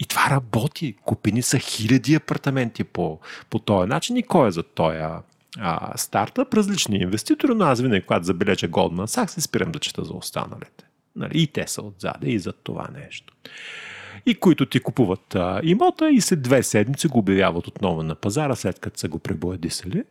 [0.00, 0.94] И това работи.
[1.04, 3.18] Купени са хиляди апартаменти по,
[3.50, 4.16] по този начин.
[4.16, 4.98] И кой е за този
[5.58, 10.04] а, стартъп, различни инвеститори, но аз винаги, когато забележа Goldman Sachs, се спирам да чета
[10.04, 10.84] за останалите.
[11.16, 11.42] Нали?
[11.42, 13.34] И те са отзаде и за това нещо.
[14.26, 18.56] И които ти купуват а, имота и след две седмици го обявяват отново на пазара,
[18.56, 20.04] след като са го пребоядисали.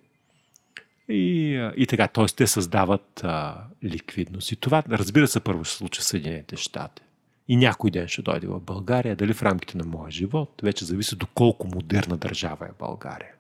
[1.10, 2.26] И, и така, т.е.
[2.26, 4.52] те създават а, ликвидност.
[4.52, 7.02] И това, разбира се, първо ще случи в Съединените щати.
[7.48, 11.16] И някой ден ще дойде в България, дали в рамките на моя живот, вече зависи
[11.16, 13.32] доколко модерна държава е България.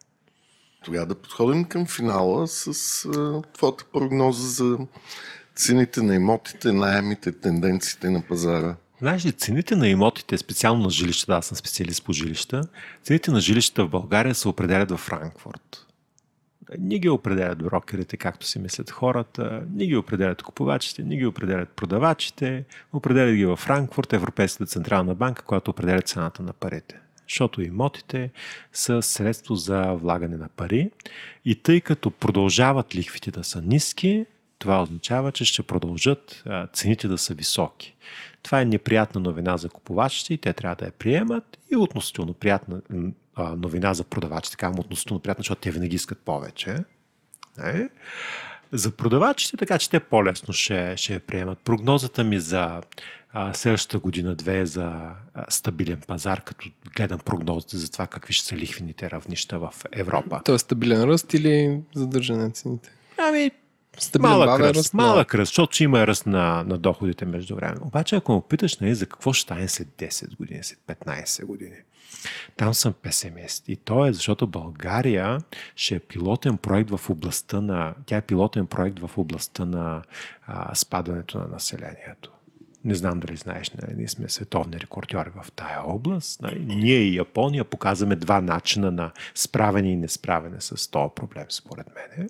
[0.83, 4.77] Тогава да подходим към финала с а, твоята прогноза за
[5.55, 8.75] цените на имотите, найемите, тенденциите на пазара.
[8.99, 12.61] Знаеш ли, цените на имотите, специално на жилища, да, аз съм специалист по жилища,
[13.03, 15.84] цените на жилищата в България се определят в Франкфурт.
[16.79, 21.69] Не ги определят брокерите, както си мислят хората, не ги определят купувачите, не ги определят
[21.69, 26.99] продавачите, определят ги в Франкфурт, Европейската централна банка, която определя цената на парите.
[27.29, 28.31] Защото имотите
[28.73, 30.91] са средство за влагане на пари.
[31.45, 34.25] И тъй като продължават лихвите да са ниски,
[34.59, 37.95] това означава, че ще продължат цените да са високи.
[38.43, 42.81] Това е неприятна новина за купувачите и те трябва да я приемат и относително приятна
[43.37, 44.57] новина за продавачите.
[44.57, 46.77] Така относително приятна, защото те винаги искат повече.
[47.57, 47.89] Не?
[48.71, 51.59] За продавачите, така че те по-лесно ще, ще я приемат.
[51.59, 52.81] Прогнозата ми за
[53.33, 58.45] а, следващата година-две е за а, стабилен пазар, като гледам прогнозите за това какви ще
[58.47, 60.41] са лихвените равнища в Европа.
[60.45, 62.89] Тоест стабилен ръст или задържане на цените?
[63.17, 63.51] Ами,
[63.97, 67.75] Стабилен малък ръст, ръст, малък ръст, защото има ръст на, на доходите между време.
[67.81, 71.75] Обаче, ако ме питаш нали, за какво ще стане след 10 години, след 15 години,
[72.57, 73.69] там съм песимист.
[73.69, 75.37] И то е защото България
[75.75, 77.93] ще е пилотен проект в областта на...
[78.05, 80.01] Тя е пилотен проект в областта на
[80.47, 82.31] а, спадането на населението.
[82.85, 86.41] Не знам дали знаеш, нали, ние сме световни рекордьори в тая област.
[86.41, 86.65] Нали.
[86.65, 92.29] Ние и Япония показваме два начина на справяне и несправяне с този проблем, според мен.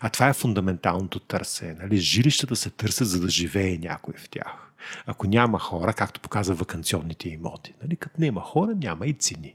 [0.00, 1.76] А това е фундаменталното търсене.
[1.82, 1.96] Нали.
[1.96, 4.72] Жилищата се търсят, за да живее някой в тях.
[5.06, 9.54] Ако няма хора, както показва вакансионните имоти, нали, като няма хора, няма и цени.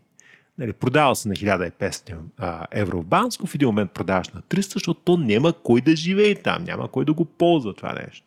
[0.57, 5.01] Нали, продава се на 1500 евро в Банско, в един момент продаваш на 300, защото
[5.03, 8.26] то няма кой да живее там, няма кой да го ползва това нещо.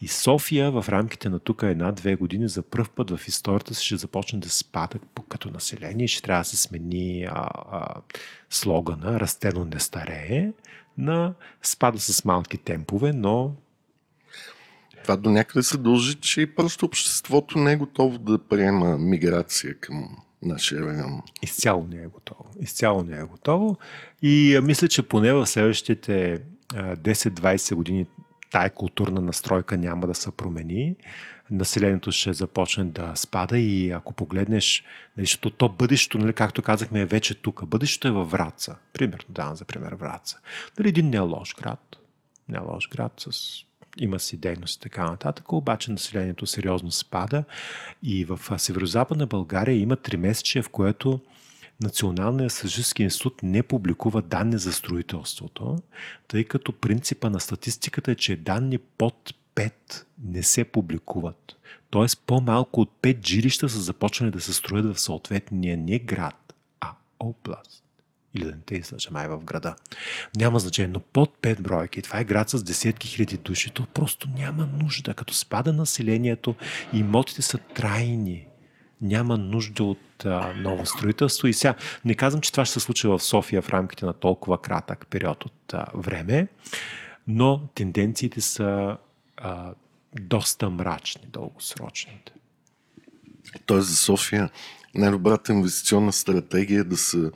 [0.00, 3.96] И София в рамките на тук една-две години за първ път в историята си ще
[3.96, 4.98] започне да спада
[5.28, 7.94] като население ще трябва да се смени а, а,
[8.50, 10.52] слогана Растено не старее
[10.98, 13.54] на спада с малки темпове, но
[15.02, 20.16] това до някъде се дължи, че просто обществото не е готово да приема миграция към
[20.42, 21.22] нашия район.
[21.42, 22.44] Изцяло не е готово.
[22.60, 23.76] Изцяло не е готово.
[24.22, 26.38] И мисля, че поне в следващите
[26.72, 28.06] 10-20 години
[28.50, 30.96] тая културна настройка няма да се промени.
[31.50, 34.84] Населението ще започне да спада и ако погледнеш,
[35.16, 37.66] нали, защото то бъдещето, нали, както казахме, е вече тук.
[37.66, 38.76] Бъдещето е във Враца.
[38.92, 40.38] Примерно, давам за пример Враца.
[40.78, 41.96] Нали, един не е лош град.
[42.48, 42.60] Не е
[42.90, 43.64] град с
[43.98, 47.44] има си дейност и така нататък, обаче населението сериозно спада
[48.02, 51.20] и в Северо-Западна България има три месече, в което
[51.82, 55.78] Националният статистически институт не публикува данни за строителството,
[56.28, 59.72] тъй като принципа на статистиката е, че данни под 5
[60.24, 61.56] не се публикуват.
[61.90, 66.92] Тоест по-малко от 5 жилища са започнали да се строят в съответния не град, а
[67.20, 67.84] област.
[68.34, 69.76] Или да не те излъжа май в града.
[70.36, 74.28] Няма значение, но под 5 бройки, това е град с десетки хиляди души, то просто
[74.28, 75.14] няма нужда.
[75.14, 76.54] Като спада населението,
[76.92, 78.46] имотите са трайни
[79.02, 81.46] няма нужда от а, ново строителство.
[81.46, 81.74] И сега
[82.04, 85.44] не казвам, че това ще се случи в София в рамките на толкова кратък период
[85.44, 86.48] от а, време,
[87.28, 88.96] но тенденциите са
[89.36, 89.72] а,
[90.20, 92.32] доста мрачни, дългосрочните.
[93.66, 94.50] Тоест за София
[94.94, 97.30] най-добрата инвестиционна стратегия е да се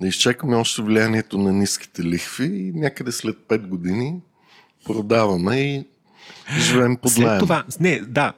[0.00, 4.20] да изчакаме още влиянието на ниските лихви и някъде след 5 години
[4.84, 5.86] продаваме и
[6.58, 8.32] живеем под След това, не, да,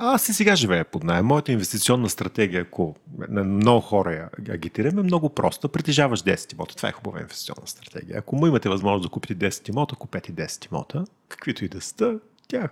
[0.00, 1.26] аз и сега живея под найем.
[1.26, 2.96] Моята инвестиционна стратегия, ако
[3.28, 5.68] на много хора я агитираме, е много проста.
[5.68, 6.76] Притежаваш 10 имота.
[6.76, 8.18] Това е хубава инвестиционна стратегия.
[8.18, 12.14] Ако му имате възможност да купите 10 имота, купете 10 имота, каквито и да сте,
[12.48, 12.70] тях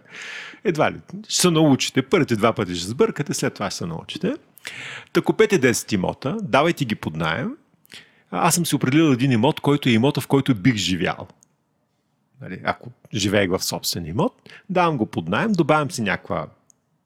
[0.64, 0.96] едва ли
[1.28, 2.02] ще се научите.
[2.02, 4.34] Първите два пъти ще сбъркате, след това ще се научите.
[5.12, 7.56] Та купете 10 имота, давайте ги под найем.
[8.30, 11.28] Аз съм си определил един имот, който е имота, в който бих живял.
[12.40, 16.46] Нали, ако живеех в собствен имот, давам го под найем, добавям си някаква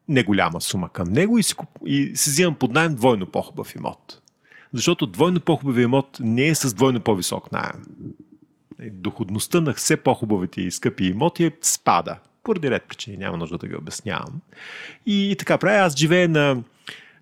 [0.07, 1.55] неголяма сума към него и си,
[1.85, 4.21] и си взимам под найем двойно по-хубав имот.
[4.73, 7.83] Защото двойно по-хубавия имот не е с двойно по-висок найем.
[8.79, 12.17] Нали, доходността на все по-хубавите и скъпи имоти е спада.
[12.43, 14.41] Поради ред причини, няма нужда да ги обяснявам.
[15.05, 16.63] И, и така правя, аз живея на,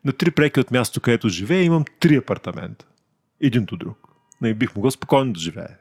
[0.06, 2.86] на три преки от място, където живея, имам три апартамента.
[3.42, 3.98] Един до друг.
[4.42, 5.78] Не нали, бих могъл спокойно да живея.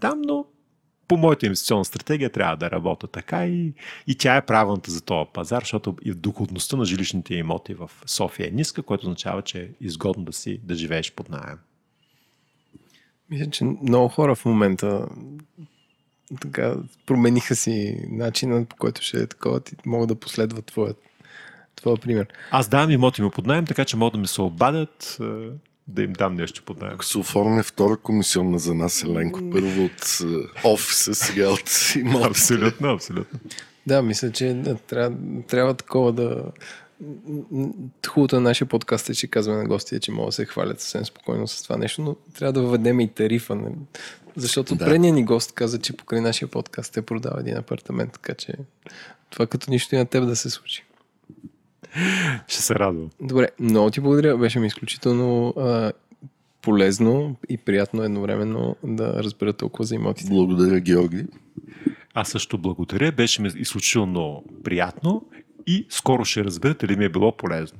[0.00, 0.46] Там, но
[1.08, 3.72] по моята инвестиционна стратегия трябва да работя така и,
[4.06, 8.48] и тя е правилната за този пазар, защото и доходността на жилищните имоти в София
[8.48, 11.58] е ниска, което означава, че е изгодно да си да живееш под найем.
[13.30, 15.08] Мисля, че много хора в момента
[16.40, 16.74] така
[17.06, 20.96] промениха си начинът, по който ще е такова, ти могат да последват твоят,
[21.76, 22.26] твоя пример.
[22.50, 25.18] Аз давам имоти ми под найем, така че могат да ми се обадят
[25.88, 26.94] да им дам нещо под найем.
[26.94, 32.26] Ако се оформя втора комисионна за нас, Еленко, първо от е, офиса, сега от имота.
[32.26, 33.40] Абсолютно, абсолютно.
[33.86, 35.16] Да, мисля, че да, трябва,
[35.48, 36.42] трябва такова да...
[38.08, 41.04] Хубавото на нашия подкаст е, че казваме на гостите, че могат да се хвалят съвсем
[41.04, 43.54] спокойно с това нещо, но трябва да въведем и тарифа.
[43.54, 43.70] Не?
[44.36, 44.84] Защото да.
[44.84, 48.54] предния ни гост каза, че покрай нашия подкаст те продава един апартамент, така че
[49.30, 50.85] това като нищо и на теб да се случи.
[52.48, 53.10] Ще се радвам.
[53.20, 54.38] Добре, много ти благодаря.
[54.38, 55.92] Беше ми изключително а,
[56.62, 60.30] полезно и приятно едновременно да разбера толкова за имотите.
[60.30, 61.26] Благодаря, Георги.
[62.14, 63.12] Аз също благодаря.
[63.12, 65.22] Беше ми изключително приятно
[65.66, 67.78] и скоро ще разберете ли ми е било полезно.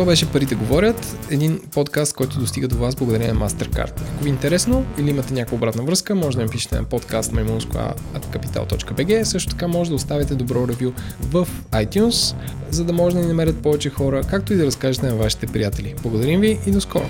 [0.00, 4.00] Това беше Парите говорят, един подкаст, който достига до вас благодарение на MasterCard.
[4.14, 7.32] Ако ви е интересно или имате някаква обратна връзка, може да ми пишете на подкаст
[7.32, 9.22] maimunsko.capital.bg.
[9.22, 12.34] Също така може да оставите добро ревю в iTunes,
[12.70, 15.94] за да може да ни намерят повече хора, както и да разкажете на вашите приятели.
[16.02, 17.06] Благодарим ви и до скоро!